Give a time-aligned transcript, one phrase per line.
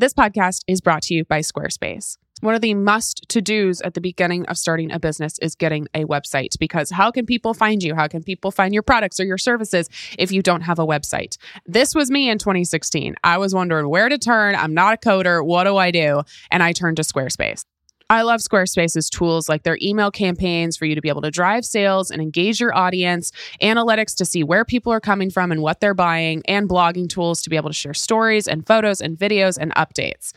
[0.00, 2.16] This podcast is brought to you by Squarespace.
[2.40, 5.88] One of the must to dos at the beginning of starting a business is getting
[5.92, 7.94] a website because how can people find you?
[7.94, 11.36] How can people find your products or your services if you don't have a website?
[11.66, 13.14] This was me in 2016.
[13.22, 14.54] I was wondering where to turn.
[14.54, 15.44] I'm not a coder.
[15.44, 16.22] What do I do?
[16.50, 17.66] And I turned to Squarespace.
[18.10, 21.64] I love Squarespace's tools like their email campaigns for you to be able to drive
[21.64, 23.30] sales and engage your audience,
[23.62, 27.40] analytics to see where people are coming from and what they're buying, and blogging tools
[27.42, 30.32] to be able to share stories and photos and videos and updates.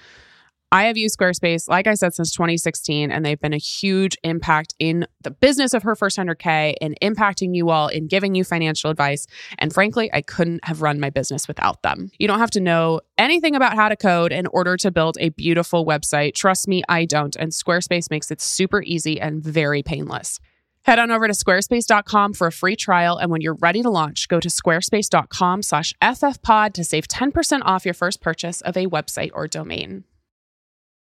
[0.73, 4.73] I have used Squarespace, like I said, since 2016, and they've been a huge impact
[4.79, 8.89] in the business of her first 100K and impacting you all in giving you financial
[8.89, 9.27] advice.
[9.59, 12.09] And frankly, I couldn't have run my business without them.
[12.17, 15.29] You don't have to know anything about how to code in order to build a
[15.29, 16.34] beautiful website.
[16.34, 17.35] Trust me, I don't.
[17.35, 20.40] And Squarespace makes it super easy and very painless.
[20.85, 23.17] Head on over to squarespace.com for a free trial.
[23.17, 27.85] And when you're ready to launch, go to squarespace.com slash ffpod to save 10% off
[27.85, 30.05] your first purchase of a website or domain.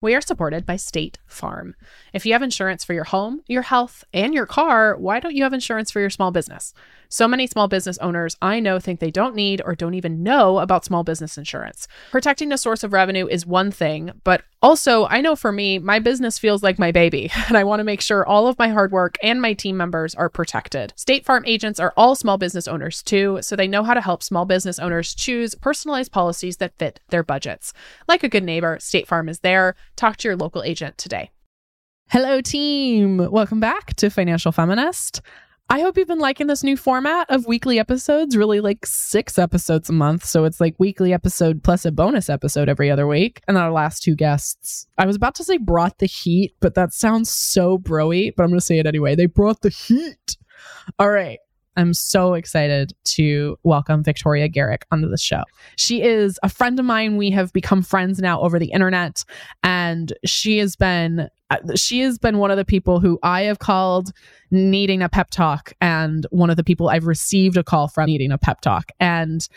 [0.04, 1.76] We are supported by State Farm.
[2.12, 5.44] If you have insurance for your home, your health, and your car, why don't you
[5.44, 6.74] have insurance for your small business?
[7.14, 10.58] So many small business owners I know think they don't need or don't even know
[10.58, 11.88] about small business insurance.
[12.10, 16.00] Protecting a source of revenue is one thing, but also, I know for me, my
[16.00, 18.92] business feels like my baby, and I want to make sure all of my hard
[18.92, 20.92] work and my team members are protected.
[20.96, 24.24] State Farm agents are all small business owners too, so they know how to help
[24.24, 27.74] small business owners choose personalized policies that fit their budgets.
[28.08, 29.76] Like a good neighbor, State Farm is there.
[29.96, 31.30] Talk to your local agent today.
[32.10, 33.18] Hello, team.
[33.18, 35.22] Welcome back to Financial Feminist.
[35.70, 39.90] I hope you've been liking this new format of weekly episodes, really like six episodes
[39.90, 40.24] a month.
[40.26, 43.42] So it's like weekly episode plus a bonus episode every other week.
[43.48, 46.94] And our last two guests, I was about to say brought the heat, but that
[46.94, 49.16] sounds so broy, but I'm going to say it anyway.
[49.16, 50.38] They brought the heat.
[51.00, 51.40] All right.
[51.76, 55.44] I'm so excited to welcome Victoria Garrick onto the show.
[55.76, 57.18] She is a friend of mine.
[57.18, 59.24] We have become friends now over the internet,
[59.64, 63.60] and she has been uh, she has been one of the people who I have
[63.60, 64.12] called
[64.52, 68.32] needing a pep talk, and one of the people I've received a call from needing
[68.32, 68.92] a pep talk.
[69.00, 69.48] And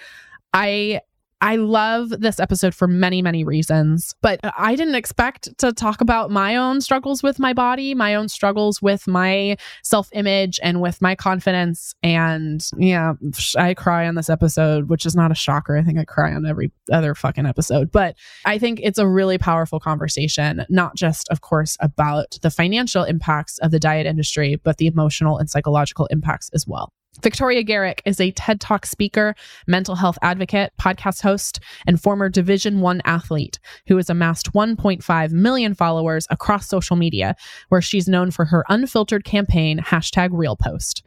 [0.52, 1.00] I
[1.40, 6.30] I love this episode for many, many reasons, but I didn't expect to talk about
[6.30, 11.02] my own struggles with my body, my own struggles with my self image and with
[11.02, 11.94] my confidence.
[12.02, 13.14] And yeah,
[13.58, 15.76] I cry on this episode, which is not a shocker.
[15.76, 18.16] I think I cry on every other fucking episode, but
[18.46, 23.58] I think it's a really powerful conversation, not just, of course, about the financial impacts
[23.58, 26.92] of the diet industry, but the emotional and psychological impacts as well.
[27.22, 29.34] Victoria Garrick is a TED Talk speaker,
[29.66, 35.74] mental health advocate, podcast host, and former Division 1 athlete who has amassed 1.5 million
[35.74, 37.34] followers across social media,
[37.68, 41.02] where she's known for her unfiltered campaign, hashtag RealPost.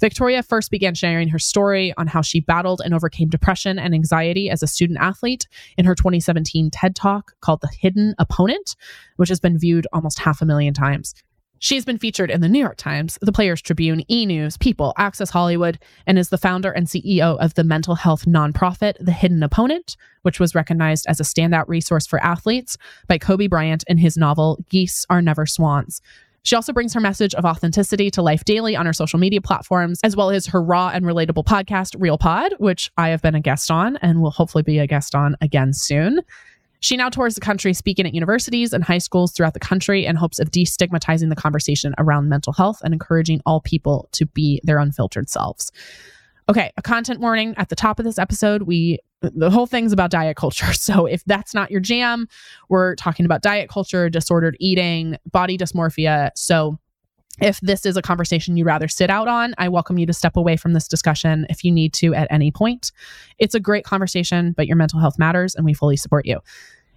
[0.00, 4.50] Victoria first began sharing her story on how she battled and overcame depression and anxiety
[4.50, 5.46] as a student athlete
[5.78, 8.76] in her 2017 TED Talk called The Hidden Opponent,
[9.16, 11.14] which has been viewed almost half a million times.
[11.64, 15.30] She's been featured in the New York Times, the Players Tribune, E News, People, Access
[15.30, 19.96] Hollywood, and is the founder and CEO of the mental health nonprofit, The Hidden Opponent,
[20.20, 22.76] which was recognized as a standout resource for athletes
[23.08, 26.02] by Kobe Bryant in his novel, Geese Are Never Swans.
[26.42, 30.00] She also brings her message of authenticity to life daily on her social media platforms,
[30.04, 33.40] as well as her raw and relatable podcast, Real Pod, which I have been a
[33.40, 36.20] guest on and will hopefully be a guest on again soon.
[36.84, 40.16] She now tours the country speaking at universities and high schools throughout the country in
[40.16, 44.76] hopes of destigmatizing the conversation around mental health and encouraging all people to be their
[44.76, 45.72] unfiltered selves.
[46.46, 48.64] Okay, a content warning at the top of this episode.
[48.64, 50.66] We the whole thing's about diet culture.
[50.74, 52.28] So if that's not your jam,
[52.68, 56.32] we're talking about diet culture, disordered eating, body dysmorphia.
[56.36, 56.78] So
[57.40, 60.36] if this is a conversation you'd rather sit out on, I welcome you to step
[60.36, 62.92] away from this discussion if you need to at any point.
[63.38, 66.40] It's a great conversation, but your mental health matters and we fully support you.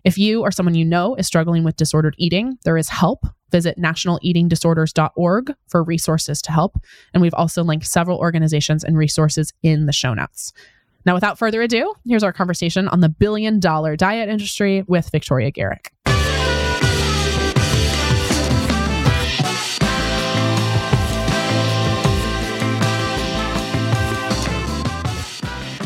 [0.03, 3.25] If you or someone you know is struggling with disordered eating, there is help.
[3.51, 6.77] Visit nationaleatingdisorders.org for resources to help.
[7.13, 10.53] And we've also linked several organizations and resources in the show notes.
[11.05, 15.51] Now, without further ado, here's our conversation on the billion dollar diet industry with Victoria
[15.51, 15.93] Garrick.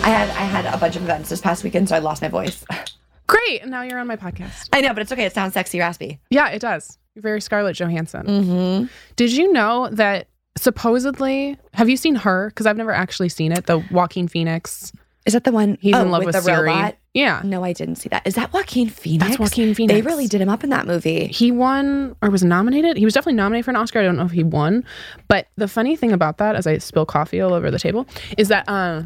[0.04, 2.28] I had I had a bunch of events this past weekend, so I lost my
[2.28, 2.66] voice.
[3.28, 3.62] Great.
[3.62, 4.70] And now you're on my podcast.
[4.74, 5.26] I know, but it's okay.
[5.26, 6.20] It sounds sexy, raspy.
[6.32, 6.98] Yeah, it does.
[7.14, 8.26] You're very Scarlett Johansson.
[8.26, 8.86] Mm-hmm.
[9.16, 10.28] Did you know that
[10.58, 12.50] supposedly, have you seen her?
[12.50, 13.68] Because I've never actually seen it.
[13.68, 14.92] The Joaquin Phoenix.
[15.26, 15.78] Is that the one?
[15.82, 16.70] He's oh, in love with, the Siri.
[16.70, 16.98] robot?
[17.14, 17.42] Yeah.
[17.44, 18.26] No, I didn't see that.
[18.26, 19.28] Is that Joaquin Phoenix?
[19.28, 19.94] That's Joaquin Phoenix.
[19.94, 21.28] They really did him up in that movie.
[21.28, 22.98] He won or was nominated.
[22.98, 24.00] He was definitely nominated for an Oscar.
[24.00, 24.84] I don't know if he won.
[25.28, 28.08] But the funny thing about that, as I spill coffee all over the table,
[28.38, 29.04] is that uh,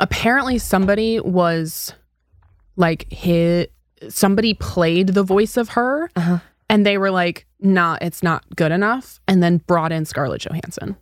[0.00, 1.92] apparently somebody was
[2.76, 3.72] like hit
[4.08, 6.38] somebody played the voice of her Uh-huh.
[6.68, 9.18] and they were like, nah, it's not good enough.
[9.28, 10.96] And then brought in Scarlett Johansson.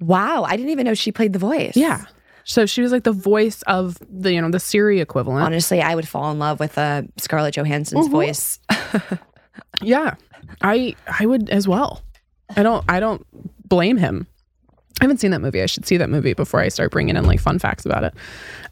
[0.00, 1.76] Wow, I didn't even know she played the voice.
[1.76, 2.04] Yeah.
[2.44, 5.44] So she was like the voice of the, you know, the Siri equivalent.
[5.44, 8.10] Honestly, I would fall in love with uh, Scarlett Johansson's Mhm.
[8.12, 8.60] voice.
[9.82, 10.14] Yeah.
[10.62, 12.02] I I would as well.
[12.56, 13.26] I don't I don't
[13.68, 14.26] blame him.
[15.00, 15.62] I haven't seen that movie.
[15.62, 18.14] I should see that movie before I start bringing in like fun facts about it.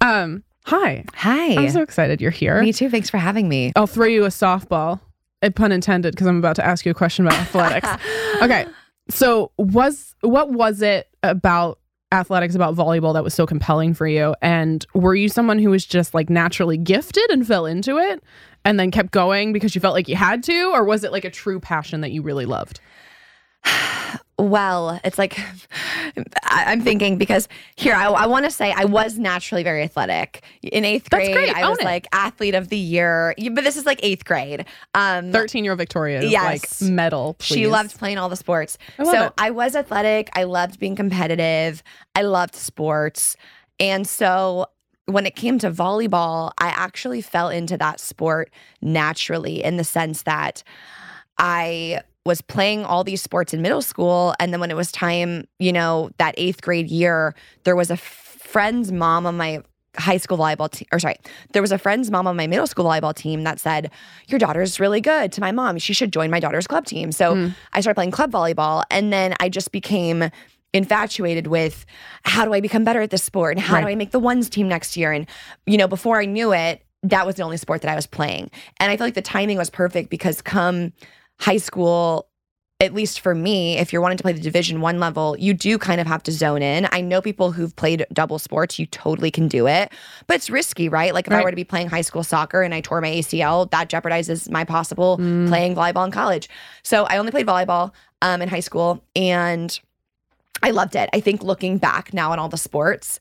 [0.01, 1.05] Um, hi.
[1.15, 1.55] Hi.
[1.55, 2.63] I'm so excited you're here.
[2.63, 2.89] Me too.
[2.89, 3.73] Thanks for having me.
[3.77, 5.01] I'll throw you a softball.
[5.43, 7.89] Uh, pun intended because I'm about to ask you a question about athletics.
[8.43, 8.67] Okay.
[9.11, 11.79] So was what was it about
[12.11, 14.35] athletics about volleyball that was so compelling for you?
[14.43, 18.23] And were you someone who was just like naturally gifted and fell into it
[18.65, 20.73] and then kept going because you felt like you had to?
[20.75, 22.81] Or was it like a true passion that you really loved?
[24.39, 25.39] Well, it's like
[26.43, 30.43] I, I'm thinking because here I, I want to say I was naturally very athletic.
[30.63, 31.37] In eighth grade.
[31.55, 31.85] I Own was it.
[31.85, 33.35] like athlete of the year.
[33.53, 34.67] But this is like eighth grade.
[34.95, 36.83] Um, 13 year old Victoria is Yes.
[36.83, 37.37] like medal.
[37.41, 38.77] She loved playing all the sports.
[38.99, 39.33] I so it.
[39.39, 40.31] I was athletic.
[40.35, 41.83] I loved being competitive.
[42.17, 43.37] I loved sports.
[43.79, 44.67] And so
[45.07, 48.51] when it came to volleyball, I actually fell into that sport
[48.83, 50.63] naturally in the sense that
[51.39, 54.35] I was playing all these sports in middle school.
[54.41, 57.35] And then when it was time, you know, that eighth grade year,
[57.65, 59.61] there was a friend's mom on my
[59.97, 61.17] high school volleyball team, or sorry,
[61.53, 63.91] there was a friend's mom on my middle school volleyball team that said,
[64.27, 65.79] Your daughter's really good to my mom.
[65.79, 67.13] She should join my daughter's club team.
[67.13, 67.55] So Mm.
[67.73, 68.83] I started playing club volleyball.
[68.91, 70.31] And then I just became
[70.73, 71.87] infatuated with
[72.25, 74.49] how do I become better at this sport and how do I make the ones
[74.49, 75.13] team next year?
[75.13, 75.27] And,
[75.67, 78.51] you know, before I knew it, that was the only sport that I was playing.
[78.81, 80.93] And I feel like the timing was perfect because come
[81.41, 82.29] high school,
[82.81, 85.79] at least for me, if you're wanting to play the division one level, you do
[85.79, 86.89] kind of have to zone in.
[86.93, 89.93] I know people who've played double sports, you totally can do it,
[90.27, 91.15] but it's risky, right?
[91.15, 93.71] Like if I were to be playing high school soccer and I tore my ACL,
[93.71, 95.49] that jeopardizes my possible Mm.
[95.49, 96.49] playing volleyball in college.
[96.83, 97.93] So I only played volleyball
[98.23, 99.79] um, in high school and
[100.63, 101.09] I loved it.
[101.13, 103.21] I think looking back now on all the sports,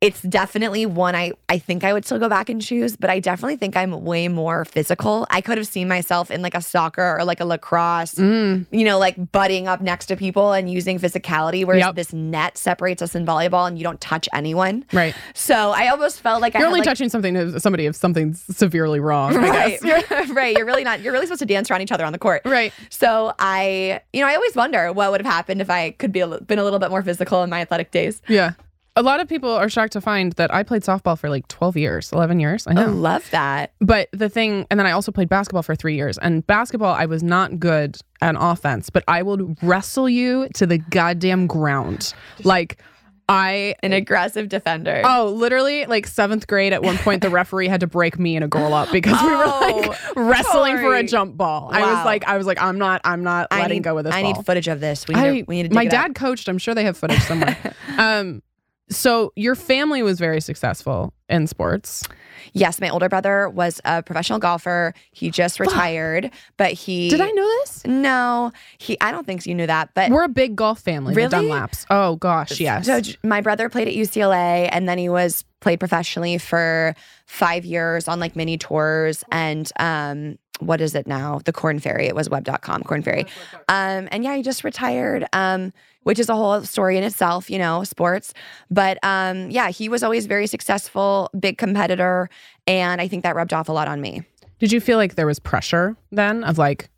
[0.00, 3.18] it's definitely one I, I think I would still go back and choose, but I
[3.18, 5.26] definitely think I'm way more physical.
[5.28, 8.84] I could have seen myself in like a soccer or like a lacrosse, Mm, you
[8.84, 11.94] know, like butting up next to people and using physicality, whereas Yep.
[11.96, 14.84] this net separates us in volleyball and you don't touch anyone.
[14.92, 15.16] right.
[15.34, 18.40] So I almost felt like You're had, only like, touching something to somebody if something's
[18.56, 19.34] severely wrong.
[19.34, 19.80] Right,
[20.30, 20.56] right.
[20.56, 21.00] You're really not.
[21.00, 22.42] You're really supposed to dance around each other on the court.
[22.44, 22.72] Right.
[22.88, 26.20] So I, you know, I always wonder what would have happened if I could be
[26.20, 28.22] a, been a little bit more physical in my athletic days.
[28.28, 28.52] Yeah.
[28.98, 31.76] A lot of people are shocked to find that I played softball for like 12
[31.76, 32.66] years, 11 years.
[32.66, 32.86] I I know.
[32.88, 33.72] love that.
[33.80, 36.18] But the thing, and then I also played basketball for three years.
[36.18, 40.78] And basketball, I was not good at offense, but I would wrestle you to the
[40.78, 42.12] goddamn ground.
[42.42, 42.82] Like,
[43.28, 43.76] I.
[43.84, 45.02] An aggressive defender.
[45.04, 46.72] Oh, literally, like seventh grade.
[46.72, 49.28] At one point, the referee had to break me and a girl up because we
[49.30, 51.70] were like wrestling for a jump ball.
[51.72, 54.06] I was like, I was like, I'm not, I'm not I letting need, go with
[54.06, 54.32] this I ball.
[54.32, 55.06] need footage of this.
[55.06, 56.16] We need, I, to, we need to my dad up.
[56.16, 56.48] coached.
[56.48, 57.56] I'm sure they have footage somewhere.
[57.98, 58.42] um,
[58.90, 62.04] so your family was very successful in sports.
[62.52, 64.94] Yes, my older brother was a professional golfer.
[65.12, 67.86] He just retired, but he Did I know this?
[67.86, 68.98] No, he.
[69.00, 71.14] I don't think you knew that, but We're a big golf family.
[71.14, 71.48] The Really?
[71.48, 71.86] Dunlaps.
[71.90, 72.86] Oh gosh, yes.
[72.86, 76.94] So my brother played at UCLA and then he was played professionally for
[77.26, 81.40] five years on like mini tours and um what is it now?
[81.44, 82.06] The Korn Ferry.
[82.06, 83.26] It was web.com, Korn Ferry.
[83.68, 85.26] Um and yeah, he just retired.
[85.32, 85.72] Um
[86.04, 88.32] which is a whole story in itself, you know, sports.
[88.70, 92.28] But um yeah, he was always very successful, big competitor,
[92.66, 94.22] and I think that rubbed off a lot on me.
[94.58, 96.90] Did you feel like there was pressure then of like,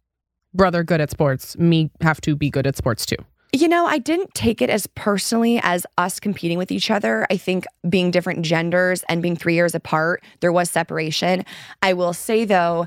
[0.54, 3.16] brother good at sports, me have to be good at sports too?
[3.52, 7.26] You know, I didn't take it as personally as us competing with each other.
[7.30, 11.44] I think being different genders and being three years apart, there was separation.
[11.82, 12.86] I will say though,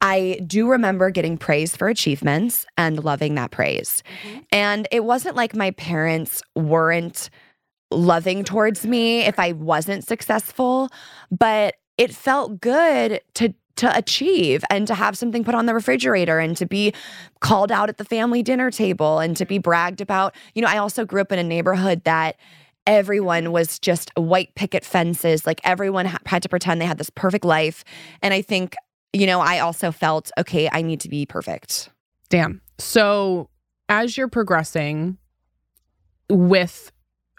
[0.00, 4.02] I do remember getting praise for achievements and loving that praise.
[4.22, 4.38] Mm-hmm.
[4.52, 7.30] And it wasn't like my parents weren't
[7.90, 10.90] loving towards me if I wasn't successful,
[11.30, 16.38] but it felt good to to achieve and to have something put on the refrigerator
[16.38, 16.94] and to be
[17.40, 20.34] called out at the family dinner table and to be bragged about.
[20.54, 22.36] You know, I also grew up in a neighborhood that
[22.86, 23.52] everyone mm-hmm.
[23.52, 25.46] was just white picket fences.
[25.46, 27.84] Like everyone had to pretend they had this perfect life.
[28.22, 28.76] And I think,
[29.16, 31.88] you know, I also felt, okay, I need to be perfect.
[32.28, 32.60] Damn.
[32.78, 33.48] So
[33.88, 35.16] as you're progressing
[36.28, 36.92] with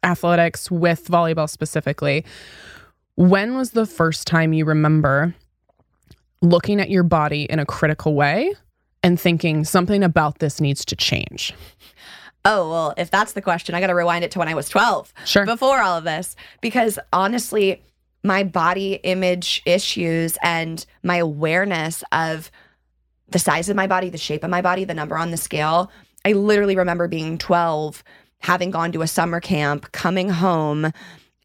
[0.04, 2.26] athletics, with volleyball specifically,
[3.16, 5.36] when was the first time you remember
[6.42, 8.54] looking at your body in a critical way
[9.04, 11.54] and thinking something about this needs to change?
[12.46, 14.70] Oh, well, if that's the question, I got to rewind it to when I was
[14.70, 15.14] 12.
[15.26, 15.46] Sure.
[15.46, 17.84] before all of this because honestly
[18.28, 22.52] my body image issues and my awareness of
[23.30, 25.92] the size of my body, the shape of my body, the number on the scale.
[26.24, 28.04] I literally remember being 12,
[28.40, 30.92] having gone to a summer camp, coming home,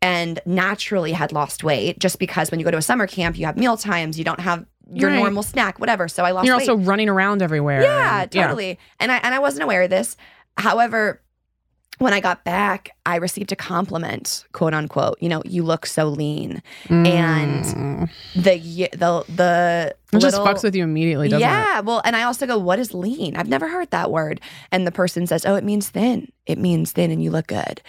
[0.01, 3.47] and naturally had lost weight just because when you go to a summer camp, you
[3.47, 5.17] have meal times, you don't have your Right.
[5.19, 6.09] normal snack, whatever.
[6.09, 6.69] So I lost You're weight.
[6.69, 7.83] also running around everywhere.
[7.83, 8.79] Yeah, and- totally.
[9.01, 10.17] And I and I wasn't aware of this.
[10.59, 11.23] However,
[11.99, 15.18] when I got back, I received a compliment, quote unquote.
[15.20, 16.62] You know, you look so lean.
[16.88, 18.11] And Mm.
[18.34, 21.50] The y- the the it just fucks with you immediately, doesn't it?
[21.50, 24.40] yeah, well, and I also go, "What is lean?" I've never heard that word.
[24.72, 26.30] And the person says, "Oh, it means thin.
[26.46, 27.80] It means thin, and you look good."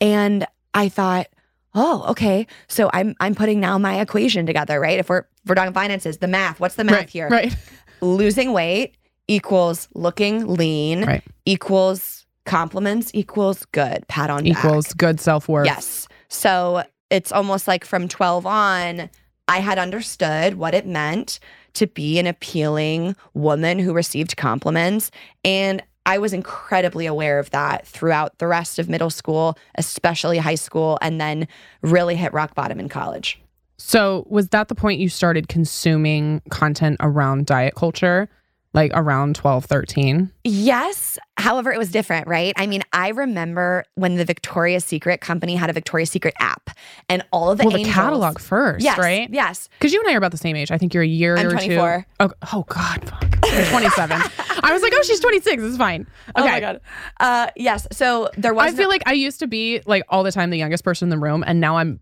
[0.00, 1.28] And I thought,
[1.74, 4.98] "Oh, okay." So I'm I'm putting now my equation together, right?
[4.98, 6.58] If we're if we're talking finances, the math.
[6.60, 7.28] What's the math right, here?
[7.28, 7.54] Right.
[8.00, 8.94] losing weight
[9.28, 11.22] equals looking lean Right.
[11.44, 14.96] equals compliments equals good pat on Equals back.
[14.96, 15.66] good self worth.
[15.66, 19.10] yes so it's almost like from 12 on
[19.48, 21.38] i had understood what it meant
[21.74, 25.10] to be an appealing woman who received compliments
[25.44, 30.54] and i was incredibly aware of that throughout the rest of middle school especially high
[30.54, 31.46] school and then
[31.82, 33.40] really hit rock bottom in college
[33.76, 38.28] So, was that the point you started consuming content around diet culture,
[38.74, 40.30] like around 12, 13?
[40.44, 41.18] Yes.
[41.36, 42.52] However, it was different, right?
[42.56, 46.70] I mean, I remember when the Victoria's Secret company had a Victoria's Secret app
[47.08, 49.28] and all of the well, the catalog first, yes, right?
[49.30, 49.68] Yes.
[49.78, 50.70] Because you and I are about the same age.
[50.70, 51.98] I think you're a year I'm or 24.
[51.98, 52.06] two.
[52.20, 53.22] Oh, oh God, fuck.
[53.52, 54.20] You're 27.
[54.62, 55.62] I was like, oh, she's 26.
[55.62, 56.02] It's fine.
[56.02, 56.08] Okay.
[56.36, 56.80] Oh my god.
[57.18, 57.86] Uh yes.
[57.92, 60.58] So there was I feel like I used to be like all the time the
[60.58, 62.00] youngest person in the room, and now I'm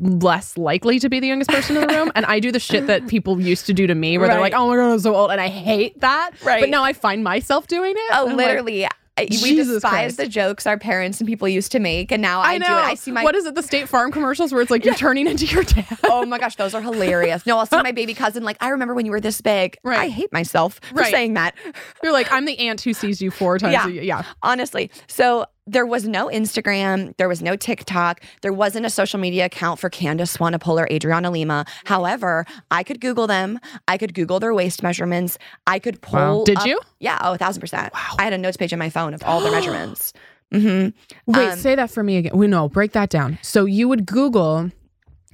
[0.00, 2.12] less likely to be the youngest person in the room.
[2.14, 4.52] And I do the shit that people used to do to me, where they're like,
[4.54, 6.32] "Oh my god, I'm so old," and I hate that.
[6.44, 6.60] Right.
[6.60, 8.10] But now I find myself doing it.
[8.12, 8.86] Oh, I'm literally.
[8.86, 10.16] I- we Jesus despise Christ.
[10.16, 12.66] the jokes our parents and people used to make, and now I, I know.
[12.66, 12.76] do it.
[12.78, 13.22] I see my.
[13.22, 13.54] what is it?
[13.54, 15.86] The State Farm commercials where it's like you're turning into your dad.
[16.10, 17.46] Oh my gosh, those are hilarious.
[17.46, 18.42] No, I'll see my baby cousin.
[18.42, 19.76] Like, I remember when you were this big.
[19.84, 20.00] Right.
[20.00, 21.12] I hate myself for Right.
[21.12, 21.54] saying that.
[22.02, 23.72] You're like, I'm the aunt who sees you four times.
[23.74, 23.86] Yeah.
[23.86, 24.02] a year.
[24.02, 24.22] yeah.
[24.42, 24.90] honestly.
[25.06, 29.80] So there was no Instagram, there was no TikTok, there wasn't a social media account
[29.80, 31.64] for Candice Swanepoel or Adriana Lima.
[31.84, 33.58] However, I could Google them.
[33.88, 35.38] I could Google their waist measurements.
[35.66, 36.40] I could pull.
[36.40, 36.44] Wow.
[36.44, 36.78] Did up- you?
[37.00, 37.18] Yeah.
[37.22, 37.94] Oh, a thousand percent.
[37.94, 38.16] Wow.
[38.18, 40.12] I had a notes page on my phone of all their measurements.
[40.52, 40.88] hmm
[41.26, 42.32] Wait, Um, say that for me again.
[42.36, 42.68] We know.
[42.68, 43.38] Break that down.
[43.42, 44.70] So you would Google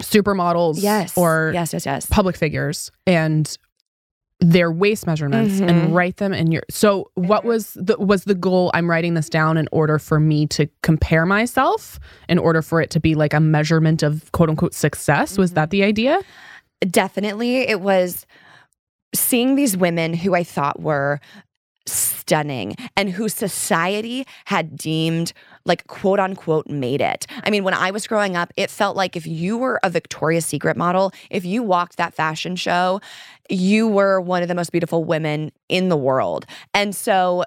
[0.00, 1.16] supermodels, Yes.
[1.16, 2.06] or yes, yes, yes.
[2.06, 3.56] public figures and
[4.40, 5.68] their waist measurements Mhm.
[5.68, 8.70] and write them in your so what was the was the goal?
[8.72, 12.88] I'm writing this down in order for me to compare myself in order for it
[12.90, 15.36] to be like a measurement of quote unquote success.
[15.36, 16.18] Was that the idea?
[16.88, 18.24] Definitely, it was
[19.14, 21.20] seeing these women who I thought were
[22.30, 25.32] stunning and who society had deemed
[25.64, 27.26] like quote unquote made it.
[27.42, 30.46] I mean, when I was growing up, it felt like if you were a Victoria's
[30.46, 33.00] Secret model, if you walked that fashion show,
[33.48, 36.46] you were one of the most beautiful women in the world.
[36.72, 37.42] And so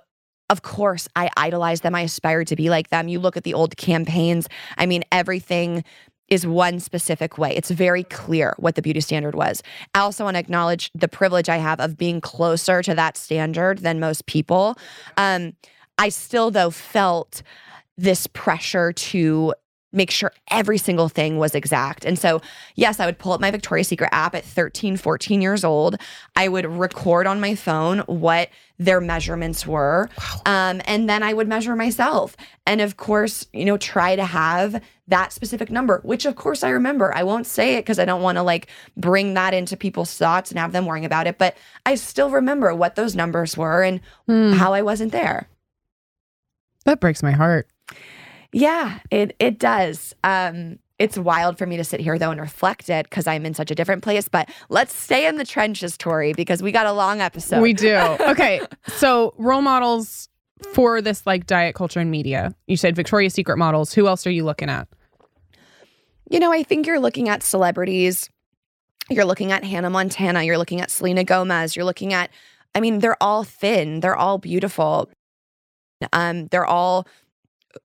[0.49, 1.95] of course, I idolized them.
[1.95, 3.07] I aspired to be like them.
[3.07, 4.49] You look at the old campaigns.
[4.77, 5.85] I mean, everything
[6.29, 7.55] is one specific way.
[7.55, 9.61] It's very clear what the beauty standard was.
[9.93, 13.79] I also want to acknowledge the privilege I have of being closer to that standard
[13.79, 14.75] than most people.
[15.17, 15.53] Um,
[15.97, 17.43] I still, though, felt
[17.97, 19.53] this pressure to
[19.93, 22.03] make sure every single thing was exact.
[22.03, 22.41] And so,
[22.75, 25.97] yes, I would pull up my Victoria's Secret app at 13, 14 years old.
[26.35, 30.09] I would record on my phone what their measurements were.
[30.45, 32.35] Um, and then I would measure myself.
[32.65, 36.69] And of course, you know, try to have that specific number, which of course I
[36.69, 37.13] remember.
[37.13, 40.50] I won't say it because I don't want to like bring that into people's thoughts
[40.50, 41.38] and have them worrying about it.
[41.38, 45.47] But I still remember what those numbers were and Hmm, how I wasn't there.
[46.85, 47.67] that breaks my heart
[48.53, 50.13] Yeah, it it does.
[50.24, 53.53] Um, it's wild for me to sit here though and reflect it because I'm in
[53.55, 54.27] such a different place.
[54.29, 57.62] But let's stay in the trenches, Tori, because we got a long episode.
[57.62, 60.29] we do okay so role models
[60.72, 64.31] for this like diet culture and media you said victoria's secret models who else are
[64.31, 64.88] you looking at
[66.29, 68.29] You know, I think you're looking at celebrities.
[69.10, 70.43] You're looking at Hannah Montana.
[70.43, 71.75] You're looking at Selena Gomez.
[71.75, 72.29] You're looking at,
[72.74, 74.00] I mean, they're all thin.
[74.00, 75.10] They're all beautiful.
[76.13, 77.05] Um, they're all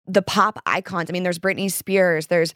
[0.06, 1.10] the pop icons.
[1.10, 2.26] I mean, there's Britney Spears.
[2.28, 2.54] There's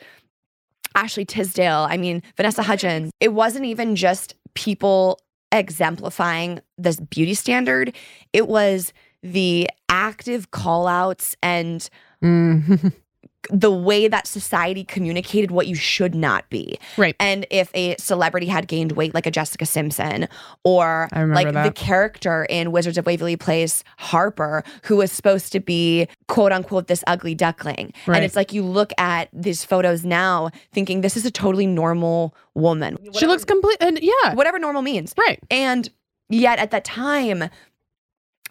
[0.95, 1.87] Ashley Tisdale.
[1.89, 3.11] I mean, Vanessa Hudgens.
[3.21, 5.19] It wasn't even just people
[5.53, 7.95] exemplifying this beauty standard.
[8.33, 11.89] It was the active call outs and
[12.23, 12.93] Mm.
[13.51, 16.79] the way that society communicated what you should not be.
[16.97, 17.17] Right.
[17.19, 20.29] And if a celebrity had gained weight like a Jessica Simpson
[20.65, 25.53] or I remember like the character in Wizards of Waverly Place, Harper, who was supposed
[25.53, 27.93] to be quote unquote this ugly duckling.
[28.07, 28.17] Right.
[28.17, 32.35] And it's like you look at these photos now thinking this is a totally normal
[32.55, 32.99] woman.
[33.15, 34.35] She looks complete and yeah.
[34.35, 35.15] whatever normal means.
[35.19, 35.41] Right.
[35.51, 35.89] And
[36.29, 37.49] yet at that time,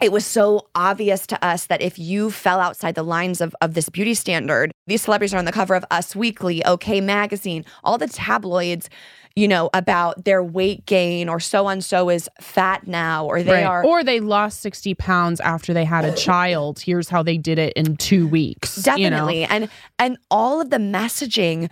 [0.02, 3.74] it was so obvious to us that if you fell outside the lines of, of
[3.74, 7.98] this beauty standard, these celebrities are on the cover of Us Weekly, OK Magazine, all
[7.98, 8.90] the tabloids,
[9.36, 13.52] you know, about their weight gain or so and so is fat now or they
[13.52, 13.64] right.
[13.64, 16.80] are or they lost 60 pounds after they had a child.
[16.80, 18.78] Here's how they did it in two weeks.
[18.78, 19.18] you know?
[19.18, 21.70] definitely and and all of the messaging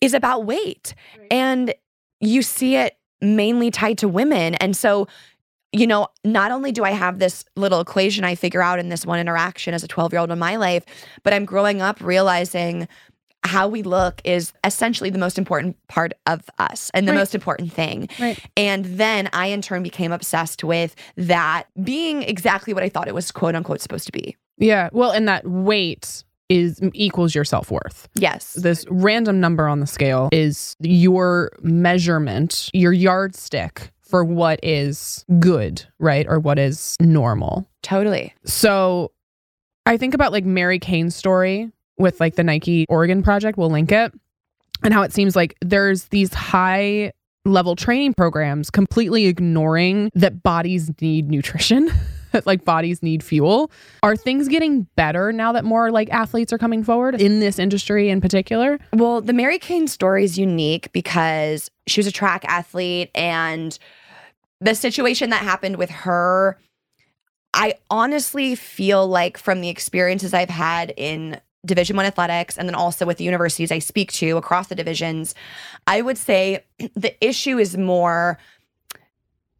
[0.00, 0.94] is about weight
[1.30, 1.74] and
[2.20, 5.08] you see it mainly tied to women and so
[5.72, 9.04] you know not only do i have this little equation i figure out in this
[9.04, 10.84] one interaction as a 12 year old in my life
[11.22, 12.88] but i'm growing up realizing
[13.44, 17.18] how we look is essentially the most important part of us and the Right.
[17.18, 18.38] most important thing Right.
[18.56, 23.14] and then i in turn became obsessed with that being exactly what i thought it
[23.14, 24.88] was quote unquote supposed to be Yeah.
[24.92, 28.08] Well, and that weight is equals your self worth.
[28.14, 35.24] yes This random number on the scale is your measurement, your yardstick for what is
[35.38, 36.26] good, right?
[36.28, 37.68] Or what is normal.
[37.82, 39.12] totally So
[39.86, 43.58] I think about like Mary Cain's story with like the Nike Oregon project.
[43.58, 44.12] We'll link it.
[44.82, 47.12] And how it seems like there's these high
[47.44, 51.90] level training programs completely ignoring that bodies need nutrition,
[52.44, 53.70] like bodies need fuel.
[54.02, 58.10] Are things getting better now that more like athletes are coming forward in this industry
[58.10, 58.78] in particular?
[58.92, 63.76] Well, the Mary Cain story is unique because she was a track athlete and
[64.60, 66.58] the situation that happened with her
[67.54, 72.74] I honestly feel like from the experiences I've had in Division 1 athletics and then
[72.74, 75.34] also with the universities I speak to across the divisions,
[75.86, 78.38] I would say the issue is more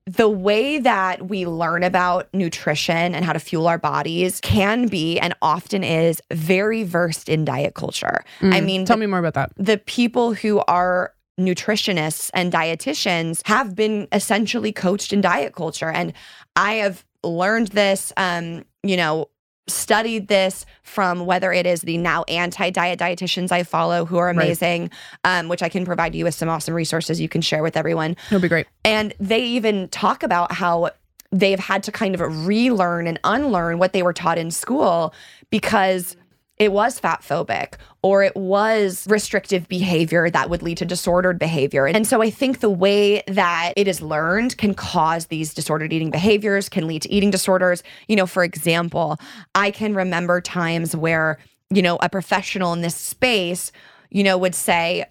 [0.05, 5.19] the way that we learn about nutrition and how to fuel our bodies can be
[5.19, 8.23] and often is very versed in diet culture.
[8.41, 8.65] I Mm.
[8.65, 9.53] mean, tell the- me more about that.
[9.57, 16.13] the people who are nutritionists and dietitians have been essentially coached in diet culture and
[16.57, 19.27] i have learned this um you know
[19.69, 24.37] studied this from whether it is the now anti-diet dietitians i follow who are Right.
[24.37, 24.91] amazing
[25.25, 28.17] um, which i can provide you with some awesome resources you can share with everyone
[28.29, 28.67] It'll be great.
[28.85, 30.91] and they even talk about how
[31.31, 35.13] they've had to kind of relearn and unlearn what they were taught in school
[35.51, 36.17] because
[36.57, 41.87] it was fat phobic or it was restrictive behavior that would lead to disordered behavior.
[41.87, 46.11] And so I think the way that it is learned can cause these disordered eating
[46.11, 47.83] behaviors, can lead to eating disorders.
[48.07, 49.19] You know, for example,
[49.55, 51.39] I can remember times where,
[51.71, 53.73] you know, a professional in this space,
[54.11, 55.05] you know, would say,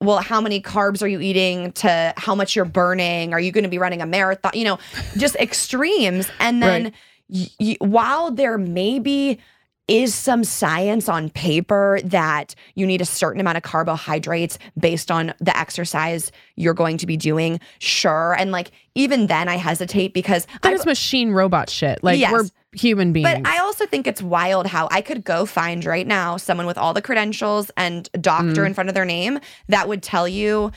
[0.00, 3.32] well, how many carbs are you eating to how much you're burning?
[3.32, 4.52] Are you going to be running a marathon?
[4.54, 4.78] You know,
[5.16, 6.28] just extremes.
[6.40, 6.92] And then
[7.28, 9.38] y- y- while there maybe
[9.86, 15.34] is some science on paper that you need a certain amount of carbohydrates based on
[15.40, 18.34] the exercise you're going to be doing, sure.
[18.38, 22.02] And like even then I hesitate because That is machine robot shit.
[22.02, 22.32] Like Yes.
[22.32, 23.28] we're human beings.
[23.28, 26.78] but I also think it's wild how I could go find right now someone with
[26.78, 28.66] all the credentials and doctor Mm.
[28.68, 30.72] in front of their name that would tell you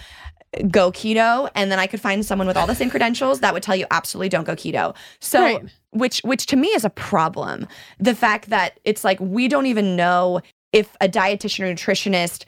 [0.70, 3.64] go keto and then I could find someone with all the same credentials that would
[3.64, 4.96] tell you absolutely don't go keto.
[5.20, 5.64] So Right.
[5.92, 7.68] which which to me is a problem.
[8.00, 12.46] The fact that it's like we don't even know if a dietitian or nutritionist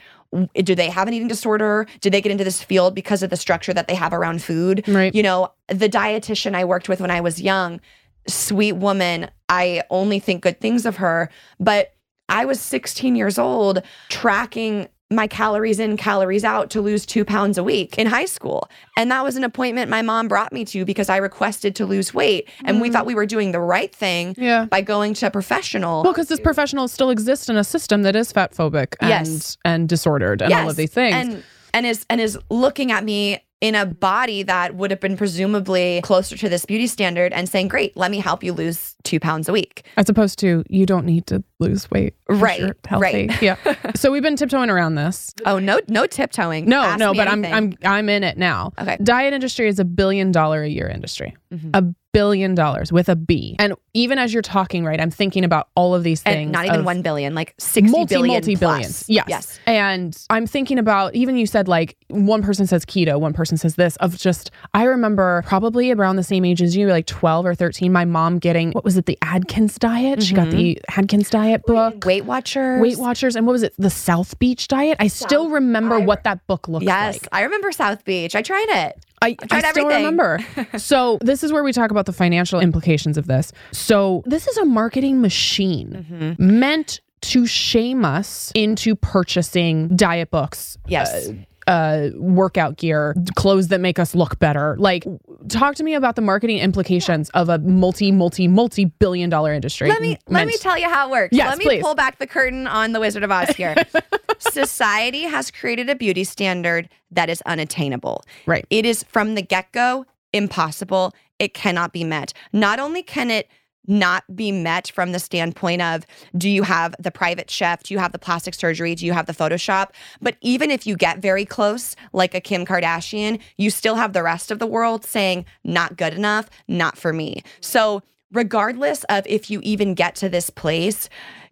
[0.54, 1.86] do they have an eating disorder?
[2.00, 4.84] Did they get into this field because of the structure that they have around food?
[4.86, 5.12] Right.
[5.12, 7.80] You know, the dietitian I worked with when I was young,
[8.28, 9.28] sweet woman.
[9.48, 11.30] I only think good things of her.
[11.58, 11.94] But
[12.28, 17.58] I was 16 years old tracking my calories in, calories out to lose two pounds
[17.58, 18.68] a week in high school.
[18.96, 22.14] And that was an appointment my mom brought me to because I requested to lose
[22.14, 22.48] weight.
[22.64, 22.92] And we mm.
[22.92, 24.66] thought we were doing the right thing yeah.
[24.66, 26.04] by going to a professional.
[26.04, 29.58] Well, because this professional still exists in a system that is fat phobic and Yes.
[29.64, 31.14] and disordered and all of these things.
[31.14, 31.42] And
[31.74, 36.00] and is and is looking at me in a body that would have been presumably
[36.02, 39.48] closer to this beauty standard and saying, Great, let me help you lose two pounds
[39.48, 39.84] a week.
[39.96, 42.14] As opposed to you don't need to lose weight.
[42.28, 43.02] Right, healthy.
[43.28, 43.42] right.
[43.42, 43.56] Yeah.
[43.94, 45.32] so we've been tiptoeing around this.
[45.46, 46.64] Oh, no, no tiptoeing.
[46.66, 47.44] No, Ask no, but I'm.
[47.44, 48.72] I'm I'm in it now.
[48.78, 48.96] Okay.
[49.02, 51.36] Diet industry is a billion dollar a year industry.
[51.52, 51.70] Mhm.
[51.74, 53.54] A billion dollars with a B.
[53.60, 56.42] And even as you're talking, right, I'm thinking about all of these things.
[56.42, 59.04] and not even one billion, like sixty multi billion multi billions.
[59.08, 59.26] Yes.
[59.28, 59.60] Yes.
[59.66, 63.74] And I'm thinking about even you said like one person says keto, one person says
[63.76, 63.96] this.
[63.96, 67.92] Of just I remember probably around the same age as you, like 12 or 13.
[67.92, 70.22] My mom getting what was it, the Atkins diet?
[70.22, 71.20] She got the Mm-hmm.
[71.30, 71.49] Diet.
[71.50, 72.04] Diet book.
[72.04, 72.80] Weight Watchers.
[72.80, 73.74] Weight Watchers, and what was it?
[73.78, 74.96] The South Beach diet.
[75.00, 77.22] I still remember I- what that book looked Yes, like.
[77.22, 78.34] Yes, I remember South Beach.
[78.34, 79.04] I tried it.
[79.22, 80.04] I, tried I still everything.
[80.06, 80.38] remember.
[80.78, 83.52] so this is where we talk about the financial implications of this.
[83.72, 86.58] So this is a marketing machine Mm-hmm.
[86.58, 90.78] meant to shame us into purchasing diet books.
[90.86, 91.28] Yes.
[91.28, 91.32] uh,
[91.70, 94.74] uh, workout gear, clothes that make us look better.
[94.78, 95.06] Like,
[95.48, 99.88] talk to me about the marketing implications of a multi, multi, multi billion dollar industry.
[99.88, 101.36] Let me let me tell you how it works.
[101.36, 101.82] Yes, let me please.
[101.82, 103.76] pull back the curtain on the Wizard of Oz here.
[104.38, 108.24] Society has created a beauty standard that is unattainable.
[108.46, 108.66] Right.
[108.70, 111.14] It is from the get-go impossible.
[111.38, 112.32] It cannot be met.
[112.52, 113.48] Not only can it
[113.86, 117.98] not be met from the standpoint of do you have the private chef, do you
[117.98, 119.90] have the plastic surgery, do you have the Photoshop?
[120.20, 124.22] But even if you get very close, like a Kim Kardashian, you still have the
[124.22, 127.42] rest of the world saying, not good enough, not for me.
[127.60, 131.08] So, regardless of if you even get to this place,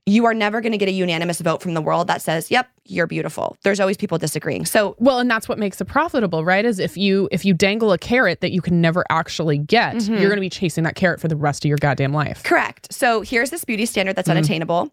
[0.08, 2.68] you are never going to get a unanimous vote from the world that says, yep,
[2.84, 3.56] you're beautiful.
[3.62, 4.64] There's always people disagreeing.
[4.64, 6.64] So, Well, and that's what makes it profitable, right?
[6.64, 10.14] Is if you if you dangle a carrot that you can never actually get, Mm-hmm.
[10.14, 12.42] you're going to be chasing that carrot for the rest of your goddamn life.
[12.42, 12.92] Correct.
[12.92, 14.90] So here's this beauty standard that's unattainable.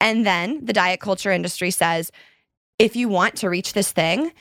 [0.00, 2.10] And then the diet culture industry says
[2.78, 4.32] if you want to reach this thing,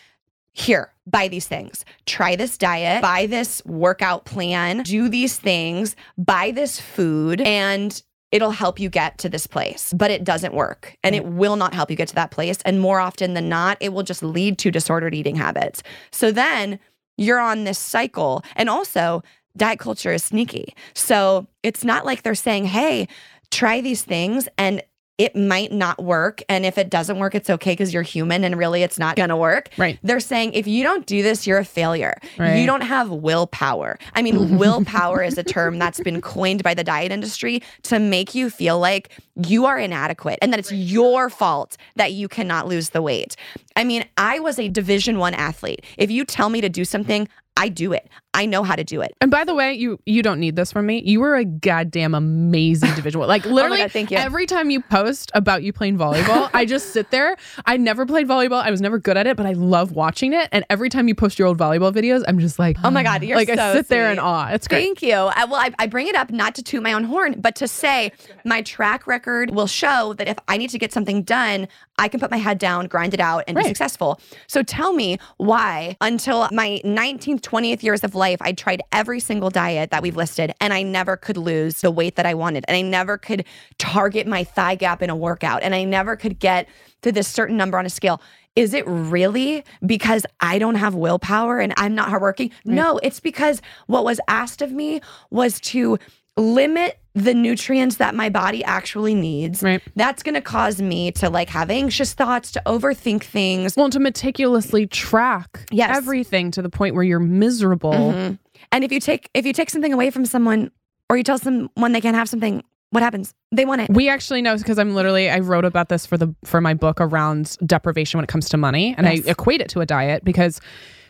[0.54, 1.84] here, buy these things.
[2.06, 8.02] Try this diet, buy this workout plan, do these things, buy this food, and
[8.36, 9.94] it'll help you get to this place.
[9.96, 11.36] But it doesn't work and it mm.
[11.36, 12.58] will not help you get to that place.
[12.66, 15.82] And more often than not, it will just lead to disordered eating habits.
[16.12, 16.78] So then
[17.16, 18.44] you're on this cycle.
[18.58, 19.24] And also,
[19.56, 20.76] diet culture is sneaky.
[20.94, 23.08] So it's not like they're saying, hey,
[23.52, 24.84] try these things and
[25.18, 26.44] it might not work.
[26.50, 29.30] And if it doesn't work, it's okay because you're human and really it's not going
[29.30, 29.70] to work.
[29.78, 29.98] Right.
[30.04, 32.18] They're saying if you don't do this, you're a failure.
[32.38, 32.58] Right.
[32.58, 33.98] You don't have willpower.
[34.14, 38.36] I mean, willpower is a term that's been coined by the diet industry to make
[38.36, 39.10] you feel like
[39.48, 43.36] you are inadequate and that it's your fault that you cannot lose the weight.
[43.76, 45.84] I mean, I was a division 1 athlete.
[45.98, 48.10] If you tell me to do something, I do it.
[48.36, 49.16] I know how to do it.
[49.22, 51.02] And by the way, you you don't need this from me.
[51.06, 53.28] You were a goddamn amazing individual.
[53.28, 56.92] Like oh literally, Oh God, every time you post about you playing volleyball, I just
[56.92, 57.38] sit there.
[57.66, 58.62] I never played volleyball.
[58.62, 60.50] I was never good at it, but I love watching it.
[60.52, 63.24] And every time you post your old volleyball videos, I'm just like, Oh my God,
[63.24, 64.50] you're like I so sit there in awe.
[64.52, 64.84] It's great.
[64.84, 65.14] Thank you.
[65.14, 67.68] I, well, I, I bring it up not to toot my own horn, but to
[67.70, 68.12] say
[68.44, 72.20] my track record will show that if I need to get something done, I can
[72.20, 74.20] put my head down, grind it out, and be successful.
[74.48, 79.50] So tell me why, until my 19th, 20th years of life, I tried every single
[79.50, 82.76] diet that we've listed, and I never could lose the weight that I wanted, and
[82.76, 83.46] I never could
[83.78, 86.68] target my thigh gap in a workout, and I never could get
[87.02, 88.22] to this certain number on a scale.
[88.56, 92.52] Is it really because I don't have willpower and I'm not hardworking?
[92.64, 96.00] No, it's because what was asked of me was to
[96.38, 99.64] limit the nutrients that my body actually needs.
[99.64, 99.82] Right.
[99.96, 103.74] That's going to cause me to like have anxious thoughts, to overthink things.
[103.78, 105.96] Well, to meticulously track Yes.
[105.98, 107.94] everything to the point where you're miserable.
[107.94, 108.38] Mhm.
[108.72, 110.72] And if you take if you take something away from someone
[111.10, 113.34] or you tell someone they can't have something, what happens?
[113.52, 113.90] They want it.
[113.90, 117.00] We actually know because I'm literally I wrote about this for the for my book
[117.00, 119.26] around deprivation when it comes to money, and Yes.
[119.26, 120.60] I equate it to a diet because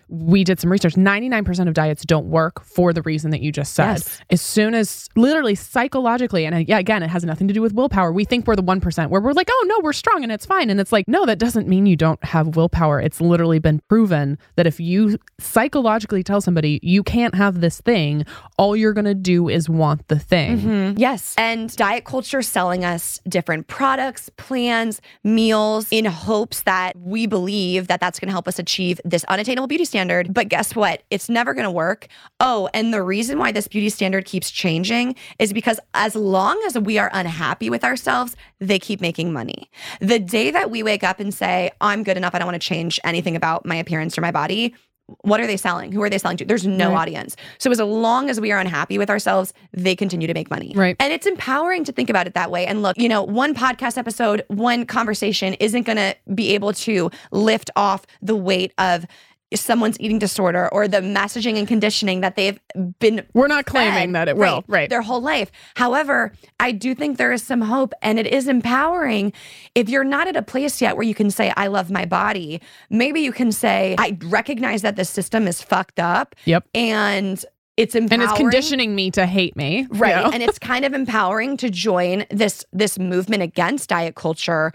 [0.07, 0.93] we did some research.
[0.93, 3.93] 99% of diets don't work for the reason that you just said.
[3.93, 4.21] Yes.
[4.29, 7.73] As soon as literally psychologically, and uh, yeah, again, it has nothing to do with
[7.73, 8.11] willpower.
[8.11, 10.69] We think we're the 1% where we're like, oh no, we're strong and it's fine.
[10.69, 13.01] And it's like, no, that doesn't mean you don't have willpower.
[13.01, 18.25] It's literally been proven that if you psychologically tell somebody you can't have this thing,
[18.57, 20.59] all you're going to do is want the thing.
[20.59, 20.99] Mm-hmm.
[20.99, 21.33] Yes.
[21.37, 27.99] And diet culture selling us different products, plans, meals in hopes that we believe that
[27.99, 29.94] that's going to help us achieve this unattainable beauty standard.
[30.33, 31.03] But guess what?
[31.09, 32.07] It's never going to work.
[32.39, 36.77] Oh, and the reason why this beauty standard keeps changing is because as long as
[36.77, 39.69] we are unhappy with ourselves, they keep making money.
[40.01, 42.67] The day that we wake up and say, I'm good enough, I don't want to
[42.67, 44.73] change anything about my appearance or my body,
[45.21, 45.91] what are they selling?
[45.91, 46.45] Who are they selling to?
[46.45, 46.97] There's no Right.
[47.01, 47.35] audience.
[47.59, 50.73] So as long as we are unhappy with ourselves, they continue to make money.
[50.75, 50.95] Right.
[50.99, 52.65] And it's empowering to think about it that way.
[52.65, 57.11] And look, you know, one podcast episode, one conversation isn't going to be able to
[57.31, 59.05] lift off the weight of
[59.53, 62.59] someone's eating disorder or the messaging and conditioning that they've
[62.99, 64.63] been We're not claiming that it will.
[64.67, 64.89] Right.
[64.89, 65.51] their whole life.
[65.75, 69.31] However, I do think there is some hope and it is empowering.
[69.75, 72.59] If you're not at a place yet where you can say, I love my body,
[72.89, 76.65] maybe you can say, I recognize that the system is fucked up Yep.
[76.73, 77.45] and
[77.77, 78.21] it's empowering.
[78.23, 79.81] And it's conditioning me to hate me.
[79.81, 80.15] you Right.
[80.15, 80.31] know?
[80.31, 84.71] and it's kind of empowering to join this this movement against diet culture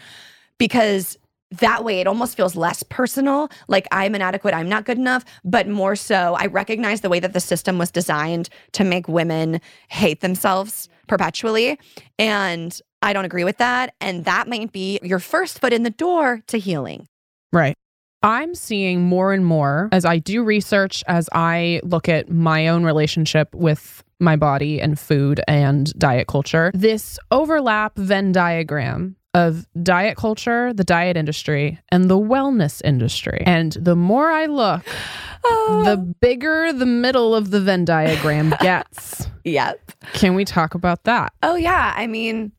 [0.59, 1.16] because
[1.50, 5.66] that way it almost feels less personal like i'm inadequate i'm not good enough but
[5.68, 10.20] more so i recognize the way that the system was designed to make women hate
[10.20, 11.78] themselves perpetually
[12.18, 15.90] and i don't agree with that and that might be your first foot in the
[15.90, 17.06] door to healing
[17.52, 17.76] Right.
[18.22, 22.84] I'm seeing more and more as I do research, as I look at my own
[22.84, 30.16] relationship with my body and food and diet culture, this overlap Venn diagram of diet
[30.16, 33.43] culture, the diet industry, and the wellness industry.
[33.47, 34.83] And the more I look,
[35.45, 35.83] ah.
[35.85, 39.29] the bigger the middle of the Venn diagram gets.
[39.45, 41.33] yep Can we talk about that?
[41.43, 41.95] Oh, yeah.
[41.97, 42.53] I mean,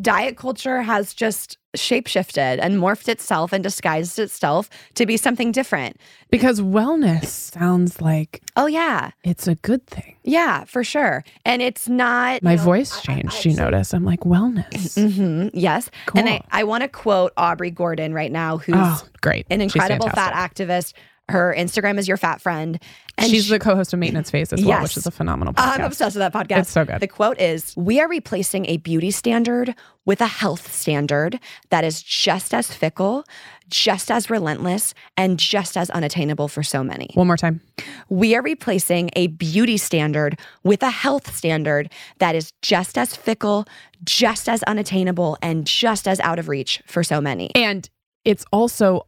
[0.00, 5.96] diet culture has just shapeshifted and morphed itself and disguised itself to be something different.
[6.30, 9.10] Because wellness sounds like Oh, yeah.
[9.22, 10.16] it's a good thing.
[10.24, 11.24] Yeah, for sure.
[11.44, 12.42] And it's not.
[12.42, 13.92] My voice changed, you notice.
[13.94, 14.94] I'm like, wellness.
[15.14, 15.90] hmm yes.
[16.06, 16.20] Cool.
[16.20, 19.46] And I, I want to quote Aubrey Gordon right now, who's Oh, great.
[19.50, 20.92] an incredible fat activist.
[21.28, 22.80] Her Instagram is your fat friend.
[23.18, 24.82] And She's she- the co-host of Maintenance Phase as well, Yes.
[24.84, 25.74] which is a phenomenal podcast.
[25.78, 26.60] I'm obsessed with that podcast.
[26.60, 27.00] It's so good.
[27.00, 31.38] The quote is We are replacing a beauty standard with a health standard
[31.70, 33.24] that is just as fickle,
[33.68, 37.10] just as relentless, and just as unattainable for so many.
[37.14, 37.60] One more time.
[38.08, 43.66] We are replacing a beauty standard with a health standard that is just as fickle,
[44.04, 47.50] just as unattainable, and just as out of reach for so many.
[47.56, 47.90] And
[48.24, 49.06] it's also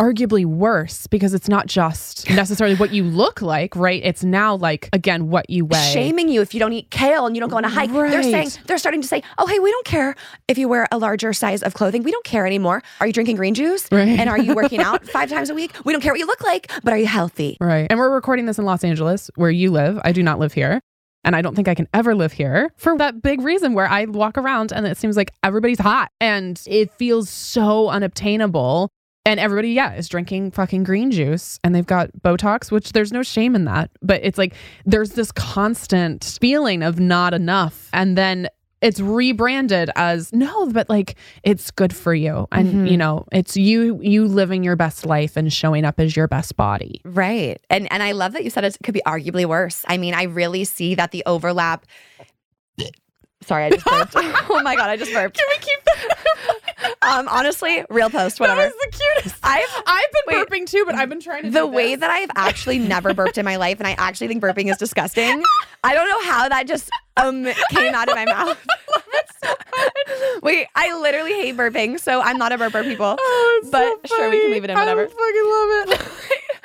[0.00, 4.00] arguably worse because it's not just necessarily what you look like, right?
[4.04, 5.90] It's now like again what you weigh.
[5.92, 7.92] Shaming you if you don't eat kale and you don't go on a hike.
[7.92, 10.14] They're saying they're starting to say, "Oh, hey, we don't care
[10.48, 12.02] if you wear a larger size of clothing.
[12.02, 12.82] We don't care anymore.
[13.00, 13.88] Are you drinking green juice?
[13.92, 14.08] Right.
[14.08, 15.72] And are you working out five times a week?
[15.84, 17.86] We don't care what you look like, but are you healthy?" Right.
[17.88, 20.00] And we're recording this in Los Angeles where you live.
[20.04, 20.80] I do not live here.
[21.24, 24.06] And I don't think I can ever live here for that big reason where I
[24.06, 28.90] walk around and it seems like everybody's hot and it feels so unobtainable.
[29.24, 33.22] And everybody, yeah, is drinking fucking green juice and they've got Botox, which there's no
[33.22, 33.90] shame in that.
[34.02, 34.54] But it's like
[34.84, 37.88] there's this constant feeling of not enough.
[37.92, 38.48] And then
[38.80, 42.48] it's rebranded as no, but like it's good for you.
[42.50, 42.90] And Mhm.
[42.90, 46.56] you know, it's you you living your best life and showing up as your best
[46.56, 47.00] body.
[47.04, 47.60] Right.
[47.70, 49.84] And and I love that you said it could be arguably worse.
[49.86, 51.86] I mean, I really see that the overlap.
[53.46, 54.12] Sorry, I just burped.
[54.16, 55.36] oh my god, I just burped.
[55.36, 56.16] Can we keep that?
[57.00, 58.60] Um, honestly, real post, whatever.
[58.60, 59.36] That was the cutest.
[59.44, 60.48] I've I've been Wait.
[60.48, 63.44] burping too, but I've been trying to the way that I've actually never burped in
[63.44, 65.42] my life, and I actually think burping is disgusting.
[65.84, 68.66] I don't know how that just um came out of my mouth.
[70.42, 73.16] Wait, I literally hate burping, so I'm not a burper, people.
[73.18, 75.06] Oh, it's but so sure, we can leave it in, I whatever.
[75.06, 76.08] fucking love it.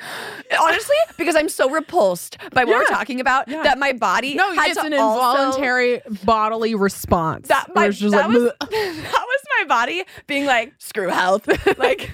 [0.60, 3.62] Honestly, because I'm so repulsed by what we're talking about Yeah.
[3.64, 7.48] that my body No, had it's an involuntary bodily response.
[7.48, 8.70] that my just that, like, was, that
[9.26, 11.46] was my body being like screw health
[11.78, 12.10] like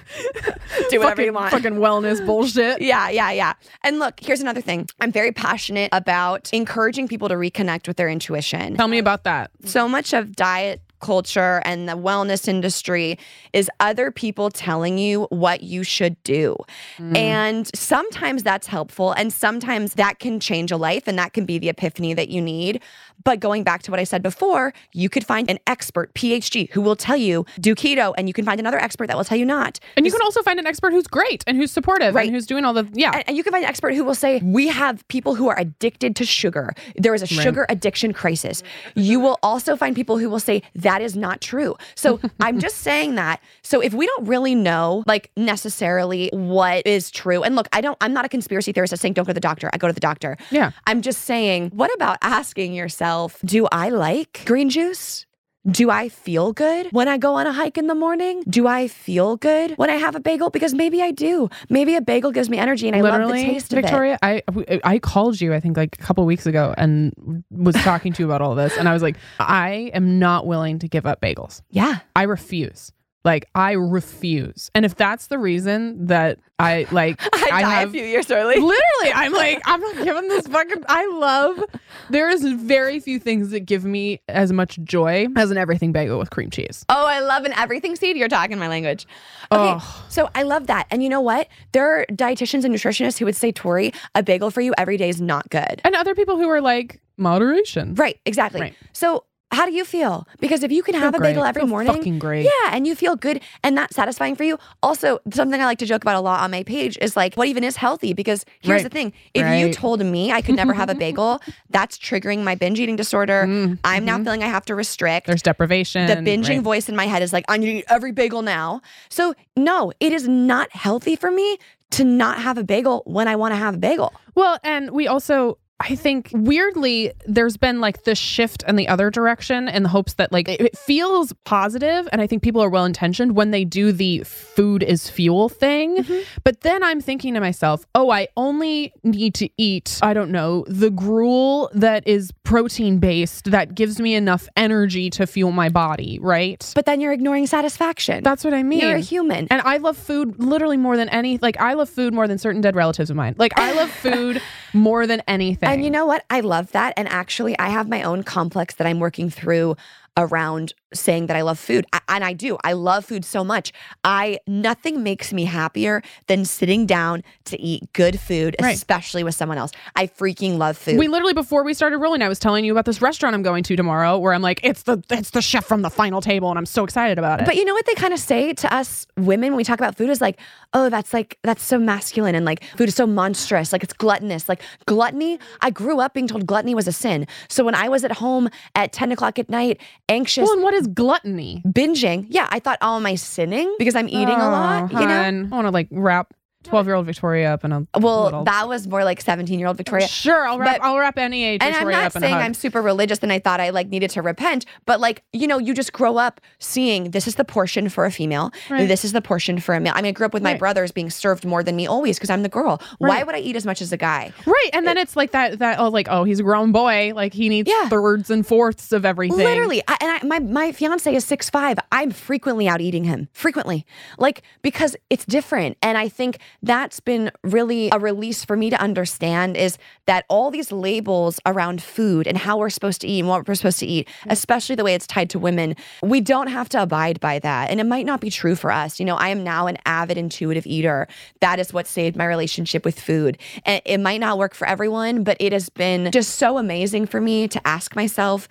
[0.91, 2.81] do whatever fucking, you want fucking wellness bullshit.
[2.81, 7.35] yeah yeah yeah and look here's another thing i'm very passionate about encouraging people to
[7.35, 9.51] reconnect with their intuition Tell me about that.
[9.65, 13.19] so much of diet culture and the wellness industry
[13.53, 16.57] is other people telling you what you should do.
[16.99, 17.17] Mm.
[17.17, 21.59] And sometimes that's helpful and sometimes that can change a life and that can be
[21.59, 22.81] the epiphany that you need.
[23.23, 26.81] But going back to what I said before, you could find an expert PhD who
[26.83, 29.45] will tell you do keto and you can find another expert that will tell you
[29.47, 29.79] not.
[29.97, 32.27] And you can also find an expert who's great and who's supportive Right.
[32.27, 33.13] and who's doing all the yeah.
[33.15, 35.59] And, and you can find an expert who will say, We have people who are
[35.59, 36.75] addicted to sugar.
[36.97, 38.63] There is a sugar addiction crisis.
[38.95, 41.77] You will also find people who will say, That is not true.
[41.95, 43.41] So I'm just saying that.
[43.63, 47.97] So if we don't really know, like, necessarily what is true, and look, I don't,
[48.01, 49.71] I'm not a conspiracy theorist that's saying, Don't go to the doctor.
[49.73, 50.37] I go to the doctor.
[50.51, 50.73] Yeah.
[50.87, 53.04] I'm just saying, what about asking yourself,
[53.45, 55.27] Do I like green juice?
[55.67, 58.43] Do I feel good when I go on a hike in the morning?
[58.47, 60.51] Do I feel good when I have a bagel?
[60.51, 61.49] Because maybe I do.
[61.71, 63.83] Maybe a bagel gives me energy and I love the Literally, taste of it.
[63.83, 64.43] Victoria, I
[64.85, 68.27] I called you I think like a couple weeks ago and was talking to you
[68.27, 71.63] about all this and I was like, I am not willing to give up bagels.
[71.71, 72.01] Yeah.
[72.15, 72.93] I refuse.
[73.25, 74.71] Like I refuse.
[74.75, 78.57] And if that's the reason that I like I, die have a few years early.
[78.57, 81.65] literally I'm like I'm not giving this fucking I love
[82.11, 86.19] there is very few things that give me as much joy as an everything bagel
[86.19, 86.85] with cream cheese.
[86.89, 88.17] Oh, I love an everything seed.
[88.17, 89.07] You're talking my language.
[89.51, 89.79] Okay.
[89.81, 90.07] Oh.
[90.09, 90.87] So I love that.
[90.91, 91.49] And you know what?
[91.73, 95.09] There are dietitians and nutritionists who would say, Tori, a bagel for you every day
[95.09, 95.81] is not good.
[95.85, 97.95] And other people who are like moderation.
[97.95, 98.21] Right.
[98.27, 98.61] Exactly.
[98.61, 98.75] Right.
[98.93, 100.27] So how do you feel?
[100.41, 101.31] Because if you can have a great.
[101.31, 102.45] bagel every Feel morning, fucking great.
[102.45, 104.59] yeah, and you feel good and that's satisfying for you.
[104.83, 107.49] Also, something I like to joke about a lot on my page is like, what
[107.49, 108.13] even is healthy?
[108.13, 108.85] Because here's Right.
[108.85, 111.41] the thing: if you told me I could never have a bagel,
[111.71, 113.43] that's triggering my binge eating disorder.
[113.85, 115.25] I'm now feeling I have to restrict.
[115.27, 115.31] Mm-hmm.
[115.33, 116.07] There's deprivation.
[116.07, 116.61] the binging right.
[116.63, 118.81] voice in my head is like, I need to eat every bagel now.
[119.09, 121.59] So, no, it is not healthy for me
[121.91, 124.13] to not have a bagel when I want to have a bagel.
[124.35, 129.11] Well, and we also I think weirdly there's been like this shift in the other
[129.11, 132.71] direction in the hopes that like it, it feels positive and I think people are
[132.71, 135.99] well intentioned when they do the food is fuel thing.
[135.99, 136.21] Mm-hmm.
[136.43, 140.65] But then I'm thinking to myself, "Oh, I only need to eat, I don't know,
[140.69, 146.19] the gruel that is protein based that gives me enough energy to fuel my body,
[146.21, 148.25] right?" But then you're ignoring satisfaction.
[148.25, 148.81] That's what I mean.
[148.81, 149.49] You're a human.
[149.51, 152.63] And I love food literally more than any like I love food more than certain
[152.63, 153.35] dead relatives of mine.
[153.37, 154.41] Like I love food
[154.73, 155.69] more than anything.
[155.75, 156.25] And you know what?
[156.31, 156.95] I love that.
[156.97, 159.77] And actually, I have my own complex that I'm working through
[160.17, 161.85] around saying that I love food.
[161.93, 162.57] I, and I do.
[162.65, 163.73] I love food so much.
[164.05, 168.75] I nothing makes me happier than sitting down to eat good food, Right.
[168.75, 169.73] especially with someone else.
[169.97, 170.99] I freaking love food.
[170.99, 173.63] we literally before we started rolling, I was telling you about this restaurant I'm going
[173.65, 176.59] to tomorrow where I'm like, it's the it's the chef from the final table and
[176.59, 177.47] I'm so excited about it.
[177.47, 179.97] But you know what they kind of say to us women when we talk about
[179.97, 180.39] food is like,
[180.73, 184.49] oh, that's like that's so masculine and like food is so monstrous, like it's gluttonous.
[184.49, 187.27] Like gluttony, I grew up being told gluttony was a sin.
[187.49, 190.75] So when I was at home at 10 o'clock at night, anxious, well, and what
[190.75, 191.63] is gluttony?
[191.67, 194.91] binging, yeah, I thought, oh, am I sinning because I'm eating a lot?
[194.93, 195.49] Oh, You know?
[195.51, 198.69] I want to like wrap 12 year old Victoria up in a Well, little- that
[198.69, 200.09] was more like 17 year old Victoria.
[200.09, 202.35] Sure, I'll wrap But- I'll wrap any age And I'm not up saying.
[202.35, 205.59] I'm super religious and I thought I like needed to repent, but like, you know,
[205.59, 208.87] you just grow up seeing this is the portion for a female, Right.
[208.89, 209.93] this is the portion for a male.
[209.95, 210.59] I mean, I grew up with my Right.
[210.59, 212.81] brothers being served more than me always because I'm the girl.
[212.99, 214.33] Why would I eat as much as a guy?
[214.47, 215.59] Right, and then it's like that.
[215.59, 217.13] That oh, like oh, he's a grown boy.
[217.15, 217.89] Like he needs Yeah.
[217.89, 219.37] thirds and fourths of everything.
[219.39, 221.79] Literally, I, and I, my my fiance is six five.
[221.93, 223.85] I'm frequently out eating him, frequently,
[224.19, 225.77] like because it's different.
[225.83, 230.51] And I think that's been really a release for me to understand is that all
[230.51, 233.87] these labels around food and how we're supposed to eat and what we're supposed to
[233.87, 234.31] eat, mm-hmm.
[234.31, 237.71] especially the way it's tied to women, we don't have to abide by that.
[237.71, 238.99] And it might not be true for us.
[238.99, 241.09] You know, I am now an avid intuitive eater.
[241.41, 243.39] That is what saved my relationship with food.
[243.65, 247.21] And it might not work for everyone, but it has been just so amazing for
[247.21, 248.49] me to ask myself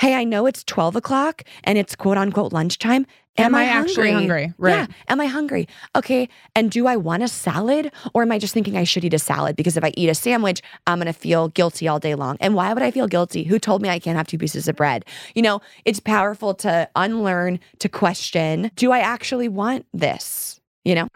[0.00, 3.06] hey, I know it's 12 o'clock and it's quote unquote lunchtime.
[3.40, 4.52] Am I actually hungry?
[4.58, 4.72] Right.
[4.72, 4.86] Yeah.
[5.08, 5.68] Am I hungry?
[5.96, 6.28] Okay.
[6.54, 9.18] And do I want a salad or am I just thinking I should eat a
[9.18, 9.56] salad?
[9.56, 12.36] Because if I eat a sandwich, I'm going to feel guilty all day long.
[12.40, 13.44] And why would I feel guilty?
[13.44, 15.04] Who told me I can't have two pieces of bread?
[15.34, 20.60] You know, it's powerful to unlearn, to question do I actually want this?
[20.84, 21.08] You know?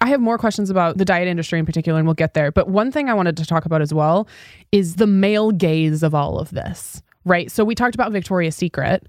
[0.00, 2.52] I have more questions about the diet industry in particular, and we'll get there.
[2.52, 4.28] But one thing I wanted to talk about as well
[4.70, 7.50] is the male gaze of all of this, right?
[7.50, 9.06] So we talked about Victoria's Secret.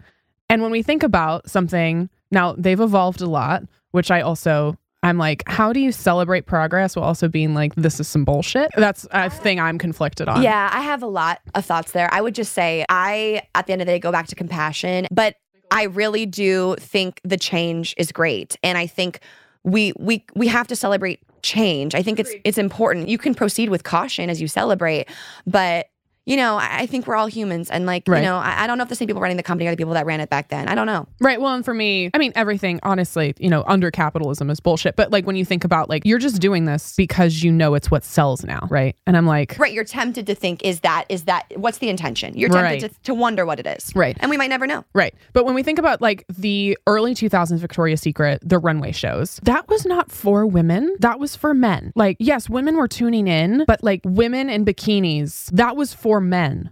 [0.49, 4.77] And when we think about something, now they've evolved a lot, which I also.
[5.01, 8.69] I'm like, how do you celebrate progress while also being like, this is some bullshit?
[8.75, 10.41] That's a thing I'm conflicted on.
[10.43, 12.13] Yeah, I have a lot of thoughts there.
[12.13, 15.07] I would just say I, at the end of the day, go back to compassion,
[15.09, 15.35] but
[15.71, 19.21] I really do think the change is great, and I think
[19.63, 21.95] we we we have to celebrate change.
[21.95, 23.07] I think it's it's important.
[23.07, 25.07] You can proceed with caution as you celebrate,
[25.47, 25.88] but.
[26.29, 28.19] You know, I I think we're all humans, and like, Right.
[28.19, 29.77] you know, I, I don't know if the same people running the company are the
[29.77, 30.67] people that ran it back then.
[30.69, 31.07] I don't know.
[31.19, 31.41] Right.
[31.41, 34.95] Well, and for me, I mean, everything, honestly, you know, under capitalism is bullshit.
[34.95, 37.91] But like when you think about like, you're just doing this because you know it's
[37.91, 38.67] what sells now.
[38.69, 38.95] Right.
[39.07, 42.37] And I'm like, Right, you're tempted to think, is that is that what's the intention?
[42.37, 42.79] You're tempted Right.
[42.81, 44.15] to, to wonder what it is, Right.
[44.21, 44.85] And we might never know.
[44.93, 45.13] Right.
[45.33, 49.67] But when we think about like the early 2000s Victoria's Secret, the runway shows, that
[49.67, 50.95] was not for women.
[50.99, 51.91] That was for men.
[51.95, 56.69] Like, yes, women were tuning in, but like women in bikinis, that was for men.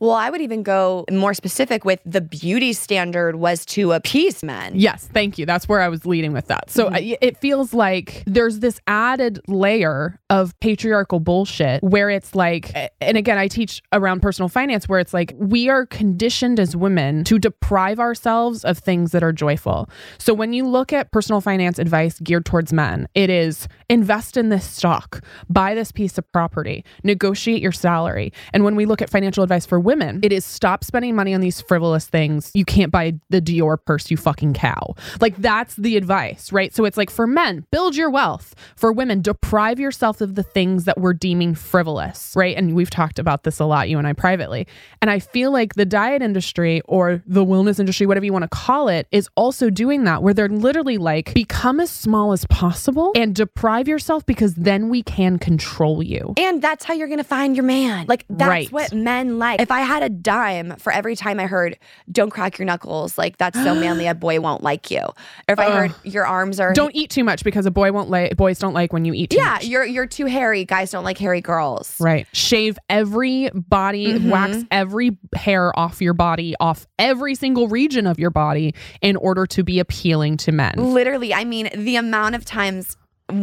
[0.00, 4.72] Well, I would even go more specific with the beauty standard was to appease men.
[4.74, 5.46] Yes, thank you.
[5.46, 6.70] That's where I was leading with that.
[6.70, 6.94] So mm-hmm.
[6.94, 13.16] I it feels like there's this added layer of patriarchal bullshit where it's like, and
[13.16, 17.38] again, I teach around personal finance where it's like we are conditioned as women to
[17.38, 19.88] deprive ourselves of things that are joyful.
[20.18, 24.48] So when you look at personal finance advice geared towards men, it is invest in
[24.48, 28.32] this stock, buy this piece of property, negotiate your salary.
[28.52, 31.40] And when we look at financial advice for women, it is stop spending money on
[31.40, 32.50] these frivolous things.
[32.54, 34.94] You can't buy the Dior purse, you fucking cow.
[35.20, 36.74] Like that's the advice, right?
[36.74, 38.54] So it's like for men, build your wealth.
[38.76, 42.56] For women, deprive yourself of the things that we're deeming frivolous, right?
[42.56, 44.66] And we've talked about this a lot, you and I privately.
[45.02, 48.48] And I feel like the diet industry or the wellness industry, whatever you want to
[48.48, 53.12] call it, is also doing that where they're literally like become as small as possible
[53.14, 56.34] and deprive yourself because then we can control you.
[56.36, 58.06] And that's how you're going to find your man.
[58.06, 58.72] Like, that's Right.
[58.72, 59.60] what what men like.
[59.60, 61.78] If I had a dime for every time I heard,
[62.10, 65.00] don't crack your knuckles, like that's so manly, a boy won't like you.
[65.00, 65.14] Or
[65.48, 66.72] if I heard, your arms are.
[66.72, 69.30] Don't eat too much because a boy won't like boys don't like when you eat
[69.30, 69.64] too yeah, much.
[69.64, 70.64] you're you're too hairy.
[70.64, 71.96] Guys don't like hairy girls.
[72.00, 72.26] Right.
[72.32, 74.30] Shave every body, Mhm.
[74.30, 79.46] wax every hair off your body, off every single region of your body in order
[79.46, 80.74] to be appealing to men.
[80.76, 82.96] Literally, I mean, the amount of times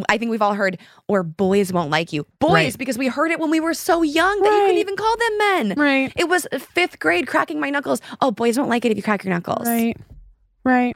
[0.10, 0.78] I think we've all heard,
[1.08, 2.26] or boys won't like you.
[2.40, 2.78] Boys, Right.
[2.78, 4.62] because we heard it when we were so young that you Right.
[4.68, 5.74] couldn't even call them men.
[5.78, 6.14] Right.
[6.16, 8.02] It was fifth grade cracking my knuckles.
[8.22, 9.68] Oh, boys won't like it if you crack your knuckles.
[9.68, 9.96] Right.
[10.64, 10.96] Right.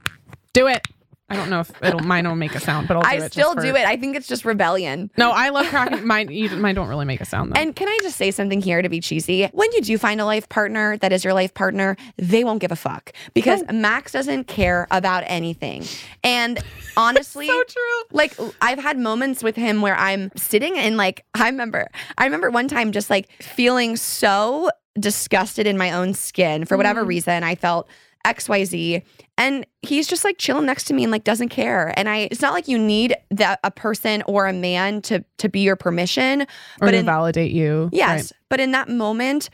[0.53, 0.81] Do it.
[1.29, 3.31] I don't know if it'll mine will make a sound, but I'll do I it.
[3.31, 3.85] still for- do it.
[3.85, 5.11] I think it's just rebellion.
[5.17, 6.29] No, I love cracking mine.
[6.31, 7.59] you- Mine don't really make a sound though.
[7.61, 9.45] And can I just say something here to be cheesy?
[9.53, 12.71] When you do find a life partner that is your life partner, they won't give
[12.71, 15.85] a fuck because Max doesn't care about anything.
[16.23, 16.59] And
[16.97, 18.03] honestly, so true.
[18.11, 22.49] like I've had moments with him where I'm sitting and like I remember I remember
[22.49, 24.69] one time just like feeling so
[24.99, 27.07] disgusted in my own skin for whatever Mm.
[27.07, 27.87] reason I felt
[28.25, 29.01] XYZ
[29.37, 31.93] and he's just like chilling next to me and like doesn't care.
[31.97, 35.49] And I it's not like you need that a person or a man to to
[35.49, 36.47] be your permission or
[36.81, 37.89] but to in- validate you.
[37.91, 39.49] yes but in that moment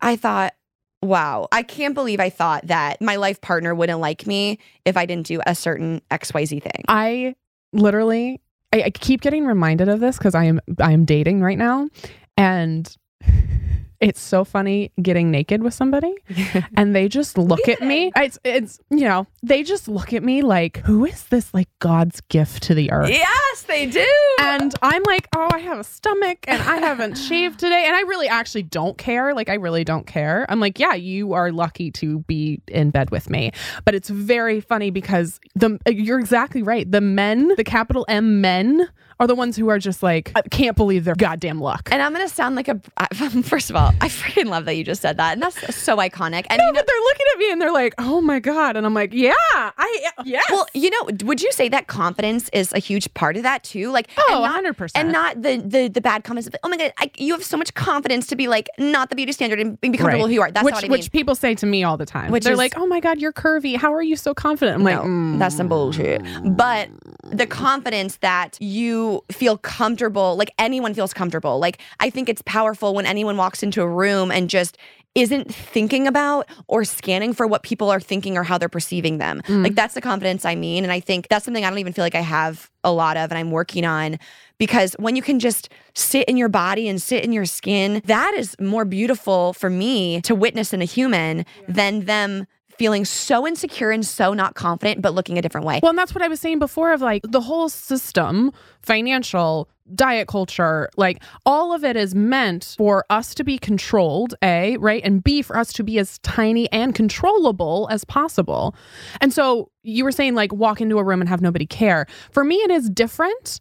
[0.00, 0.54] I thought
[1.02, 5.06] wow I can't believe I thought that my life partner wouldn't like me if I
[5.06, 6.84] didn't do a certain XYZ thing.
[6.88, 7.36] I
[7.72, 8.40] literally
[8.72, 11.88] I, I keep getting reminded of this because I am I am dating right now
[12.36, 12.94] and
[14.00, 16.14] it's so funny getting naked with somebody
[16.76, 18.12] and they just look at me.
[18.16, 22.20] It's it's you know, they just look at me like, who is this like God's
[22.22, 23.10] gift to the earth?
[23.10, 24.06] yes they do
[24.40, 27.84] And I'm like, oh, I have a stomach and I haven't shaved today.
[27.86, 29.34] And I really actually don't care.
[29.34, 30.46] Like, I really don't care.
[30.48, 33.52] I'm like, yeah, you are lucky to be in bed with me.
[33.84, 36.90] But it's very funny because the you're exactly right.
[36.90, 38.88] The men, the capital M men,
[39.20, 41.88] are the ones who are just like, I can't believe their goddamn luck.
[41.90, 42.80] And I'm gonna sound like a.
[43.42, 46.46] First of all, I freaking love that you just said that, and that's so iconic.
[46.50, 48.76] And No, you know, but they're looking at me and they're like, oh my God.
[48.76, 50.44] And I'm like, yeah, I, yes.
[50.50, 53.90] well, you know, would you say that confidence is a huge part of that too?
[53.90, 54.92] Like, Oh, 100%.
[54.94, 56.46] and not the the the bad comments.
[56.46, 59.16] Of, oh my god, I, you have so much confidence to be like not the
[59.16, 60.22] beauty standard and be comfortable Right.
[60.22, 60.50] with who you are.
[60.50, 60.98] That's which, not what I mean.
[60.98, 62.30] which people say to me all the time.
[62.30, 63.76] Which they're is- like, oh my God, you're curvy.
[63.76, 64.76] How are you so confident?
[64.76, 65.38] I'm like, mm.
[65.38, 66.22] that's some bullshit.
[66.44, 66.88] But
[67.30, 71.58] the confidence that you feel comfortable, like anyone feels comfortable.
[71.58, 74.78] Like I think it's powerful when anyone walks into a room and just
[75.14, 79.40] isn't thinking about or scanning for what people are thinking or how they're perceiving them.
[79.46, 79.64] Mm.
[79.64, 80.84] Like that's the confidence I mean.
[80.84, 83.30] And I think that's something I don't even feel like I have a lot of
[83.30, 84.18] and I'm working on
[84.58, 88.34] because when you can just sit in your body and sit in your skin, that
[88.34, 92.46] is more beautiful for me to witness in a human than them
[92.78, 95.80] feeling so insecure and so not confident but looking a different way.
[95.82, 98.52] Well, and that's what I was saying before of like the whole system,
[98.82, 104.76] financial, diet culture, like all of it is meant for us to be controlled, A,
[104.78, 105.02] right?
[105.04, 108.74] And B, for us to be as tiny and controllable as possible.
[109.20, 112.06] And so you were saying like walk into a room and have nobody care.
[112.30, 113.60] For me, it is different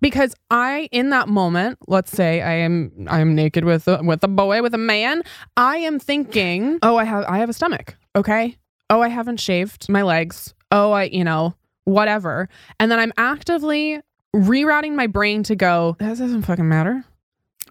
[0.00, 4.22] because I in that moment, let's say I am I am naked with a, with
[4.22, 5.22] a boy with a man,
[5.56, 8.56] I am thinking, "Oh, I have I have a stomach." Okay?
[8.90, 10.54] Oh, I haven't shaved my legs.
[10.70, 11.54] Oh, I, you know,
[11.84, 12.48] whatever.
[12.80, 14.00] And then I'm actively
[14.34, 17.04] rerouting my brain to go, "That doesn't fucking matter."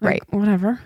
[0.00, 0.80] Like, whatever.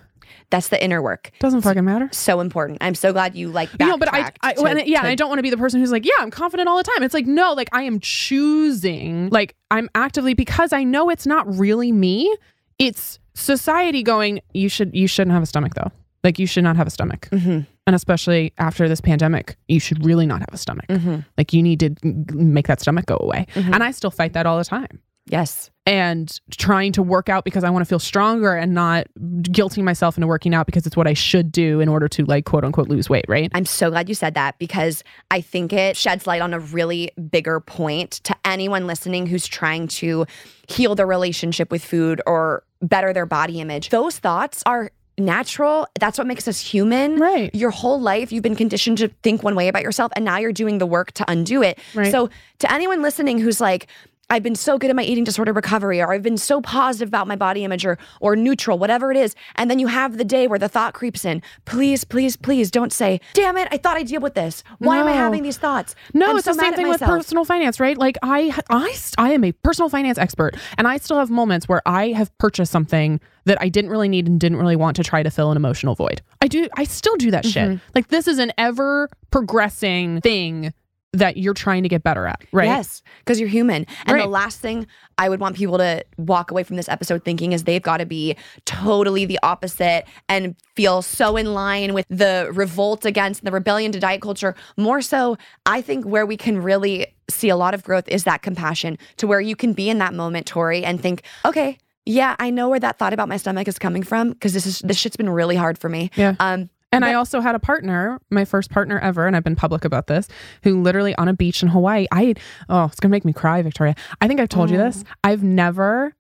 [0.51, 1.31] That's the inner work.
[1.39, 2.09] Doesn't fucking matter.
[2.13, 2.79] So important.
[2.83, 5.15] I'm so glad you like You know, but I, I to- it- yeah, to- I
[5.15, 7.03] don't want to be the person who's like, yeah, I'm confident all the time.
[7.03, 11.47] It's like, no, like I am choosing, like I'm actively because I know it's not
[11.59, 12.35] really me.
[12.79, 15.91] It's society going, you should, you shouldn't have a stomach though.
[16.25, 20.05] Like you should not have a stomach, Mhm, and especially after this pandemic, you should
[20.05, 20.87] really not have a stomach.
[20.89, 21.25] mhm.
[21.37, 21.91] Like you need to
[22.33, 23.47] make that stomach go away.
[23.55, 23.75] Mhm.
[23.75, 25.01] And I still fight that all the time.
[25.27, 25.71] Yes.
[25.87, 29.07] And trying to work out because I want to feel stronger and not
[29.43, 32.45] guilting myself into working out because it's what I should do in order to like
[32.45, 33.51] quote unquote lose weight, right?
[33.55, 37.11] I'm so glad you said that because I think it sheds light on a really
[37.31, 40.27] bigger point to anyone listening who's trying to
[40.69, 43.91] heal their relationship with food or better their body image.
[43.91, 45.87] Those thoughts are natural.
[45.99, 47.19] That's what makes us human.
[47.19, 47.55] Right.
[47.55, 50.53] Your whole life, you've been conditioned to think one way about yourself, and now you're
[50.53, 51.79] doing the work to undo it.
[51.95, 52.11] Right.
[52.11, 53.89] So, to anyone listening who's like,
[54.33, 57.29] I've been so good at my eating disorder recovery, or I've been so positive about
[57.29, 59.35] my body image, or, or neutral, whatever it is.
[59.57, 61.43] And then you have the day where the thought creeps in.
[61.67, 64.65] Please, please, please don't say, damn it, I thought I'd deal with this.
[64.79, 65.95] Why am I having these thoughts?
[66.15, 67.99] No, I'm it's so the same thing with personal finance, right?
[67.99, 71.83] Like I, I, I am a personal finance expert, and I still have moments where
[71.85, 75.23] I have purchased something that I didn't really need and didn't really want to try
[75.23, 76.23] to fill an emotional void.
[76.41, 77.69] I do, I still do that shit.
[77.69, 77.85] Mm-hmm.
[77.95, 80.73] Like this is an ever progressing thing
[81.13, 82.65] that you're trying to get better at, right?
[82.67, 83.87] Yes, because you're human.
[84.07, 84.23] And Right.
[84.23, 84.87] the last thing
[85.19, 88.07] I would want people to walk away from this episode thinking is they've got to
[88.07, 88.35] be
[88.65, 94.01] totally the opposite and feel so in line with the revolt against the rebellion to
[94.01, 94.55] diet culture.
[94.79, 95.37] More so,
[95.67, 99.27] I think where we can really see a lot of growth is that compassion to
[99.27, 101.79] where you can be in that moment, Tori, and think, okay.
[102.05, 104.81] Yeah, I know where that thought about my stomach is coming from because this is
[104.81, 106.11] this shit's been really hard for me.
[106.17, 106.35] Yeah.
[106.41, 109.85] Um, And I also had a partner, my first partner ever, and I've been public
[109.85, 110.29] about this,
[110.63, 112.35] who literally on a beach in Hawaii, I,
[112.69, 113.95] oh, it's gonna make me cry, Victoria.
[114.21, 115.03] I think I've told you this.
[115.07, 115.13] Oh.
[115.25, 116.15] I've never,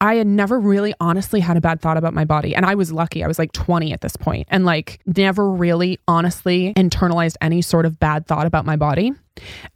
[0.00, 2.54] I had never really honestly had a bad thought about my body.
[2.54, 3.22] And I was lucky.
[3.22, 7.86] I was like 20 at this point and like never really honestly internalized any sort
[7.86, 9.12] of bad thought about my body.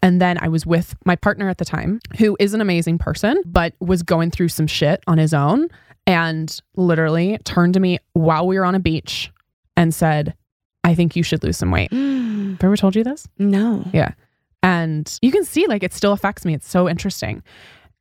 [0.03, 3.41] And then I was with my partner at the time, who is an amazing person,
[3.47, 5.69] but was going through some shit on his own
[6.07, 9.31] and literally turned to me while we were on a beach
[9.77, 10.35] and said,
[10.91, 11.93] I think you should lose some weight.
[11.93, 13.29] Have I ever told you this?
[13.39, 13.85] no.
[13.93, 14.13] Yeah.
[14.63, 16.53] And you can see like it still affects me.
[16.53, 17.43] It's so interesting.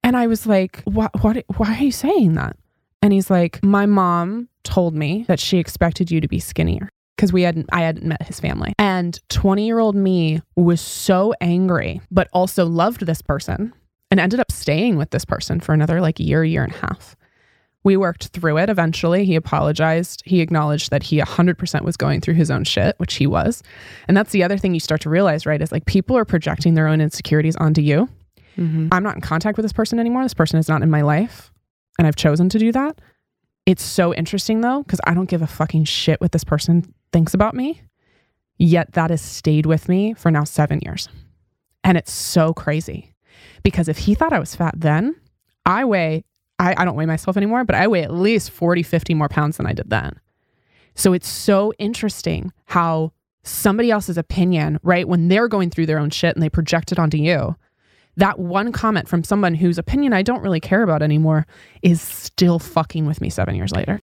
[0.03, 2.57] And I was like, what, what, why are you saying that?
[3.01, 7.31] And he's like, my mom told me that she expected you to be skinnier because
[7.31, 8.73] we hadn't, I hadn't met his family.
[8.77, 13.73] And 20 year old me was so angry, but also loved this person
[14.11, 17.15] and ended up staying with this person for another like year, year and a half.
[17.83, 19.23] We worked through it eventually.
[19.25, 20.21] He apologized.
[20.25, 23.63] He acknowledged that he 100% was going through his own shit, which he was.
[24.07, 25.61] And that's the other thing you start to realize, right?
[25.61, 28.09] Is like people are projecting their own insecurities onto you.
[28.57, 28.89] Mm-hmm.
[28.91, 30.23] I'm not in contact with this person anymore.
[30.23, 31.53] This person is not in my life.
[31.97, 32.99] And I've chosen to do that.
[33.65, 37.33] It's so interesting though, because I don't give a fucking shit what this person thinks
[37.33, 37.81] about me.
[38.57, 41.07] Yet that has stayed with me for now seven years.
[41.83, 43.13] And it's so crazy
[43.63, 45.15] because if he thought I was fat then,
[45.65, 46.23] I weigh,
[46.59, 49.57] I, I don't weigh myself anymore, but I weigh at least 40, 50 more pounds
[49.57, 50.19] than I did then.
[50.93, 56.09] So it's so interesting how somebody else's opinion, right, when they're going through their own
[56.09, 57.55] shit and they project it onto you,
[58.17, 61.47] that one comment from someone whose opinion I don't really care about anymore
[61.81, 64.01] is still fucking with me seven years later.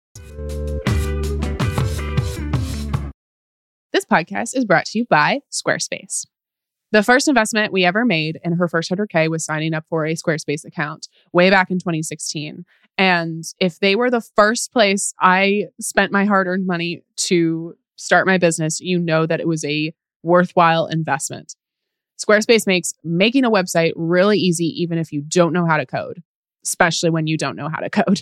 [3.91, 6.25] This podcast is brought to you by Squarespace.
[6.91, 10.13] The first investment we ever made in her first 100K was signing up for a
[10.13, 12.63] Squarespace account way back in 2016.
[12.97, 18.27] And if they were the first place I spent my hard earned money to start
[18.27, 21.55] my business, you know that it was a worthwhile investment.
[22.17, 26.23] Squarespace makes making a website really easy, even if you don't know how to code,
[26.63, 28.21] especially when you don't know how to code.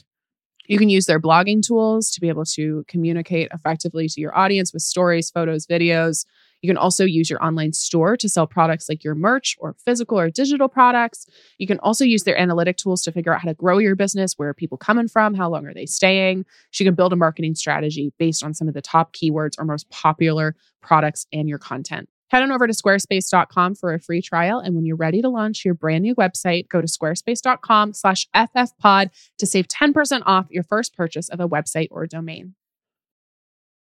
[0.68, 4.74] You can use their blogging tools to be able to communicate effectively to your audience
[4.74, 6.26] with stories, photos, videos.
[6.64, 10.18] You can also use your online store to sell products like your merch or physical
[10.18, 11.28] or digital products.
[11.58, 14.34] You can also use their analytic tools to figure out how to grow your business.
[14.38, 15.34] Where are people coming from?
[15.34, 16.46] How long are they staying?
[16.72, 19.90] She can build a marketing strategy based on some of the top keywords or most
[19.90, 22.08] popular products and your content.
[22.30, 24.60] Head on over to squarespace.com for a free trial.
[24.60, 29.10] And when you're ready to launch your brand new website, go to squarespace.com slash ffpod
[29.38, 32.56] to save 10% off your first purchase of a website or domain.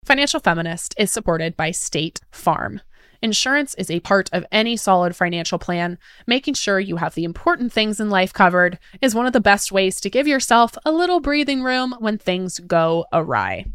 [0.09, 2.81] Financial Feminist is supported by State Farm.
[3.21, 5.99] Insurance is a part of any solid financial plan.
[6.27, 9.71] Making sure you have the important things in life covered is one of the best
[9.71, 13.67] ways to give yourself a little breathing room when things go awry.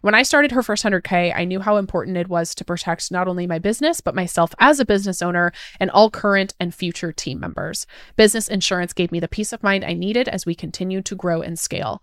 [0.00, 3.28] When I started her first 100K, I knew how important it was to protect not
[3.28, 7.40] only my business, but myself as a business owner and all current and future team
[7.40, 7.86] members.
[8.16, 11.42] Business insurance gave me the peace of mind I needed as we continue to grow
[11.42, 12.02] and scale.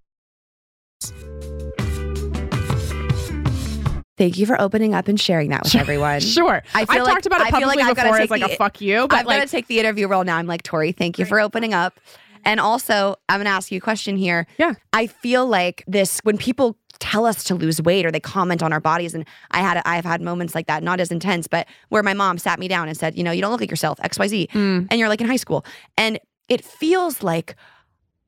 [4.17, 6.19] Thank you for opening up and sharing that with everyone.
[6.19, 6.61] Sure.
[6.75, 8.53] I feel I've like- talked about it I feel like publicly before as like the-
[8.53, 10.37] a fuck you, but I'm like gonna take the interview role now.
[10.37, 10.91] I'm like Tori.
[10.91, 11.99] Thank you for opening up.
[12.45, 14.45] And also, I'm gonna ask you a question here.
[14.59, 14.73] Yeah.
[14.93, 18.71] I feel like this when people tell us to lose weight or they comment on
[18.71, 22.03] our bodies, and I had I've had moments like that, not as intense, but where
[22.03, 24.19] my mom sat me down and said, you know, you don't look like yourself, X
[24.19, 24.87] Y Z, Mm.
[24.91, 25.65] and you're like in high school,
[25.97, 27.55] and it feels like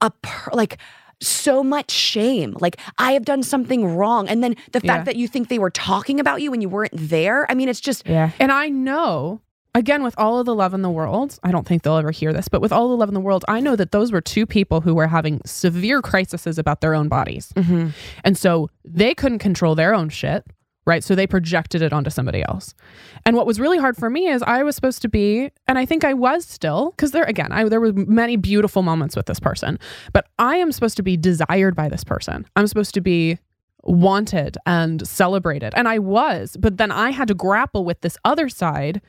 [0.02, 0.78] a per, like
[1.28, 5.04] so much shame like i have done something wrong and then the fact Yeah.
[5.06, 7.82] that you think they were talking about you when you weren't there i mean it's
[7.82, 8.32] just Yeah.
[8.40, 9.42] And I know,
[9.76, 12.32] again, with all of the love in the world, I don't think they'll ever hear
[12.34, 14.46] this, but with all the love in the world, I know that those were two
[14.46, 17.52] people who were having severe crises about their own bodies.
[17.56, 17.90] Mm-hmm.
[18.24, 20.46] And so they couldn't control their own shit
[20.86, 21.04] right?
[21.04, 22.74] So they projected it onto somebody else.
[23.26, 25.86] And what was really hard for me is I was supposed to be, and I
[25.86, 29.40] think I was still, because there again, I, there were many beautiful moments with this
[29.40, 29.80] person,
[30.12, 32.46] but I am supposed to be desired by this person.
[32.56, 33.40] I'm supposed to be
[33.84, 36.58] wanted and celebrated, and I was.
[36.60, 39.02] But then I had to grapple with this other side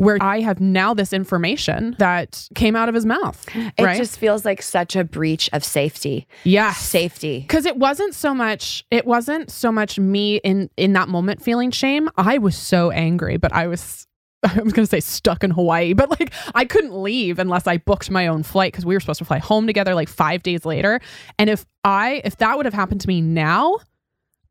[0.00, 3.46] where I have now this information that came out of his mouth.
[3.54, 3.98] It right?
[3.98, 6.26] just feels like such a breach of safety.
[6.44, 6.72] yeah.
[6.72, 7.40] Safety.
[7.40, 11.70] because it wasn't so much it wasn't so much me in in that moment feeling
[11.70, 14.06] shame i was so angry but i was
[14.42, 17.76] I was going to say stuck in Hawaii, but like I couldn't leave unless I
[17.76, 20.64] booked my own flight because we were supposed to fly home together like five days
[20.64, 20.98] later.
[21.38, 23.76] And if I, if that would have happened to me now,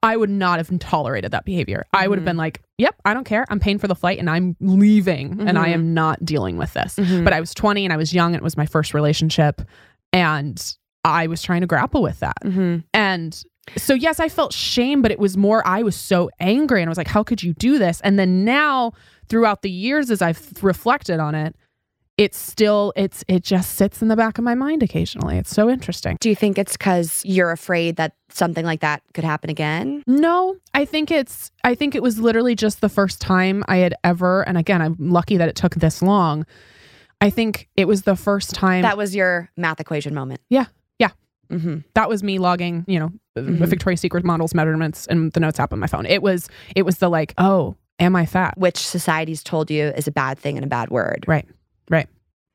[0.02, 1.86] I would not have tolerated that behavior.
[1.93, 3.45] I would have been like, yep, I don't care.
[3.50, 6.95] I'm paying for the flight and I'm leaving and I am not dealing with this.
[6.95, 7.26] Mhm.
[7.26, 8.28] But I was 20 and I was young.
[8.34, 9.62] And it was my first relationship.
[10.14, 10.62] And
[11.04, 12.38] I was trying to grapple with that.
[12.45, 12.84] Mhm.
[12.93, 13.43] And
[13.76, 16.91] so, yes, I felt shame, but it was more, I was so angry and I
[16.91, 18.00] was like, how could you do this?
[18.02, 18.93] And then now,
[19.28, 21.56] throughout the years, as I've reflected on it,
[22.20, 25.38] it's still, it's, it just sits in the back of my mind occasionally.
[25.38, 26.17] It's so interesting.
[26.20, 30.03] Do you think it's because you're afraid that something like that could happen again?
[30.05, 33.93] No, I think it's, I think it was literally just the first time I had
[34.03, 36.45] ever, and again, I'm lucky that it took this long.
[37.22, 40.41] I think it was the first time That was your math equation moment.
[40.49, 40.65] Yeah.
[40.99, 41.11] Yeah.
[41.49, 43.65] hmm that was me logging, you know, Mhm.
[43.67, 46.05] Victoria's Secret models measurements and the notes app on my phone.
[46.05, 48.57] It was, it was the like, oh, am I fat?
[48.57, 51.24] Which society's told you is a bad thing and a bad word.
[51.26, 51.47] Right.
[51.90, 52.08] Right.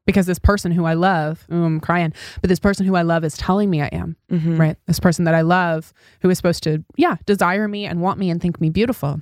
[0.06, 2.12] Because this person who I love, ooh, I'm crying,
[2.42, 4.58] but this person who I love is telling me I am, Mhm.
[4.58, 4.76] right?
[4.86, 8.28] This person that I love who is supposed to, yeah, desire me and want me
[8.30, 9.20] and think me beautiful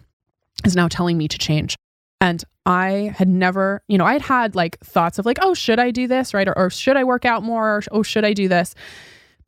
[0.65, 1.77] is now telling me to change.
[2.21, 5.79] And I had never, you know, I had had like thoughts of like, oh, should
[5.79, 6.47] I do this, right?
[6.49, 7.77] Or, or should I work out more?
[7.77, 8.75] Or oh, should I do this?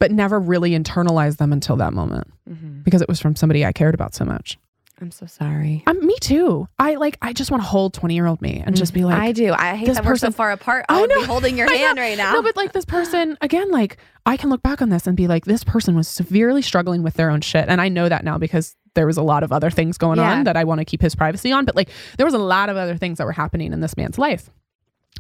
[0.00, 2.82] But never really internalized them until that moment Mhm.
[2.84, 4.58] because it was from somebody I cared about so much.
[5.04, 5.82] I'm so sorry.
[5.86, 6.66] Um, me too.
[6.78, 9.18] I like, I just want to hold 20 year old me and just be like,
[9.20, 9.52] I do.
[9.52, 10.86] I hate this that we're so far apart.
[10.88, 11.20] I, I would know.
[11.20, 12.32] be holding your hand right now.
[12.32, 15.28] No, but like this person, again, like I can look back on this and be
[15.28, 17.68] like, this person was severely struggling with their own shit.
[17.68, 20.32] And I know that now because there was a lot of other things going Yeah.
[20.38, 21.66] on that I want to keep his privacy on.
[21.66, 24.16] But like there was a lot of other things that were happening in this man's
[24.16, 24.48] life.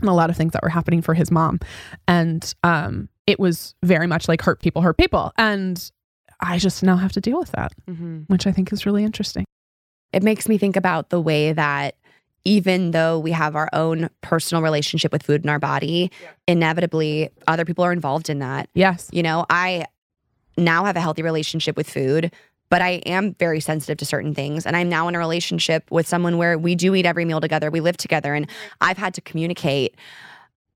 [0.00, 1.60] And a lot of things that were happening for his mom.
[2.08, 5.30] And um it was very much like hurt people hurt people.
[5.36, 5.90] And
[6.40, 8.24] I just now have to deal with that, Mhm.
[8.28, 9.44] which I think is really interesting.
[10.14, 11.96] It makes me think about the way that
[12.44, 16.10] even though we have our own personal relationship with food in our body,
[16.46, 18.68] inevitably other people are involved in that.
[18.74, 19.08] Yes.
[19.12, 19.86] You know, I
[20.56, 22.32] now have a healthy relationship with food,
[22.68, 24.66] but I am very sensitive to certain things.
[24.66, 27.70] And I'm now in a relationship with someone where we do eat every meal together,
[27.70, 28.34] we live together.
[28.34, 28.48] And
[28.80, 29.96] I've had to communicate,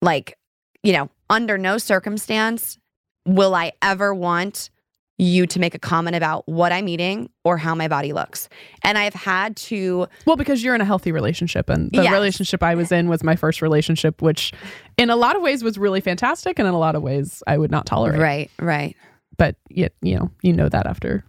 [0.01, 0.37] like,
[0.83, 2.79] you know, under no circumstance
[3.27, 4.71] will I ever want
[5.19, 8.49] you to make a comment about what I'm eating or how my body looks.
[8.85, 12.13] And I've had to Well, because you're in a healthy relationship, and the Yes.
[12.13, 14.53] relationship I was in was my first relationship, which
[14.97, 17.59] in a lot of ways was really fantastic, and in a lot of ways I
[17.59, 18.21] would not tolerate.
[18.21, 18.97] Right, right.
[19.37, 21.25] But yet, you know, you know that after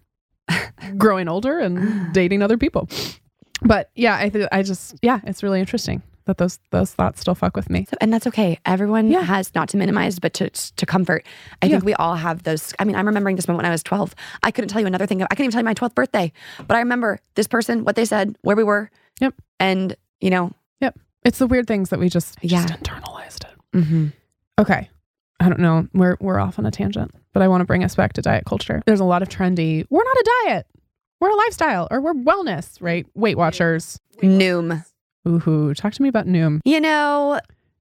[0.97, 2.87] growing older and dating other people.
[3.61, 7.35] But yeah, I th- I just yeah, it's really interesting that those those thoughts still
[7.35, 7.85] fuck with me.
[7.89, 8.57] So, and that's okay.
[8.65, 9.23] Everyone Yeah.
[9.23, 11.25] has not to minimize, but to to comfort.
[11.61, 11.71] I Yeah.
[11.73, 12.73] think we all have those.
[12.79, 14.15] I mean, I'm remembering this moment when I was 12.
[14.43, 15.21] I couldn't tell you another thing.
[15.23, 16.31] I couldn't even tell you my 12th birthday,
[16.65, 18.89] but I remember this person, what they said, where we were.
[19.19, 19.33] Yep.
[19.59, 20.51] And you know,
[20.81, 20.97] Yep.
[21.25, 22.65] It's the weird things that we just Yeah.
[22.65, 23.57] just internalized it.
[23.77, 24.07] Mm-hmm.
[24.59, 24.89] Okay.
[25.41, 25.87] I don't know.
[25.93, 28.45] We're we're off on a tangent, but I want to bring us back to diet
[28.45, 28.81] culture.
[28.85, 29.85] There's a lot of trendy.
[29.89, 30.67] We're not a diet.
[31.21, 33.05] We're a lifestyle, or we're wellness, right?
[33.13, 33.99] Weight Watchers.
[34.21, 34.85] Noom.
[35.27, 37.39] Ooh, talk to me about Noom You know,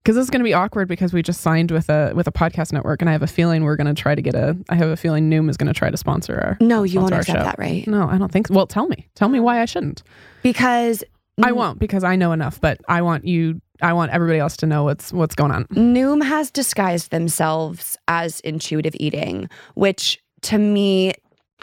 [0.09, 2.33] because this is going to be awkward because we just signed with a with a
[2.33, 4.57] podcast network, and I have a feeling we're going to try to get a.
[4.71, 6.57] I have a feeling Noom is going to try to sponsor our.
[6.61, 7.45] no, you won't accept show.
[7.45, 7.87] that, right?
[7.87, 8.49] No, I don't think.
[8.49, 8.55] so.
[8.55, 9.07] Well, tell me.
[9.15, 9.43] Tell me oh.
[9.43, 10.03] why I shouldn't.
[10.43, 11.05] Because
[11.43, 13.61] I won't because I know enough, but I want you.
[13.83, 15.67] I want everybody else to know what's what's going on.
[15.67, 21.13] Noom has disguised themselves as intuitive eating, which to me,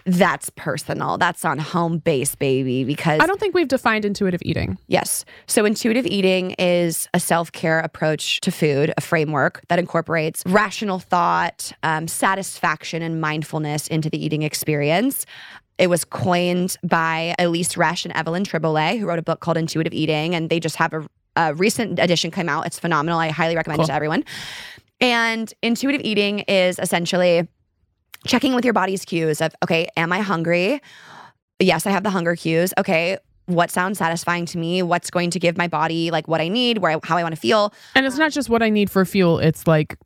[0.05, 1.17] that's personal.
[1.17, 2.83] That's on home base, baby.
[2.83, 4.77] Because I don't think we've defined intuitive eating.
[4.87, 5.25] Yes.
[5.47, 10.99] So intuitive eating is a self care approach to food, a framework that incorporates rational
[10.99, 15.25] thought, um, satisfaction, and mindfulness into the eating experience.
[15.77, 19.93] It was coined by Elyse Resch and Evelyn Tribole, who wrote a book called Intuitive
[19.93, 22.65] Eating, and they just have a, a recent edition come out.
[22.65, 23.19] It's phenomenal.
[23.19, 24.23] I highly recommend it to everyone.
[25.01, 27.47] And intuitive eating is essentially
[28.27, 30.81] checking with your body's cues of, okay, am I hungry?
[31.59, 32.73] Yes, I have the hunger cues.
[32.77, 34.81] Okay, what sounds satisfying to me?
[34.81, 37.35] What's going to give my body like what I need, where I, how I want
[37.35, 37.73] to feel?
[37.93, 39.39] And it's not just what I need for fuel.
[39.39, 39.97] It's like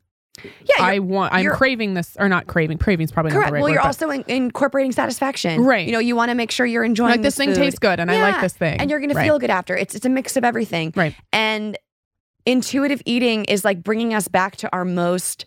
[0.44, 1.32] Yeah, I want.
[1.34, 2.78] I'm craving this, or not craving.
[2.78, 3.46] Craving's probably Correct.
[3.46, 3.74] not the right well, word.
[3.74, 5.62] you're also in, incorporating satisfaction.
[5.62, 5.86] Right.
[5.86, 7.56] You know, you want to make sure you're enjoying like this thing food.
[7.56, 9.22] tastes good, and I like this thing, and you're going Right.
[9.22, 9.76] to feel good after.
[9.76, 10.92] It's it's a mix of everything.
[10.94, 11.14] Right.
[11.32, 11.76] And
[12.46, 15.46] intuitive eating is like bringing us back to our most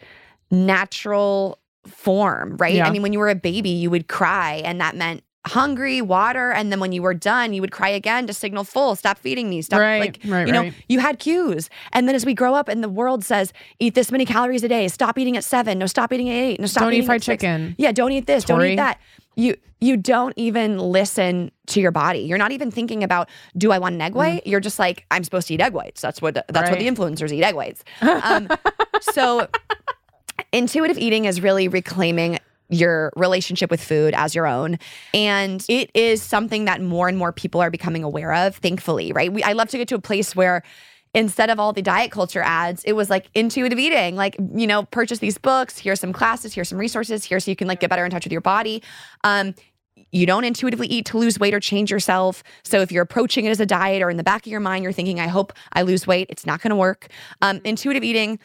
[0.52, 2.76] natural form, right?
[2.76, 2.88] Yeah.
[2.88, 6.52] I mean, when you were a baby, you would cry, and that meant hungry, water,
[6.54, 8.96] and then when you were done, you would cry again to signal full.
[8.96, 9.62] Stop feeding me.
[9.62, 9.82] Stop.
[9.82, 10.74] Right, Like right, you know, right.
[10.88, 14.10] you had cues, and then as we grow up, and the world says, eat this
[14.12, 14.88] many calories a day.
[14.88, 15.80] Stop eating at seven.
[15.80, 16.60] No, stop eating at eight.
[16.62, 17.42] No, stop Don't eat eating fried at six.
[17.42, 17.76] chicken.
[17.78, 18.46] Yeah, don't eat this.
[18.46, 19.00] Don't eat that.
[19.36, 22.20] You you don't even listen to your body.
[22.20, 23.28] You're not even thinking about
[23.58, 24.46] do I want an egg white?
[24.48, 26.00] You're just like I'm supposed to eat egg whites.
[26.02, 27.84] That's what that's what the influencers eat egg whites.
[28.02, 28.48] Um,
[29.02, 29.48] so
[30.54, 32.40] intuitive eating is really reclaiming
[32.70, 34.80] your relationship with food as your own.
[35.14, 39.32] And it is something that more and more people are becoming aware of thankfully right?
[39.32, 40.64] We, i love to get to a place where
[41.14, 44.16] instead of all the diet culture ads it was like intuitive eating.
[44.16, 47.56] Like you know purchase these books here's some classes here's some resources here so you
[47.56, 48.82] can like get better in touch with your body.
[49.24, 49.54] Um
[50.12, 52.44] you don't intuitively eat to lose weight or change yourself.
[52.64, 54.84] So if you're approaching it as a diet or in the back of your mind,
[54.84, 57.08] you're thinking, I hope I lose weight, it's not going to work.
[57.42, 58.40] Um, intuitive eating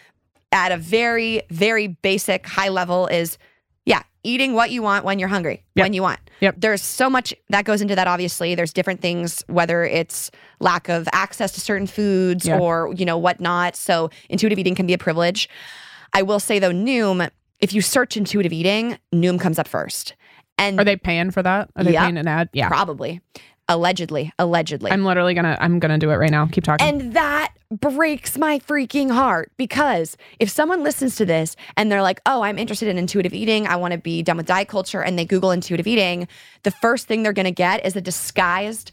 [0.52, 3.38] at a very, very basic high level is,
[3.84, 5.84] yeah, eating what you want when you're hungry, Yep.
[5.84, 6.20] when you want.
[6.40, 6.56] Yep.
[6.58, 8.54] There's so much that goes into that, obviously.
[8.54, 10.30] There's different things, whether it's
[10.60, 12.58] lack of access to certain foods Yeah.
[12.58, 13.76] or, you know, whatnot.
[13.76, 15.48] So intuitive eating can be a privilege.
[16.12, 17.28] I will say though, Noom,
[17.60, 20.14] if you search intuitive eating, Noom comes up first.
[20.56, 21.70] And Are they paying for that?
[21.76, 22.04] Are they Yeah.
[22.04, 22.48] paying an ad?
[22.52, 22.68] Yeah.
[22.68, 23.20] Probably.
[23.68, 24.32] Allegedly.
[24.38, 24.90] Allegedly.
[24.90, 25.56] I'm literally gonna.
[25.60, 26.46] I'm gonna do it right now.
[26.46, 26.86] Keep talking.
[26.86, 32.20] and that breaks my freaking heart because if someone listens to this and they're like,
[32.24, 35.18] oh, I'm interested in intuitive eating, I want to be done with diet culture, and
[35.18, 36.28] they Google intuitive eating,
[36.62, 38.90] the first thing they're to get is a disguised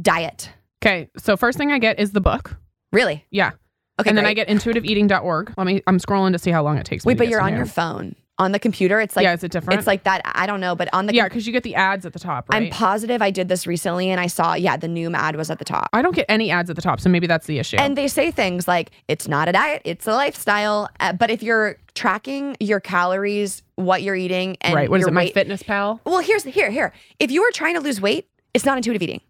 [0.00, 0.50] diet.
[0.82, 1.08] okay.
[1.16, 2.56] So first thing I get is the book.
[2.92, 3.24] Really?
[3.30, 3.52] Yeah.
[3.98, 4.10] Okay.
[4.10, 4.26] and then.
[4.26, 5.54] I get intuitiveeating.org.
[5.56, 5.82] Let me.
[5.86, 7.04] I'm scrolling to see how long it takes.
[7.04, 8.14] me Wait, but you're on your phone.
[8.38, 9.32] On the computer, it's like, yeah.
[9.32, 9.78] Is it different?
[9.78, 10.20] it's like that.
[10.24, 12.50] I don't know, but on the yeah, because you get the ads at the top,
[12.50, 12.64] right?
[12.64, 15.58] I'm positive I did this recently and I saw, yeah, the Noom ad was at
[15.58, 15.88] the top.
[15.94, 17.78] I don't get any ads at the top, so maybe that's the issue.
[17.78, 20.90] And they say things like, it's not a diet, it's a lifestyle.
[21.00, 24.90] Uh, but if you're tracking your calories, what you're eating, and right.
[24.90, 25.14] What is it?
[25.14, 26.02] My Fitness Pal.
[26.04, 26.92] Well, here's here, here.
[27.18, 29.22] If you are trying to lose weight, it's not intuitive eating.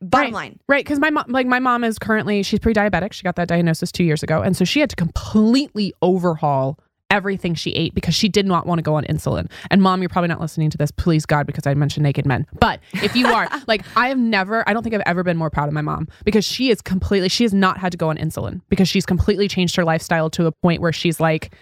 [0.00, 0.32] Bottom Right.
[0.34, 0.58] line.
[0.68, 3.12] Right, because my mom, like my mom, is currently she's pre-diabetic.
[3.12, 6.78] She got that diagnosis two years ago, and so she had to completely overhaul
[7.10, 9.50] everything she ate because she did not want to go on insulin.
[9.70, 12.46] And mom, you're probably not listening to this, please God, because I mentioned naked men.
[12.60, 15.50] But if you are, like, I have never, I don't think I've ever been more
[15.50, 18.16] proud of my mom because she is completely, she has not had to go on
[18.16, 21.54] insulin because she's completely changed her lifestyle to a point where she's like,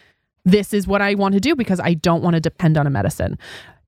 [0.44, 2.90] this is what I want to do because I don't want to depend on a
[2.90, 3.38] medicine.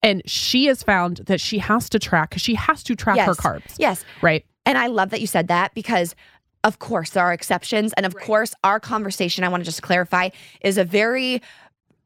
[0.03, 3.35] And she has found that she has to track because she has to track her
[3.35, 3.75] carbs.
[3.79, 4.05] Yes.
[4.23, 4.45] Right.
[4.65, 6.15] And I love that you said that because,
[6.65, 7.93] of course, there are exceptions.
[7.95, 10.31] And of course, our conversation, I want to just clarify,
[10.61, 11.43] is a very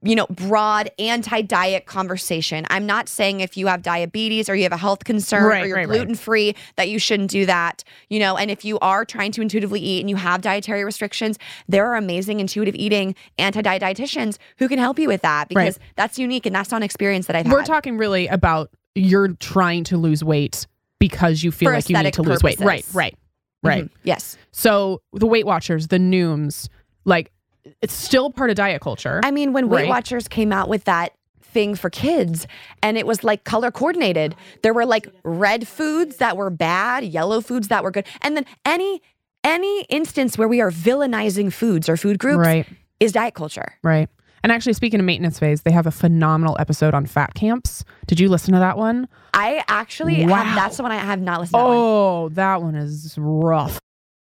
[0.05, 2.66] you know, broad anti-diet conversation.
[2.70, 5.66] I'm not saying if you have diabetes or you have a health concern Right, or
[5.68, 5.96] you're right, right.
[5.96, 7.84] gluten free that you shouldn't do that.
[8.11, 11.38] You know, and if you are trying to intuitively eat and you have dietary restrictions,
[11.68, 16.18] there are amazing intuitive eating anti-diet dietitians who can help you with that because that's
[16.18, 17.53] unique and that's not an experience that I've had.
[17.53, 17.66] We're had.
[17.68, 20.66] talking really about you're trying to lose weight
[20.98, 22.59] because you feel For like you need to lose weight.
[22.59, 23.16] Right, right,
[23.62, 23.84] right.
[23.84, 23.90] Mhm.
[24.04, 24.36] Yes.
[24.52, 26.68] So the Weight Watchers, the Nooms,
[27.04, 27.32] like
[27.80, 29.20] it's still part of diet culture.
[29.24, 32.46] I mean, when Weight Watchers came out with that thing for kids
[32.82, 37.40] and it was like color coordinated, there were like red foods that were bad, yellow
[37.40, 38.06] foods that were good.
[38.22, 39.02] And then any
[39.44, 42.66] any instance where we are villainizing foods or food groups right,
[43.00, 43.74] is diet culture.
[43.82, 44.08] right.
[44.43, 47.84] And actually, speaking of maintenance phase, they have a phenomenal episode on fat camps.
[48.07, 49.09] Did you listen to that one?
[49.34, 50.43] I actually Wow.
[50.43, 51.59] have that's the one I have not listened to.
[51.59, 51.76] that one.
[51.76, 53.78] Oh, that one is rough.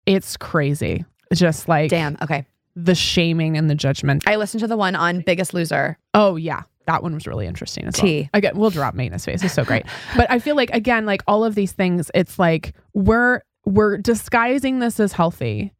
[0.05, 1.05] It's crazy.
[1.34, 2.18] Just like Damn.
[2.22, 2.45] Okay.
[2.76, 4.24] the shaming and the judgment.
[4.28, 5.97] I listened to the one on Biggest Loser.
[6.13, 8.22] Oh yeah, that one was really interesting as Tea.
[8.22, 8.30] well.
[8.34, 9.43] Again, we'll drop maintenance phase.
[9.43, 9.86] It's so great.
[10.15, 14.80] but I feel like again, like all of these things, it's like we're we're disguising
[14.80, 15.74] this as healthy,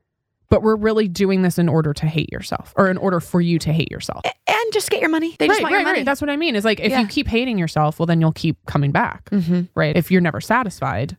[0.50, 3.60] but we're really doing this in order to hate yourself or in order for you
[3.60, 4.24] to hate yourself.
[4.26, 5.36] And just get your money.
[5.40, 6.00] They just right, want right, your money.
[6.00, 6.06] right.
[6.06, 6.56] That's what I mean.
[6.56, 7.02] Is like if Yeah.
[7.02, 9.64] you keep hating yourself, well, then you'll keep coming back, mm-hmm.
[9.76, 9.96] right?
[9.96, 11.18] If you're never satisfied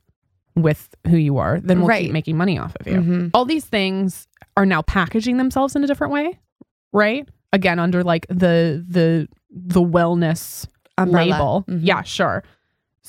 [0.56, 3.00] with who you are, then we'll keep making money off of you.
[3.00, 3.30] Mhm.
[3.34, 4.26] All these things
[4.56, 6.38] are now packaging themselves in a different way,
[6.92, 7.28] right?
[7.52, 10.66] Again, under like the the the wellness
[10.96, 11.30] Umbrella.
[11.30, 11.64] label.
[11.68, 11.80] Mhm.
[11.82, 12.42] Yeah, sure.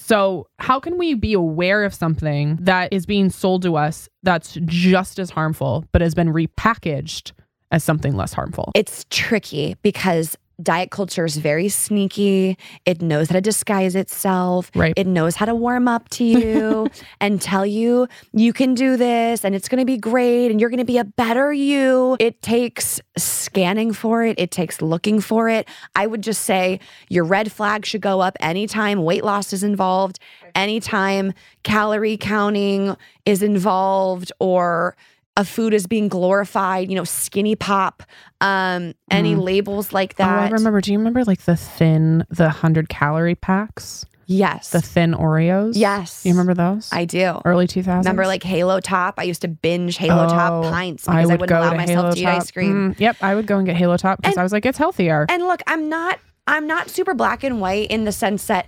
[0.01, 4.57] So, how can we be aware of something that is being sold to us that's
[4.65, 7.33] just as harmful, but has been repackaged
[7.69, 8.71] as something less harmful?
[8.75, 12.57] It's tricky because diet culture is very sneaky.
[12.85, 14.71] It knows how to disguise itself.
[14.75, 14.93] Right.
[14.95, 16.87] It knows how to warm up to you
[17.21, 20.69] and tell you you can do this and it's going to be great and you're
[20.69, 22.17] going to be a better you.
[22.19, 25.67] It takes scanning for it, it takes looking for it.
[25.95, 26.79] I would just say
[27.09, 30.19] your red flag should go up anytime weight loss is involved,
[30.55, 31.33] anytime
[31.63, 32.95] calorie counting
[33.25, 34.95] is involved or
[35.39, 38.03] a food is being glorified, you know, skinny pop,
[38.41, 40.27] um, any labels like that.
[40.27, 40.41] Oh.
[40.41, 40.81] I remember.
[40.81, 44.71] Do you remember like the thin, the hundred calorie packs, Yes.
[44.71, 45.71] the thin Oreos?
[45.75, 46.25] yes.
[46.25, 46.89] You remember those?
[46.91, 47.39] I do.
[47.45, 47.99] Early 2000s.
[47.99, 49.15] Remember like Halo Top?
[49.17, 51.77] I used to binge Halo Top Oh, pints because I, would wouldn't go allow to
[51.77, 52.41] myself Halo to eat Top.
[52.41, 52.93] ice cream.
[52.93, 55.25] Mm, yep, I would go and get Halo Top because I was like, it's healthier.
[55.29, 58.67] And look, I'm not I'm not super black and white in the sense that,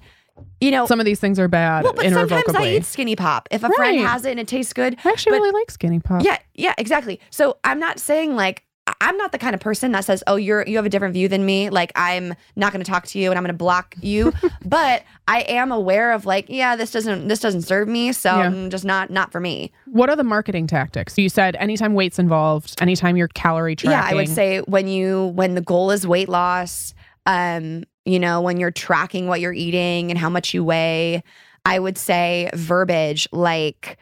[0.59, 3.47] you know, Some of these things are bad well, but sometimes I eat skinny pop.
[3.51, 4.97] If a friend has it and it tastes good.
[5.03, 6.23] I actually but- really like Skinny Pop.
[6.23, 7.19] Yeah, yeah, exactly.
[7.29, 8.63] So I'm not saying like
[8.99, 11.27] I'm not the kind of person that says, "Oh, you're you have a different view
[11.27, 13.95] than me." Like I'm not going to talk to you and I'm going to block
[14.01, 14.33] you.
[14.65, 18.69] but I am aware of like, yeah, this doesn't this doesn't serve me, so Yeah.
[18.69, 19.71] just not not for me.
[19.85, 21.17] What are the marketing tactics?
[21.17, 23.91] You said anytime weight's involved, anytime you're calorie tracking.
[23.91, 26.93] Yeah, I would say when you when the goal is weight loss,
[27.25, 31.23] um, you know, when you're tracking what you're eating and how much you weigh,
[31.65, 33.97] I would say verbiage like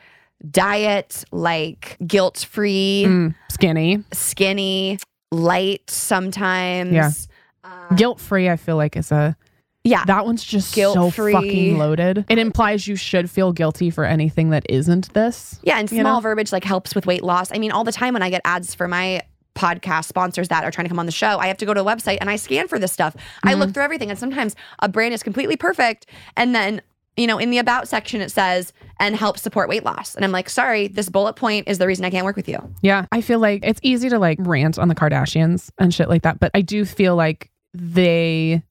[0.50, 4.04] diet, like guilt-free, Mm, skinny.
[4.14, 5.00] skinny,
[5.32, 6.93] light sometimes.
[6.93, 7.12] Yeah.
[7.64, 9.36] Uh, Guilt free, I feel like is a
[9.84, 10.06] yeah.
[10.06, 11.34] that one's just Guilt-free.
[11.34, 12.26] fucking loaded.
[12.30, 15.60] It implies you should feel guilty for anything that isn't this.
[15.64, 16.20] Yeah, and small know?
[16.22, 17.52] verbiage like helps with weight loss.
[17.52, 19.22] I mean, all the time when I get ads for my
[19.60, 21.82] podcast sponsors that are trying to come on the show, I have to go to
[21.82, 23.16] a website and I scan for this stuff.
[23.43, 23.60] I Mm-hmm.
[23.60, 26.05] look through everything, and sometimes a brand is completely perfect,
[26.38, 26.82] and then
[27.18, 30.32] you know, in the about section it says and help support weight loss, and I'm
[30.32, 32.60] like, sorry, this bullet point is the reason I can't work with you.
[32.82, 36.22] Yeah, I feel like it's easy to like rant on the Kardashians and shit like
[36.22, 38.64] that, but I do feel like they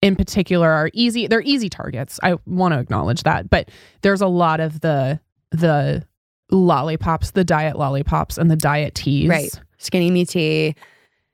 [0.00, 2.18] in particular are easy they're easy targets.
[2.24, 3.68] I want to acknowledge that, but
[4.00, 5.20] there's a lot of the
[5.52, 6.04] the
[6.50, 9.28] lollipops, the diet lollipops and the diet teas.
[9.28, 9.50] Right.
[9.82, 10.74] Skinny me tea.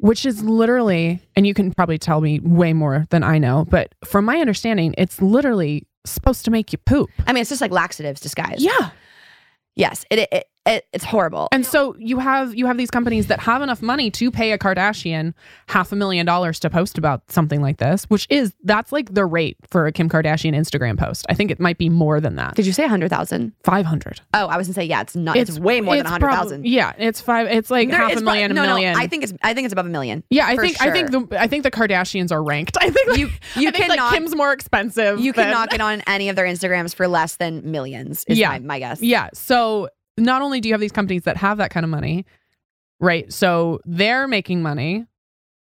[0.01, 3.95] Which is literally and you can probably tell me way more than I know, but
[4.05, 7.11] from my understanding, it's literally supposed to make you poop.
[7.27, 8.61] I mean, it's just like laxatives disguised.
[8.61, 8.91] Yeah.
[9.75, 11.49] Yes, it, it, it it's horrible.
[11.51, 14.59] And so you have you have these companies that have enough money to pay a
[14.59, 15.35] Kardashian
[15.69, 19.25] half a million dollars to post about something like this, which is that's like the
[19.27, 21.27] rate for a Kim Kardashian Instagram post.
[21.29, 22.55] I think it might be more than that.
[22.55, 23.53] Did you say a hundred thousand?
[23.65, 24.21] Five hundred.
[24.35, 25.01] Oh, I was gonna say yeah.
[25.01, 25.37] It's not.
[25.37, 27.49] It's, way more than a hundred prob- Yeah, it's five.
[27.49, 28.93] It's like half a million, no, a million.
[28.93, 30.23] No, I think it's I think it's above a million.
[30.31, 32.77] yeah, I think I think the I think the Kardashians are ranked.
[32.81, 35.19] I think like, You- you I think like cannot- Kim's more expensive.
[35.21, 38.25] You than- cannot get on any of their Instagrams for less than millions.
[38.29, 38.51] Is Yeah.
[38.51, 39.01] my, my guess.
[39.03, 39.29] Yeah.
[39.33, 39.89] So
[40.19, 42.27] not only do you have these companies that have that kind of money,
[43.01, 43.33] right?
[43.33, 45.07] So they're making money.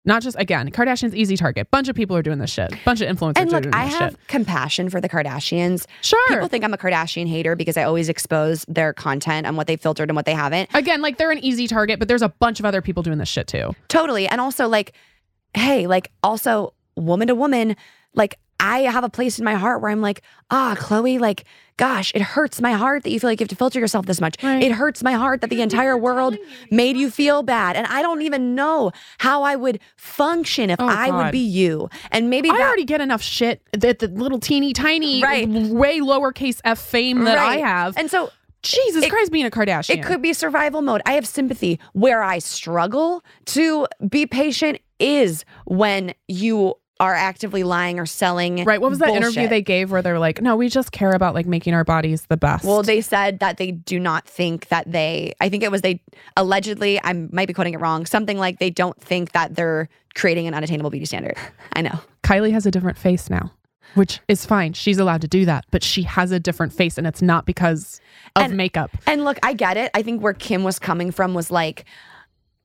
[0.07, 1.71] Not just again, Kardashians easy target.
[1.71, 2.73] Bunch of people are doing this shit.
[2.87, 4.29] Bunch of influencers And look, I have shit.
[4.29, 5.87] compassion for the Kardashians.
[6.01, 6.19] Sure.
[6.29, 9.77] People think I'm a Kardashian hater because I always expose their content and what they
[9.77, 10.71] filtered and what they haven't.
[10.75, 13.29] again, like they're an easy target, but there's a bunch of other people doing this
[13.29, 13.75] shit too.
[13.89, 14.27] Totally.
[14.27, 14.95] And also, like,
[15.53, 17.77] hey, like, also, woman to woman,
[18.15, 21.45] like, I have a place in my heart where I'm like, ah, Khloe, like,
[21.77, 24.21] gosh, it hurts my heart that you feel like you have to filter yourself this
[24.21, 24.37] much.
[24.43, 24.63] Right.
[24.63, 26.37] It hurts my heart that the entire world
[26.71, 27.75] made you feel bad.
[27.75, 31.89] And I don't even know how I would function if Oh, I would be you.
[32.11, 35.49] And maybe I that, already get enough shit that the little teeny tiny, Right.
[35.49, 37.97] way lowercase f fame that I have.
[37.97, 38.31] And so
[38.63, 39.95] Jesus it- Christ, being a Kardashian.
[39.97, 41.01] It could be survival mode.
[41.07, 41.81] I have sympathy.
[41.95, 48.63] Where I struggle to be patient is when you are actively lying or selling.
[48.65, 48.81] right.
[48.81, 51.47] What was that interview they gave where they're like, "No, we just care about like
[51.47, 55.33] making our bodies the best." Well, they said that they do not think that they,
[55.41, 56.03] I think it was they
[56.37, 60.47] allegedly, I might be quoting it wrong, something like they don't think that they're creating
[60.47, 61.37] an unattainable beauty standard.
[61.73, 61.99] I know.
[62.23, 63.51] Kylie has a different face now,
[63.95, 64.73] which is fine.
[64.75, 68.01] She's allowed to do that, but she has a different face, and it's not because
[68.37, 68.91] of And- makeup.
[69.07, 69.91] And look, I get it.
[69.95, 71.85] I think where Kim was coming from was like,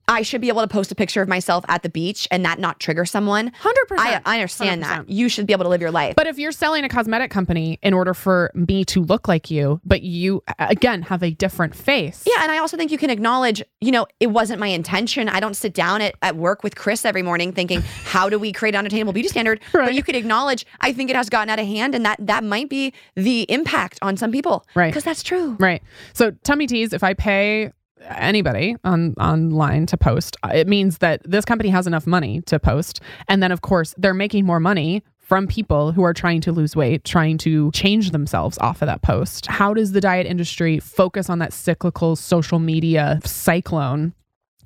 [0.08, 2.60] I should be able to post a picture of myself at the beach and that
[2.60, 3.52] not trigger someone.
[3.52, 4.22] 100%.
[4.26, 5.06] I understand that.
[5.06, 5.06] 100%.
[5.08, 6.16] You should be able to live your life.
[6.16, 9.82] But if you're selling a cosmetic company in order for me to look like you,
[9.84, 12.24] but you again have a different face.
[12.26, 15.30] Yeah, and I also think you can acknowledge, you know, it wasn't my intention.
[15.30, 18.52] I don't sit down at, at work with Kris every morning thinking, how do we
[18.52, 19.60] create an unattainable beauty standard?
[19.74, 19.86] Right.
[19.86, 22.44] But you could acknowledge, I think it has gotten out of hand, and that that
[22.44, 24.66] might be the impact on some people.
[24.76, 24.90] Right.
[24.90, 25.58] Because that's true.
[25.60, 25.82] Right.
[26.14, 27.72] So tummy teas, if I pay
[28.10, 33.02] anybody on online to post, it means that this company has enough money to post.
[33.28, 36.76] And then of course they're making more money from people who are trying to lose
[36.76, 39.48] weight, trying to change themselves off of that post.
[39.48, 44.14] How does the diet industry focus on that cyclical social media cyclone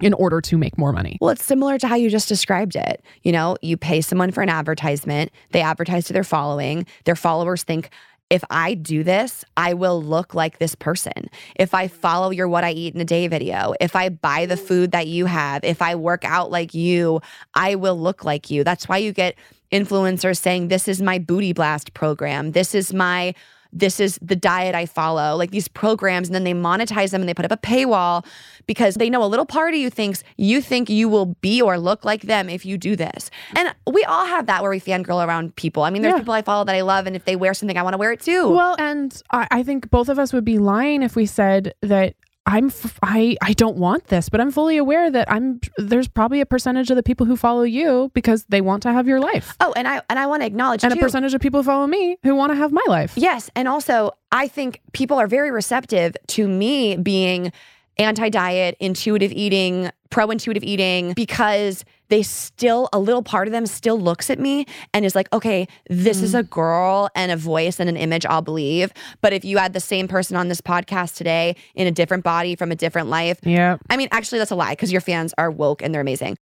[0.01, 1.17] in order to make more money.
[1.19, 3.03] Well, it's similar to how you just described it.
[3.23, 7.63] You know, you pay someone for an advertisement, they advertise to their following, their followers
[7.63, 7.89] think,
[8.29, 11.29] if I do this, I will look like this person.
[11.55, 14.57] If I follow your what I eat in a day video, if I buy the
[14.57, 17.21] food that you have, if I work out like you,
[17.55, 18.63] I will look like you.
[18.63, 19.35] That's why you get
[19.71, 22.51] influencers saying, This is my booty blast program.
[22.51, 23.33] This is my
[23.71, 27.29] this is the diet I follow, like these programs, and then they monetize them and
[27.29, 28.25] they put up a paywall
[28.65, 31.77] because they know a little part of you thinks you think you will be or
[31.77, 33.29] look like them if you do this.
[33.55, 35.83] And we all have that where we fangirl around people.
[35.83, 36.19] I mean, there's Yeah.
[36.19, 38.11] people I follow that I love, and if they wear something, I want to wear
[38.11, 38.49] it too.
[38.49, 42.15] Well, and I, I think both of us would be lying if we said that
[42.49, 46.41] I'm f- I I don't want this, but I'm fully aware that I'm there's probably
[46.41, 49.55] a percentage of the people who follow you because they want to have your life,
[49.59, 50.99] oh, and I and I want to acknowledge and too.
[50.99, 53.13] a percentage of people who follow me who want to have my life.
[53.15, 53.51] Yes.
[53.55, 57.51] And also, I think people are very receptive to me being
[57.99, 63.65] anti diet, intuitive eating, pro intuitive eating, because they still, a little part of them
[63.65, 66.49] still looks at me and is like, okay, this is a mm.
[66.49, 68.91] girl and a voice and an image I'll believe.
[69.21, 72.55] But if you had the same person on this podcast today in a different body
[72.55, 73.77] from a different life, Yeah.
[73.89, 76.37] I mean, actually, that's a lie because your fans are woke and they're amazing.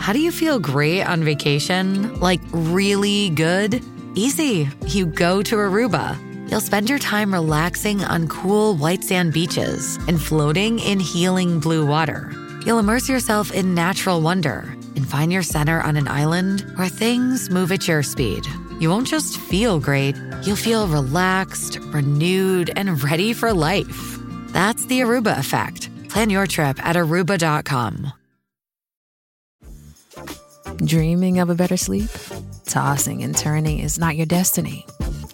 [0.00, 2.18] How do you feel great on vacation?
[2.18, 3.82] Like really good?
[4.14, 4.68] Easy.
[4.86, 6.27] You go to Aruba.
[6.48, 11.84] You'll spend your time relaxing on cool white sand beaches and floating in healing blue
[11.84, 12.32] water.
[12.64, 14.60] You'll immerse yourself in natural wonder
[14.96, 18.46] and find your center on an island where things move at your speed.
[18.80, 24.18] You won't just feel great, you'll feel relaxed, renewed, and ready for life.
[24.48, 25.90] That's the Aruba effect.
[26.08, 28.12] Plan your trip at aruba.com.
[30.76, 32.10] Dreaming of a better sleep?
[32.64, 34.86] Tossing and turning is not your destiny.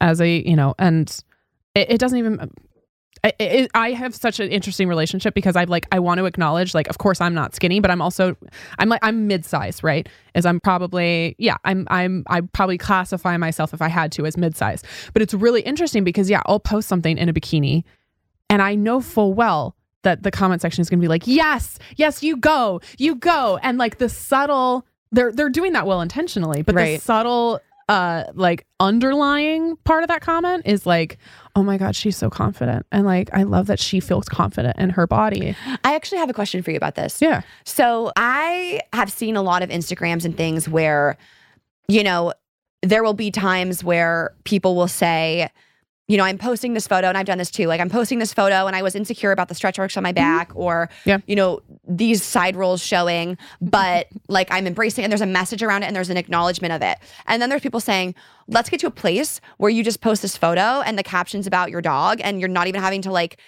[0.00, 1.08] as a you know, and
[1.74, 2.50] it, it doesn't even.
[3.22, 6.74] I, it, I have such an interesting relationship because I like I want to acknowledge
[6.74, 8.34] like of course I'm not skinny but I'm also
[8.78, 10.08] I'm like I'm mid-size right?
[10.34, 14.38] As I'm probably yeah I'm I'm I probably classify myself if I had to as
[14.38, 14.82] mid-size.
[15.12, 17.84] But it's really interesting because yeah I'll post something in a bikini
[18.48, 21.78] and I know full well that the comment section is going to be like yes
[21.96, 23.58] yes you go you go.
[23.62, 27.60] And like the subtle they're they're doing that well intentionally but the subtle
[27.90, 31.18] uh like underlying part of that comment is like
[31.56, 32.86] oh my god she's so confident.
[32.92, 35.56] And like i love that she feels confident in her body.
[35.84, 37.20] I actually have a question for you about this.
[37.20, 37.42] yeah.
[37.64, 41.18] So I have seen a lot of Instagrams and things where,
[41.88, 42.32] you know,
[42.82, 45.50] there will be times where people will say,
[46.10, 47.68] you know, I'm posting this photo and I've done this too.
[47.68, 50.08] Like I'm posting this photo and I was insecure about the stretch marks on my
[50.08, 50.16] mm-hmm.
[50.38, 51.18] back or, Yeah.
[51.28, 55.84] you know, these side rolls showing, but like I'm embracing and there's a message around
[55.84, 56.98] it and there's an acknowledgement of it.
[57.28, 58.16] And then there's people saying,
[58.48, 61.70] let's get to a place where you just post this photo and the captions about
[61.70, 63.38] your dog and you're not even having to like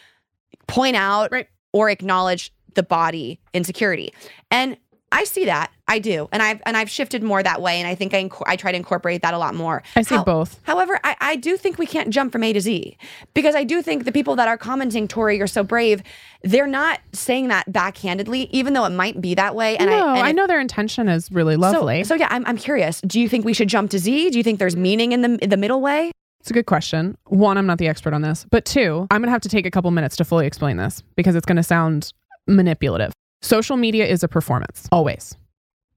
[0.68, 1.48] point out Right.
[1.72, 4.14] or acknowledge the body insecurity.
[4.52, 4.76] And
[5.12, 5.70] I see that.
[5.86, 6.28] I do.
[6.32, 8.72] And I've and I've shifted more that way and I think I inc- I try
[8.72, 9.82] to incorporate that a lot more.
[9.94, 12.60] i see How- both However, I, I do think we can't jump from A to
[12.60, 12.96] Z
[13.34, 16.02] because I do think the people that are commenting, Tori, you're so brave,
[16.42, 19.76] they're not saying that backhandedly, even though it might be that way.
[19.76, 22.46] And no I, and I know their intention is really so- lovely So, yeah, I'm,
[22.46, 23.00] I'm curious.
[23.02, 24.30] Do you think we should jump to Z?
[24.30, 26.10] Do you think there's meaning in the in the middle way?
[26.40, 27.16] It's a good question.
[27.26, 29.64] One, I'm not the expert on this, but two, I'm going to have to take
[29.64, 32.12] a couple minutes to fully explain this because it's going to sound
[32.48, 33.12] manipulative.
[33.42, 35.36] Social media is a performance, always,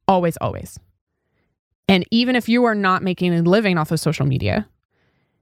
[0.08, 0.80] always, always.
[1.88, 4.68] And even if you are not making a living off of social media,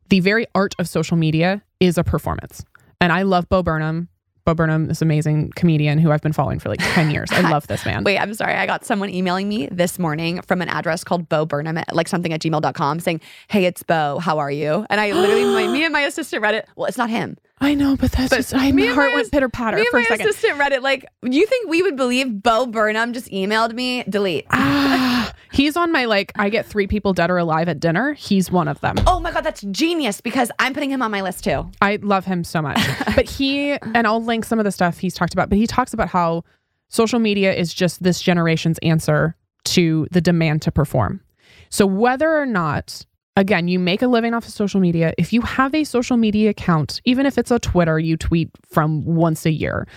[0.10, 2.64] the very art of social media is a performance.
[3.00, 4.10] And I love Bo Burnham.
[4.46, 7.30] Bo Burnham this amazing comedian who I've been following for like 10 years.
[7.32, 8.04] I love this man.
[8.04, 8.56] Wait, I'm sorry.
[8.56, 12.08] I got someone emailing me this morning from an address called Bo Burnham, at, like
[12.10, 14.20] something at gmail.com saying, Hey, it's Bo.
[14.20, 14.86] How are you?
[14.90, 16.68] And I literally, my, me and my assistant read it.
[16.76, 17.38] Well, it's not him.
[17.62, 19.90] I know, but that's But just, I, my heart my went pitter patter Me and
[19.90, 20.28] for my a second.
[20.28, 20.84] assistant read it.
[20.84, 24.04] Like, you think we would believe Bo Burnham just emailed me?
[24.10, 24.46] Delete.
[24.50, 25.13] Ah,
[25.52, 28.14] he's on my like I get three people dead or alive at dinner.
[28.14, 28.96] He's one of them.
[29.08, 31.70] Oh my God, that's genius because I'm putting him on my list too.
[31.82, 32.80] I love him so much.
[33.16, 35.94] but he and I'll link some of the stuff he's talked about, but he talks
[35.94, 36.44] about how
[36.90, 41.22] social media is just this generation's answer to the demand to perform.
[41.70, 43.06] So whether or not
[43.36, 45.14] again, you make a living off of social media.
[45.18, 49.04] If you have a social media account, even if it's a Twitter, you tweet from
[49.06, 49.88] once a year,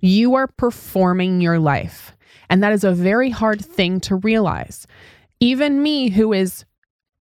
[0.00, 2.13] you are performing your life.
[2.48, 4.86] And that is a very hard thing to realize.
[5.40, 6.64] Even me, who is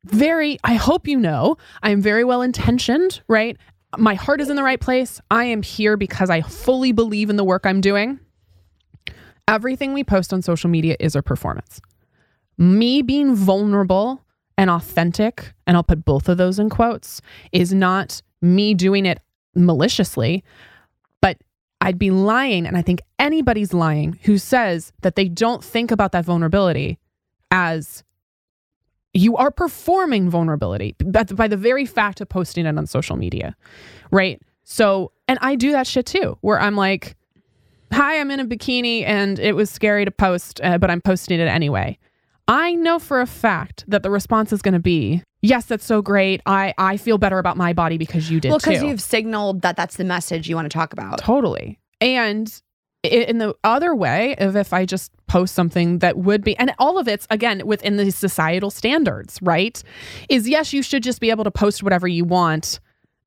[0.05, 3.57] very, I hope you know, I am very well intentioned, right?
[3.97, 5.20] My heart is in the right place.
[5.31, 8.18] I am here because I fully believe in the work I'm doing.
[9.49, 11.81] Everything we post on social media is a performance.
[12.59, 14.25] Me being vulnerable
[14.57, 17.20] and authentic, and I'll put both of those in quotes,
[17.51, 19.20] is not me doing it
[19.55, 20.45] maliciously,
[21.83, 22.64] I'd be lying.
[22.64, 26.99] And I think anybody's lying who says that they don't think about that vulnerability
[27.51, 28.05] as
[29.12, 33.57] you are performing vulnerability by the very fact of posting it on social media,
[34.11, 34.41] right?
[34.64, 37.16] So, and I do that shit too, where I'm like,
[37.93, 41.41] hi, I'm in a bikini and it was scary to post, uh, but I'm posting
[41.41, 41.99] it anyway.
[42.49, 46.03] I know for a fact that the response is going to be, yes, that's so
[46.03, 46.40] great.
[46.47, 49.76] I, I feel better about my body because you did well, because you've signaled that
[49.76, 51.18] that's the message you want to talk about.
[51.18, 51.78] Totally.
[52.01, 52.53] And
[53.03, 56.99] in the other way of if I just post something that would be, and all
[56.99, 59.82] of it's again within the societal standards, right?
[60.28, 62.80] Is yes, you should just be able to post whatever you want.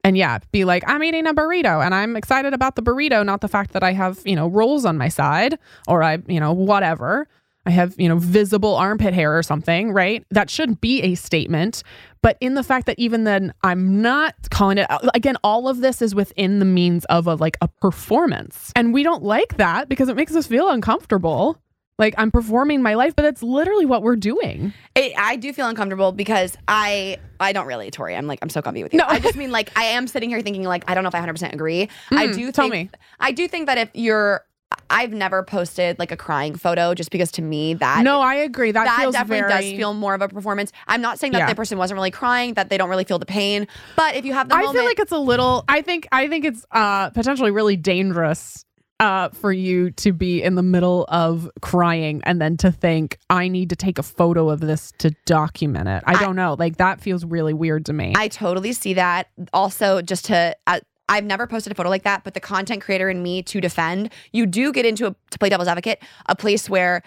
[0.04, 3.42] And yeah, be like, I'm eating a burrito and I'm excited about the burrito, not
[3.42, 5.58] the fact that I have, you know, rolls on my side
[5.88, 7.28] or I, you know, whatever.
[7.66, 10.24] I have, you know, visible armpit hair or something, right?
[10.32, 11.84] That should be a statement.
[12.22, 16.02] But in the fact that even then I'm not calling it again, all of this
[16.02, 18.72] is within the means of a like a performance.
[18.76, 21.60] And we don't like that because it makes us feel uncomfortable.
[21.98, 24.74] Like I'm performing my life, but that's literally what we're doing.
[24.96, 28.16] It, I do feel uncomfortable because I I don't really, Tori.
[28.16, 29.00] I'm like I'm so comfy with you.
[29.00, 29.06] No.
[29.08, 31.20] I just mean like I am sitting here thinking like I don't know if I
[31.20, 31.90] 100 percent agree.
[32.12, 32.90] Mm, I do think, tell me.
[33.20, 34.42] I do think that if you're
[34.90, 38.72] I've never posted like a crying photo just because to me that no, I agree.
[38.72, 39.52] That, that definitely very...
[39.52, 40.72] does feel more of a performance.
[40.88, 41.50] I'm not saying that yeah.
[41.50, 44.34] the person wasn't really crying, that they don't really feel the pain, but if you
[44.34, 45.64] have the I moment, feel like it's a little.
[45.68, 48.66] I think I think it's uh, potentially really dangerous
[49.00, 53.48] uh, for you to be in the middle of crying and then to think I
[53.48, 56.04] need to take a photo of this to document it.
[56.06, 56.56] I, I don't know.
[56.58, 58.14] Like that feels really weird to me.
[58.16, 59.28] I totally see that.
[59.54, 63.10] Also, just to uh, I've never posted a photo like that, but the content creator
[63.10, 66.70] in me to defend, you do get into a, to play devil's advocate, a place
[66.70, 67.04] where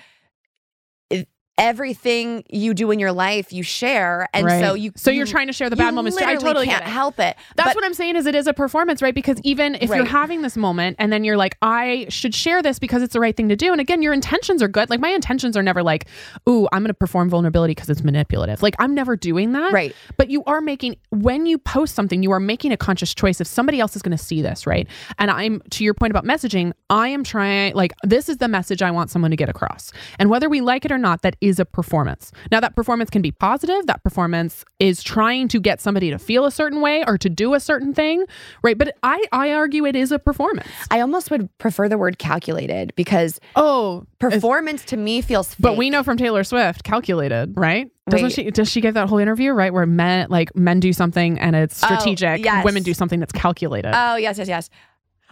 [1.59, 4.29] everything you do in your life you share.
[4.33, 4.63] And right.
[4.63, 6.25] so you so you're trying to share the bad moments too.
[6.25, 6.89] I totally can't it.
[6.89, 7.37] help it.
[7.57, 9.15] That's but, what I'm saying is it is a performance right?
[9.15, 9.97] Because even if right.
[9.97, 13.21] you're having this moment and then you're like I should share this because it's the
[13.21, 13.73] right thing to do.
[13.73, 14.89] And again your intentions are good.
[14.89, 16.07] Like my intentions are never like
[16.49, 18.63] ooh I'm going to perform vulnerability because it's manipulative.
[18.63, 19.73] Like I'm never doing that.
[19.73, 19.95] Right.
[20.17, 23.49] But you are making when you post something you are making a conscious choice if
[23.49, 24.87] somebody else is going to see this right?
[25.19, 28.81] And I'm to your point about messaging I am trying like this is the message
[28.81, 29.93] I want someone to get across.
[30.21, 33.23] And whether we like it or not that is a performance now, that performance can
[33.23, 33.87] be positive.
[33.87, 37.55] That performance is trying to get somebody to feel a certain way or to do
[37.55, 38.25] a certain thing,
[38.63, 38.77] right?
[38.77, 40.69] But I, I argue it is a performance.
[40.91, 45.55] I almost would prefer the word calculated because oh, performance to me feels.
[45.55, 45.61] Fake.
[45.61, 47.91] But we know from Taylor Swift, calculated, right?
[48.09, 48.33] Doesn't Wait.
[48.33, 48.51] she?
[48.51, 51.83] Does she give that whole interview right where men like men do something and it's
[51.83, 52.65] oh, strategic, oh, yes.
[52.65, 53.93] women do something that's calculated?
[53.95, 54.71] Oh yes, yes, yes.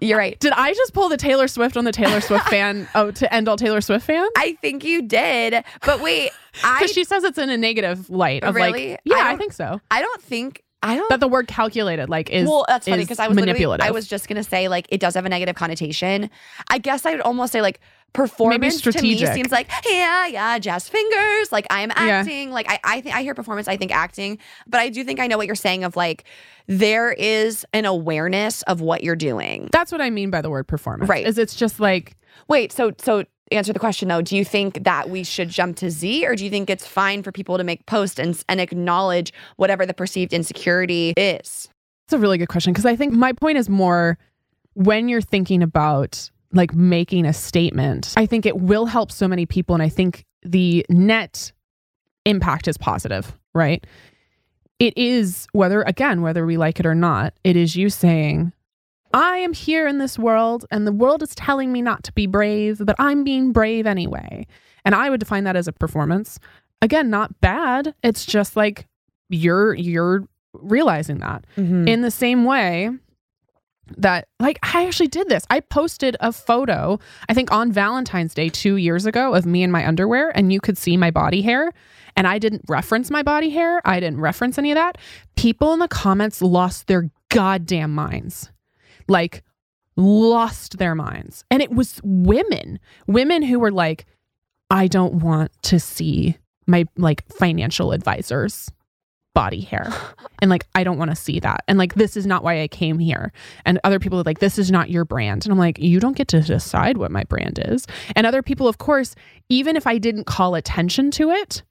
[0.01, 0.39] You're right.
[0.39, 3.49] Did I just pull the Taylor Swift on the Taylor Swift fan oh, to end
[3.49, 4.31] all Taylor Swift fans?
[4.37, 5.65] I think you did.
[5.85, 8.91] But wait, because she says it's in a negative light of really?
[8.91, 9.81] like, yeah, I, I, think so.
[9.91, 12.65] I don't think I don't that the word calculated like is well.
[12.69, 13.87] That's funny because I was manipulative.
[13.87, 16.31] I was just gonna say like it does have a negative connotation.
[16.69, 17.81] I guess I would almost say like
[18.13, 22.55] performance to me seems like yeah yeah jazz fingers like i'm acting yeah.
[22.55, 25.27] like i i think i hear performance i think acting but i do think i
[25.27, 26.25] know what you're saying of like
[26.67, 29.69] there is an awareness of what you're doing.
[29.73, 31.27] That's what i mean by the word performance right.
[31.27, 32.17] is it's just like
[32.49, 34.23] wait so so answer the question though.
[34.23, 37.23] Do you think that we should jump to z or do you think it's fine
[37.23, 41.69] for people to make posts and, and acknowledge whatever the perceived insecurity is?
[42.07, 44.19] It's a really good question because i think my point is more
[44.75, 49.47] when you're thinking about like making a statement, I think it will help so many
[49.47, 49.75] people.
[49.75, 51.53] And I think the net
[52.25, 53.85] impact is positive, right?
[54.79, 58.53] It is whether, again, whether we like it or not, it is you saying,
[59.15, 62.27] I am here in this world and the world is telling me not to be
[62.27, 64.47] brave, but I'm being brave anyway.
[64.85, 66.39] And I would define that as a performance.
[66.83, 67.95] Again, not bad.
[68.03, 68.87] It's just like
[69.31, 71.47] you're you're realizing that.
[71.57, 71.89] Mm-hmm.
[71.89, 72.91] In the same way,
[73.97, 75.45] that like I actually did this.
[75.51, 79.71] I posted a photo, I think on Valentine's Day 2 years ago of me in
[79.71, 81.73] my underwear and you could see my body hair
[82.17, 83.81] and I didn't reference my body hair.
[83.85, 84.99] I didn't reference any of that.
[85.37, 88.51] People in the comments lost their goddamn minds.
[89.09, 89.45] Like
[89.97, 91.45] lost their minds.
[91.51, 94.07] And it was women, women who were like
[94.71, 98.69] I don't want to see my like financial advisors
[99.37, 99.93] body hair.
[100.41, 101.63] And like, I don't want to see that.
[101.69, 103.33] And like, this is not why I came here.
[103.67, 105.45] And other people are like, this is not your brand.
[105.45, 107.87] And I'm like, you don't get to decide what my brand is.
[108.15, 109.15] And other people, of course,
[109.51, 111.63] even if I didn't call attention to it,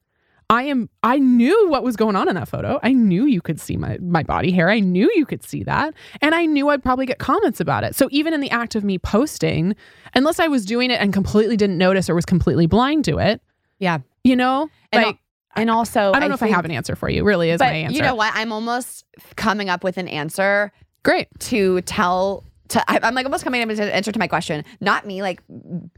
[0.47, 2.79] I am I knew what was going on in that photo.
[2.83, 4.69] I knew you could see my my body hair.
[4.69, 5.95] I knew you could see that.
[6.21, 7.95] And I knew I'd probably get comments about it.
[7.95, 9.75] So even in the act of me posting,
[10.13, 13.41] unless I was doing it and completely didn't notice or was completely blind to it,
[13.79, 13.99] Yeah.
[14.23, 14.69] you know?
[14.91, 15.17] And like
[15.56, 17.23] And also, I don't know if I have an answer for you.
[17.23, 17.95] Really is my answer.
[17.95, 18.32] you know what?
[18.36, 19.06] I'm almost
[19.36, 20.72] coming up with an answer
[21.03, 21.27] Great.
[21.40, 22.44] to tell.
[22.69, 24.64] To, I- I'm like almost coming up with an answer to my question.
[24.82, 25.40] Not me like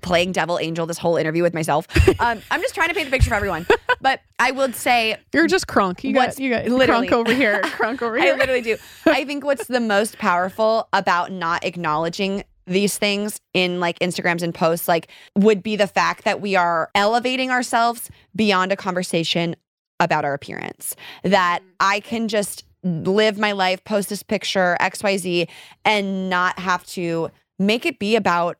[0.02, 1.88] playing devil angel this whole interview with myself.
[2.20, 3.66] Um, I'm just trying to paint the picture for everyone.
[4.02, 6.04] But I would say You're just crunk.
[6.04, 7.62] You got you got crunk over here.
[7.62, 8.34] crunk over here.
[8.34, 8.78] I literally do.
[9.06, 14.53] I think what's the most powerful about not acknowledging these things in like Instagrams and
[14.53, 19.56] posts like would be the fact that we are elevating ourselves beyond a conversation
[19.99, 20.95] about our appearance.
[21.23, 25.48] That I can just live my life, post this picture, XYZ,
[25.84, 28.57] and not have to make it be about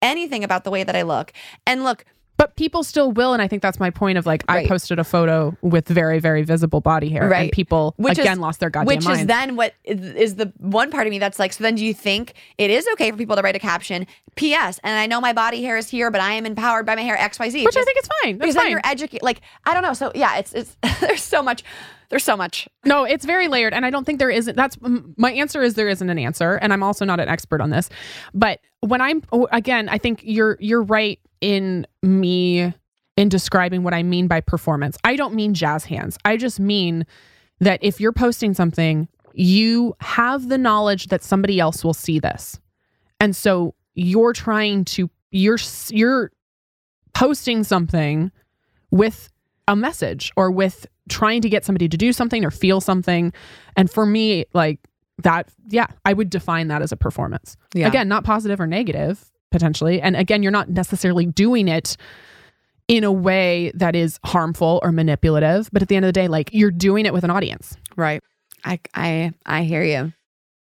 [0.00, 1.32] anything about the way that I look.
[1.66, 2.04] And look,
[2.38, 5.04] But people still will, and I think that's my point of like I posted a
[5.04, 7.42] photo with very, very visible body hair, Right.
[7.42, 9.20] and people Which is- again lost their goddamn which minds.
[9.22, 11.84] is then what is, is the one part of me that's like so then do
[11.84, 14.06] you think it is okay for people to write a caption
[14.36, 17.02] ps and i know my body hair is here but i am empowered by my
[17.02, 18.38] hair xyz which I think is fine.
[18.38, 18.70] That's because then fine.
[18.70, 21.64] you're educated like i don't know so yeah it's it's there's so much
[22.10, 24.56] there's so much No, it's very layered, and I don't think there isn't.
[24.56, 24.78] That's
[25.18, 25.62] my answer.
[25.62, 27.90] Is there isn't an answer, and I'm also not an expert on this.
[28.32, 32.72] But when I'm oh, again, I think you're you're right in me
[33.16, 34.96] in describing what I mean by performance.
[35.04, 36.18] I don't mean jazz hands.
[36.24, 37.06] I just mean
[37.60, 42.58] that if you're posting something, you have the knowledge that somebody else will see this,
[43.20, 45.58] and so you're trying to you're
[45.90, 46.30] you're
[47.14, 48.30] posting something
[48.90, 49.30] with
[49.66, 53.32] a message or with trying to get somebody to do something or feel something.
[53.76, 54.78] And for me, like
[55.22, 57.56] that, yeah, I would define that as a performance.
[57.74, 57.88] Yeah.
[57.88, 60.00] Again, not positive or negative, potentially.
[60.00, 61.96] And again, you're not necessarily doing it
[62.86, 65.68] in a way that is harmful or manipulative.
[65.72, 67.76] But at the end of the day, like you're doing it with an audience.
[67.96, 68.22] right
[68.64, 70.12] i i i hear you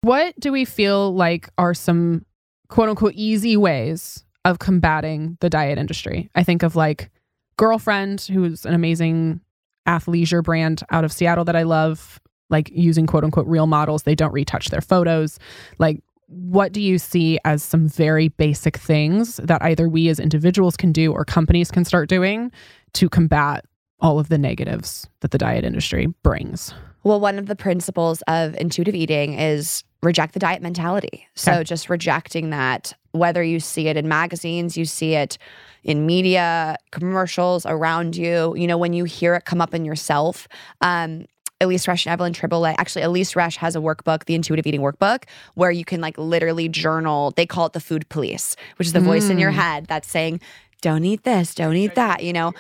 [0.03, 2.25] What do we feel like are some
[2.69, 6.31] quote unquote easy ways of combating the diet industry?
[6.35, 7.11] I think of like
[7.57, 9.41] Girlfriend, who's an amazing
[9.87, 12.21] athleisure brand out of Seattle that I love,
[12.51, 14.03] like using quote unquote real models.
[14.03, 15.39] They don't retouch their photos.
[15.79, 20.77] Like, what do you see as some very basic things that either we as individuals
[20.77, 22.53] can do or companies can start doing
[22.93, 23.65] to combat
[24.01, 26.73] all of the negatives that the diet industry brings?
[27.03, 31.27] Well, one of the principles of intuitive eating is reject the diet mentality.
[31.35, 31.65] So Okay.
[31.65, 35.37] just rejecting that, whether you see it in magazines, you see it
[35.83, 40.47] in media, commercials around you, you know, when you hear it come up in yourself.
[40.81, 41.25] Um,
[41.61, 45.25] Elyse Resch and Evelyn Tribole, actually, Elyse Resch has a workbook, the intuitive eating workbook,
[45.55, 47.33] where you can like literally journal.
[47.37, 49.57] They call it the food police, which is the voice in your Mm.
[49.57, 50.41] head that's saying,
[50.81, 52.53] don't eat this, don't eat that, you know?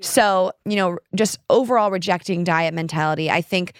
[0.00, 3.30] So, you know, just overall rejecting diet mentality.
[3.30, 3.72] I think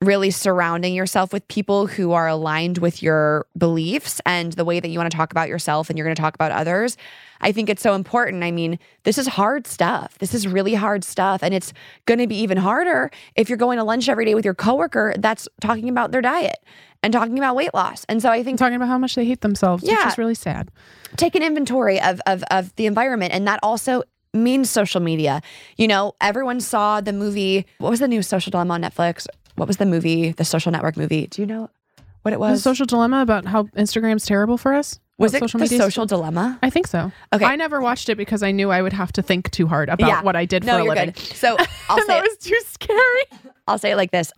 [0.00, 4.88] really surrounding yourself with people who are aligned with your beliefs and the way that
[4.88, 6.96] you want to talk about yourself and you're going to talk about others.
[7.40, 8.44] I think it's so important.
[8.44, 10.16] I mean, this is hard stuff.
[10.18, 11.42] This is really hard stuff.
[11.42, 11.72] And it's
[12.06, 15.14] going to be even harder if you're going to lunch every day with your coworker
[15.18, 16.58] that's talking about their diet
[17.02, 18.04] and talking about weight loss.
[18.08, 20.06] And so I think talking about how much they hate themselves, which Yeah.
[20.08, 20.70] is really sad.
[21.16, 24.02] take an inventory of, of of the environment and that also
[24.34, 25.40] means social media
[25.78, 29.26] you know everyone saw the movie what was the new social dilemma on netflix
[29.58, 31.68] what was the movie the social network movie do you know
[32.22, 34.98] what it Was was social dilemma about how Instagram's terrible for us?
[35.18, 35.78] was it social the media?
[35.78, 37.10] social dilemma I think so.
[37.32, 37.44] Okay.
[37.44, 40.08] I never watched it because I knew I would have to think too hard about
[40.08, 40.22] Yeah.
[40.22, 41.06] what I did no for a living.
[41.10, 41.56] good so
[41.88, 43.24] i'll say that it, was too scary.
[43.66, 44.32] i'll say it like this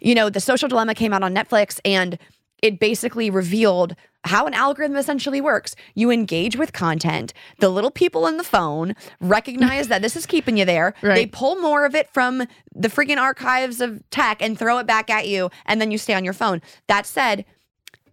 [0.00, 2.18] you know the social dilemma came out on netflix and
[2.62, 5.74] it basically revealed how an algorithm essentially works.
[5.94, 7.32] You engage with content.
[7.58, 10.94] The little people in the phone recognize that this is keeping you there.
[11.02, 15.08] They pull more of it from the freaking archives of tech and throw it back
[15.10, 16.60] at you, and then you stay on your phone.
[16.86, 17.44] That said,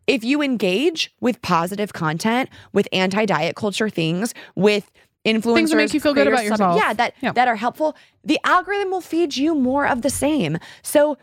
[0.08, 4.90] if you engage with positive content, with anti-diet culture things, with
[5.26, 6.78] influencers, Things that make you feel good about yourself.
[6.82, 7.34] yeah, that Yeah.
[7.34, 10.58] that are helpful, the algorithm will feed you more of the same.
[10.84, 11.18] So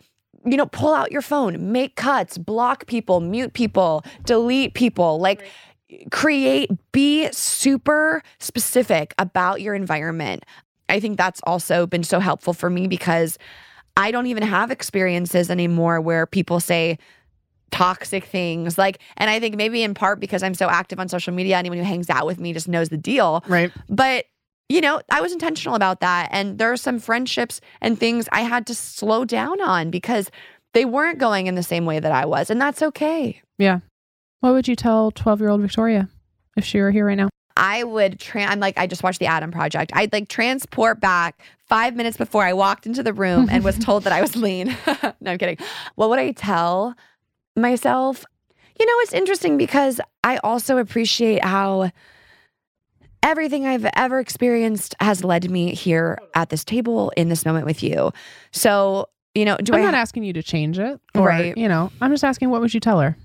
[0.44, 5.46] you know, pull out your phone, make cuts, block people, mute people, delete people, like
[6.10, 10.44] create, be super specific about your environment.
[10.88, 13.38] I think that's also been so helpful for me because
[13.96, 16.98] I don't even have experiences anymore where people say
[17.70, 18.76] toxic things.
[18.78, 21.78] Like, and I think maybe in part because I'm so active on social media, anyone
[21.78, 23.42] who hangs out with me just knows the deal.
[23.48, 23.72] Right.
[23.88, 24.26] But
[24.68, 26.28] you know, I was intentional about that.
[26.32, 30.30] And there are some friendships and things I had to slow down on because
[30.72, 32.50] they weren't going in the same way that I was.
[32.50, 33.40] And that's okay.
[33.58, 33.80] Yeah.
[34.40, 36.08] What would you tell 12 year old Victoria
[36.56, 37.28] if she were here right now?
[37.56, 39.92] I would, tra- I'm like, I just watched the Adam Project.
[39.94, 44.04] I'd like transport back five minutes before I walked into the room and was told
[44.04, 44.76] that I was lean.
[45.20, 45.58] no, I'm kidding.
[45.94, 46.96] What would I tell
[47.54, 48.24] myself?
[48.78, 51.92] You know, it's interesting because I also appreciate how
[53.24, 57.82] everything I've ever experienced has led me here at this table in this moment with
[57.82, 58.12] you.
[58.52, 61.00] So, you know, do I'm I not asking you to change it.
[61.14, 61.56] Or, Right.
[61.56, 63.16] You know, I'm just asking what would you tell her?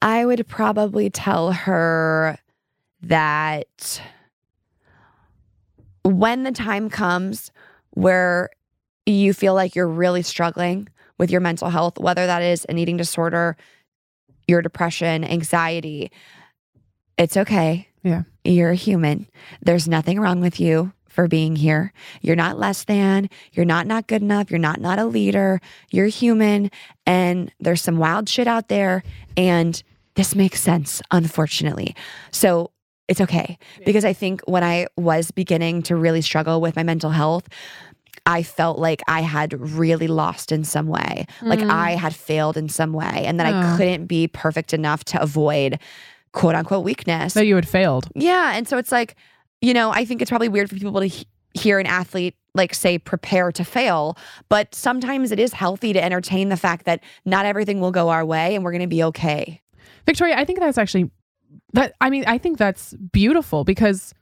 [0.00, 2.38] I would probably tell her
[3.02, 4.00] that
[6.04, 7.50] when the time comes
[7.90, 8.50] where
[9.06, 12.96] you feel like you're really struggling with your mental health, whether that is an eating
[12.96, 13.56] disorder,
[14.46, 16.10] your depression, anxiety,
[17.18, 17.88] it's okay.
[18.02, 18.22] Yeah.
[18.44, 19.28] You're a human.
[19.62, 21.92] There's nothing wrong with you for being here.
[22.22, 25.60] You're not less than, you're not not good enough, you're not not a leader.
[25.90, 26.70] You're human
[27.06, 29.02] and there's some wild shit out there
[29.36, 29.80] and
[30.14, 31.94] this makes sense unfortunately.
[32.30, 32.70] So
[33.08, 37.10] it's okay because I think when I was beginning to really struggle with my mental
[37.10, 37.46] health,
[38.24, 41.26] I felt like I had really lost in some way.
[41.42, 41.70] Like Mm.
[41.70, 43.76] I had failed in some way and that I Oh.
[43.76, 45.78] couldn't be perfect enough to avoid
[46.32, 47.34] quote unquote weakness.
[47.34, 48.08] That you had failed.
[48.14, 48.52] Yeah.
[48.56, 49.16] And so it's like,
[49.60, 52.74] you know, I think it's probably weird for people to he- hear an athlete like
[52.74, 54.16] say prepare to fail,
[54.50, 58.24] but sometimes it is healthy to entertain the fact that not everything will go our
[58.26, 59.60] way and we're going to be okay.
[60.04, 61.10] Victoria, I think that's actually
[61.74, 64.12] that I mean, I think that's beautiful because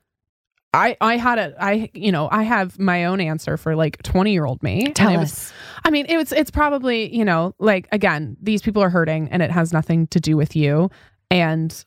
[0.73, 4.63] I I had a I you know, I have my own answer for like 20-year-old
[4.63, 4.93] me.
[4.93, 5.53] Tell it was- us.
[5.85, 9.43] I mean, it was it's probably, you know, like again, these people are hurting and
[9.43, 10.91] it has nothing to do with you.
[11.33, 11.85] And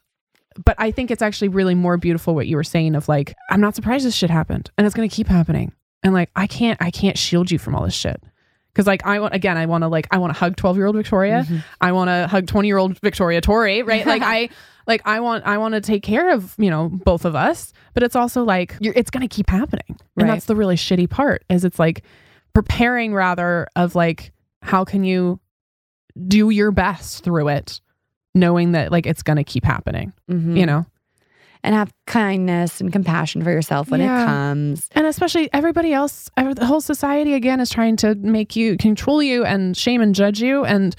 [0.63, 3.61] but I think it's actually really more beautiful what you were saying of like, I'm
[3.61, 5.71] not surprised this shit happened and it's gonna keep happening.
[6.03, 8.21] And like I can't I can't shield you from all this shit.
[8.75, 11.43] Cause like I want again, I wanna like I wanna hug 12 year old Victoria.
[11.43, 11.57] Mm-hmm.
[11.80, 14.05] I wanna hug 20 year old Victoria Tori, right?
[14.05, 14.49] Like I
[14.88, 17.71] like I want I want to take care of, you know, both of us.
[17.93, 19.85] But it's also like you're it's gonna keep happening.
[19.89, 20.27] And Right.
[20.27, 22.03] that's the really shitty part, is it's like
[22.53, 24.31] preparing rather of like
[24.61, 25.39] how can you
[26.27, 27.80] do your best through it
[28.35, 30.57] knowing that like it's going to keep happening Mhm.
[30.57, 30.85] you know
[31.65, 34.22] And have kindness and compassion for yourself when Yeah.
[34.23, 34.89] it comes.
[34.93, 39.45] and especially everybody else the whole society again is trying to make you control you
[39.45, 40.95] and shame and judge you and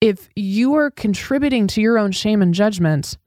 [0.00, 3.18] if you are contributing to your own shame and judgment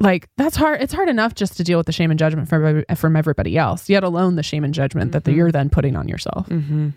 [0.00, 2.84] like that's hard it's hard enough just to deal with the shame and judgment from
[2.96, 5.34] from everybody else yet alone the shame and judgment that Mhm.
[5.36, 6.88] you're then putting on yourself Mm-hmm.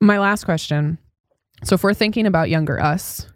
[0.00, 0.98] my last question.
[1.64, 3.26] So, if we're thinking about younger us,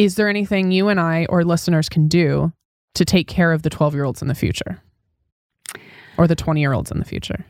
[0.00, 2.52] is there anything you and I or listeners can do
[2.94, 4.82] to take care of the 12 year olds in the future
[6.16, 7.44] or the 20 year olds in the future?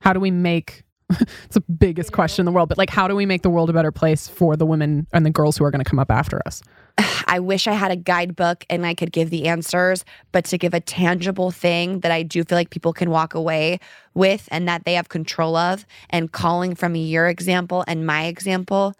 [0.00, 0.84] How do we make
[1.20, 3.70] it's the biggest question in the world, but like, how do we make the world
[3.70, 6.10] a better place for the women and the girls who are going to come up
[6.10, 6.62] after us?
[7.26, 10.74] I wish I had a guidebook and I could give the answers, but to give
[10.74, 13.80] a tangible thing that I do feel like people can walk away
[14.12, 15.86] with and that they have control of.
[16.10, 18.94] And calling from your example and my example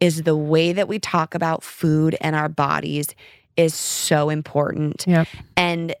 [0.00, 3.08] is the way that we talk about food and our bodies
[3.56, 5.04] is so important.
[5.06, 5.28] Yep.
[5.56, 5.94] And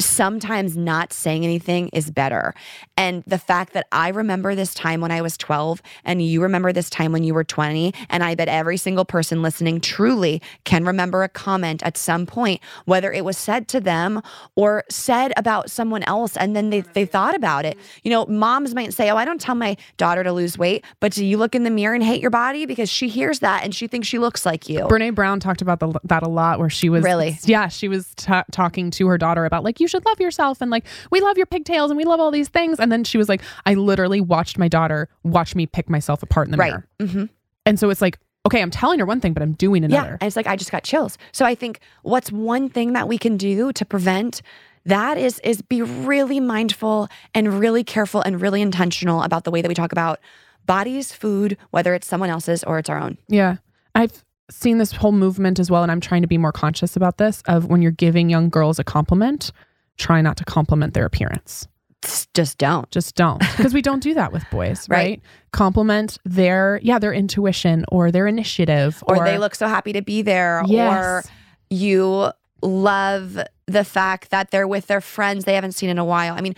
[0.00, 2.54] sometimes not saying anything is better.
[2.96, 6.72] And the fact that I remember this time when I was 12 and you remember
[6.72, 10.84] this time when you were 20, and I bet every single person listening truly can
[10.84, 14.20] remember a comment at some point, whether it was said to them
[14.56, 17.78] or said about someone else, and then they, they thought about it.
[18.02, 21.12] You know, moms might say, Oh, I don't tell my daughter to lose weight, but
[21.12, 22.66] do you look in the mirror and hate your body?
[22.66, 24.80] Because she hears that and she thinks she looks like you.
[24.80, 27.38] Brene Brown talked about the, that a lot, where she was Really?
[27.44, 30.70] yeah, she was ta talking to her daughter about like you should love yourself and
[30.70, 33.28] like we love your pigtails and we love all these things, and then she was
[33.28, 36.72] like, I literally watched my daughter watch me pick myself apart in the right.
[36.72, 37.24] mirror, hmm
[37.66, 40.12] and so it's like, okay, I'm telling her one thing, but I'm doing another Yeah.
[40.20, 41.16] And it's like I just got chills.
[41.32, 44.42] So I think what's one thing that we can do to prevent
[44.84, 49.62] that is is be really mindful and really careful and really intentional about the way
[49.62, 50.20] that we talk about
[50.66, 53.16] bodies, food, whether it's someone else's or it's our own.
[53.28, 53.56] Yeah.
[53.94, 57.16] I've seen this whole movement as well, and I'm trying to be more conscious about
[57.16, 59.52] this of when you're giving young girls a compliment,
[59.96, 61.68] try not to compliment their appearance.
[62.02, 62.90] Just- Just don't.
[62.90, 63.38] Just don't.
[63.56, 64.98] Because we don't do that with boys, right?
[64.98, 65.22] Right.
[65.52, 69.02] Compliment their, yeah, their intuition or their initiative.
[69.06, 70.62] Or, they look so happy to be there.
[70.68, 71.24] Or
[71.70, 72.30] you
[72.62, 76.34] love the fact that they're with their friends they haven't seen in a while.
[76.34, 76.54] I mean,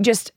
[0.00, 0.32] just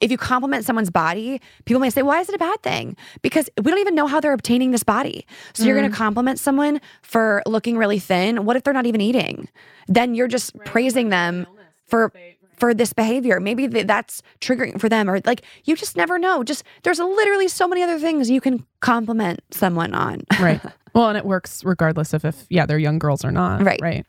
[0.00, 2.96] if you compliment someone's body, people may say, why is it a bad thing?
[3.22, 5.26] Because we don't even know how they're obtaining this body.
[5.54, 5.98] So you're going to mm.
[5.98, 8.44] compliment someone for looking really thin.
[8.44, 9.48] What if they're not even eating?
[9.88, 11.46] Then you're just praising them
[11.88, 12.12] for
[12.56, 13.40] for this behavior.
[13.40, 16.42] Maybe that's triggering for them, or like you just never know.
[16.44, 20.22] Just there's literally so many other things you can compliment someone on.
[20.40, 20.60] right.
[20.94, 23.62] Well, and it works regardless of if yeah they're young girls or not.
[23.64, 23.80] Right.
[23.82, 24.06] Right.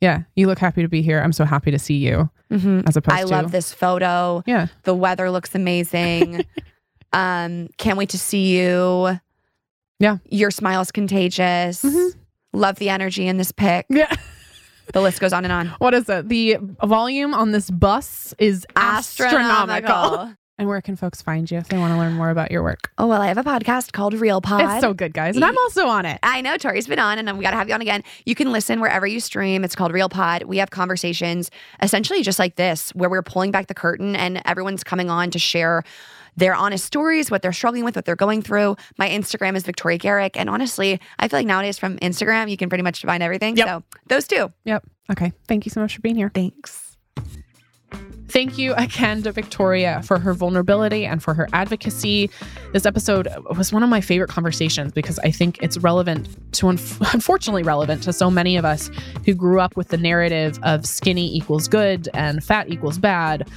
[0.00, 0.22] Yeah.
[0.34, 1.20] You look happy to be here.
[1.20, 2.30] I'm so happy to see you.
[2.50, 2.88] Mhm.
[2.88, 4.42] As opposed I to love this photo.
[4.46, 4.68] Yeah.
[4.84, 6.44] The weather looks amazing.
[7.12, 9.18] um, can't wait to see you.
[9.98, 10.16] Yeah.
[10.30, 11.82] Your smile is contagious.
[11.82, 12.14] Mhm.
[12.54, 13.84] Love the energy in this pic.
[13.90, 14.12] Yeah.
[14.92, 15.68] The list goes on and on.
[15.78, 16.28] What is it?
[16.28, 20.34] The volume on this bus is astronomical.
[20.58, 22.90] And where can folks find you if they want to learn more about your work?
[22.98, 24.60] Oh well, I have a podcast called Real Pod.
[24.62, 25.34] It's so good, guys.
[25.34, 26.18] And I'm also on it.
[26.22, 28.04] I know Tori's been on, and we got to have you on again.
[28.26, 29.64] You can listen wherever you stream.
[29.64, 30.42] It's called Real Pod.
[30.42, 31.50] We have conversations
[31.80, 35.38] essentially just like this, where we're pulling back the curtain and everyone's coming on to
[35.38, 35.82] share
[36.36, 38.76] their honest stories, what they're struggling with, what they're going through.
[38.98, 40.36] My Instagram is Victoria Garrick.
[40.38, 43.56] And honestly, I feel like nowadays from Instagram, you can pretty much find everything.
[43.56, 43.66] Yep.
[43.66, 44.52] So those two.
[44.64, 44.86] Yep.
[45.12, 45.32] Okay.
[45.48, 46.30] Thank you so much for being here.
[46.34, 46.90] Thanks.
[48.28, 52.30] Thank you again to Victoria for her vulnerability and for her advocacy.
[52.72, 53.26] This episode
[53.56, 58.04] was one of my favorite conversations because I think it's relevant to, unf- unfortunately, relevant
[58.04, 58.88] to so many of us
[59.26, 63.48] who grew up with the narrative of skinny equals good and fat equals bad,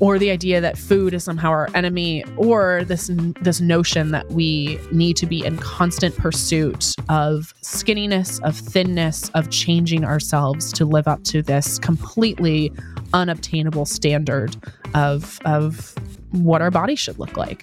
[0.00, 3.10] or the idea that food is somehow our enemy, or this
[3.40, 9.50] this notion that we need to be in constant pursuit of skinniness, of thinness, of
[9.50, 12.72] changing ourselves to live up to this completely
[13.12, 14.56] unobtainable standard
[14.94, 15.94] of of
[16.32, 17.62] what our body should look like.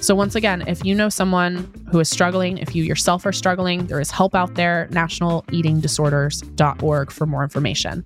[0.00, 3.86] So once again, if you know someone who is struggling, if you yourself are struggling,
[3.86, 8.04] there is help out there, nationaleatingdisorders.org for more information.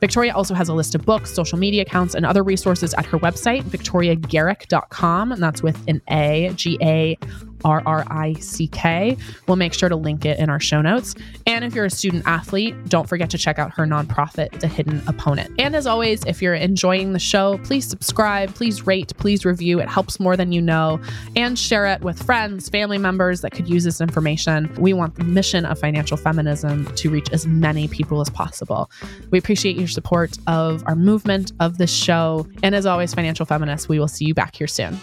[0.00, 3.18] Victoria also has a list of books, social media accounts, and other resources at her
[3.18, 5.32] website, victoriagarrick.com.
[5.32, 7.18] And that's with an A, G A
[7.64, 9.16] R R I C K.
[9.46, 11.14] We'll make sure to link it in our show notes.
[11.46, 15.02] And if you're a student athlete, don't forget to check out her nonprofit, The Hidden
[15.06, 15.52] Opponent.
[15.58, 19.80] And as always, if you're enjoying the show, please subscribe, please rate, please review.
[19.80, 21.00] It helps more than you know.
[21.36, 24.72] And share it with friends, family members that could use this information.
[24.78, 28.90] We want the mission of financial feminism to reach as many people as possible.
[29.30, 32.46] We appreciate your support of our movement, of this show.
[32.62, 34.98] And as always, financial feminists, we will see you back here soon.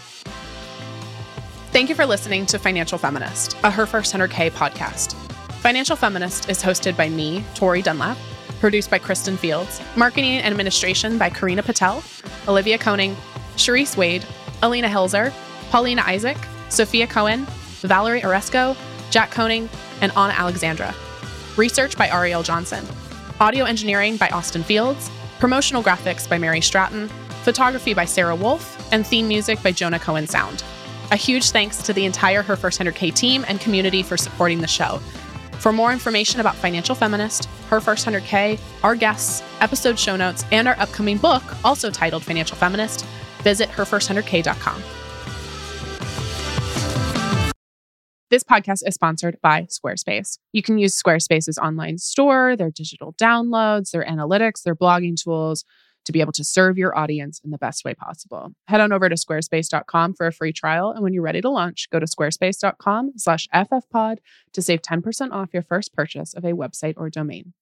[1.77, 5.13] Thank you for listening to Financial Feminist, a Her First 100K podcast.
[5.61, 8.17] Financial Feminist is hosted by me, Tori Dunlap,
[8.59, 12.03] produced by Kristen Fields, marketing and administration by Karina Patel,
[12.47, 13.15] Olivia Koning,
[13.57, 14.25] Sharice Wade,
[14.63, 15.31] Alina Hilzer,
[15.69, 16.37] Paulina Isaac,
[16.69, 17.45] Sophia Cohen,
[17.81, 18.75] Valerie Oresco,
[19.11, 19.69] Jack Koning,
[20.01, 20.95] and Anna Alexandra.
[21.57, 22.83] Research by Ariel Johnson.
[23.39, 25.11] Audio engineering by Austin Fields.
[25.37, 27.07] Promotional graphics by Mary Stratton.
[27.43, 28.91] Photography by Sarah Wolf.
[28.91, 30.63] And theme music by Jonah Cohen Sound.
[31.11, 34.67] A huge thanks to the entire Her First 100K team and community for supporting the
[34.67, 34.97] show.
[35.59, 40.67] For more information about Financial Feminist, Her First 100K, our guests, episode show notes, and
[40.67, 43.05] our upcoming book, also titled Financial Feminist,
[43.41, 44.83] visit herfirst100k.com.
[48.29, 50.37] This podcast is sponsored by Squarespace.
[50.51, 55.63] You can use Squarespace's online store, their digital downloads, their analytics, their blogging tools
[56.07, 58.53] to be able to serve your audience in the best way possible.
[58.67, 60.91] Head on over to squarespace.com for a free trial.
[60.91, 64.17] And when you're ready to launch, go to squarespace.com slash ffpod
[64.53, 67.53] to save 10% off your first purchase of a website or domain.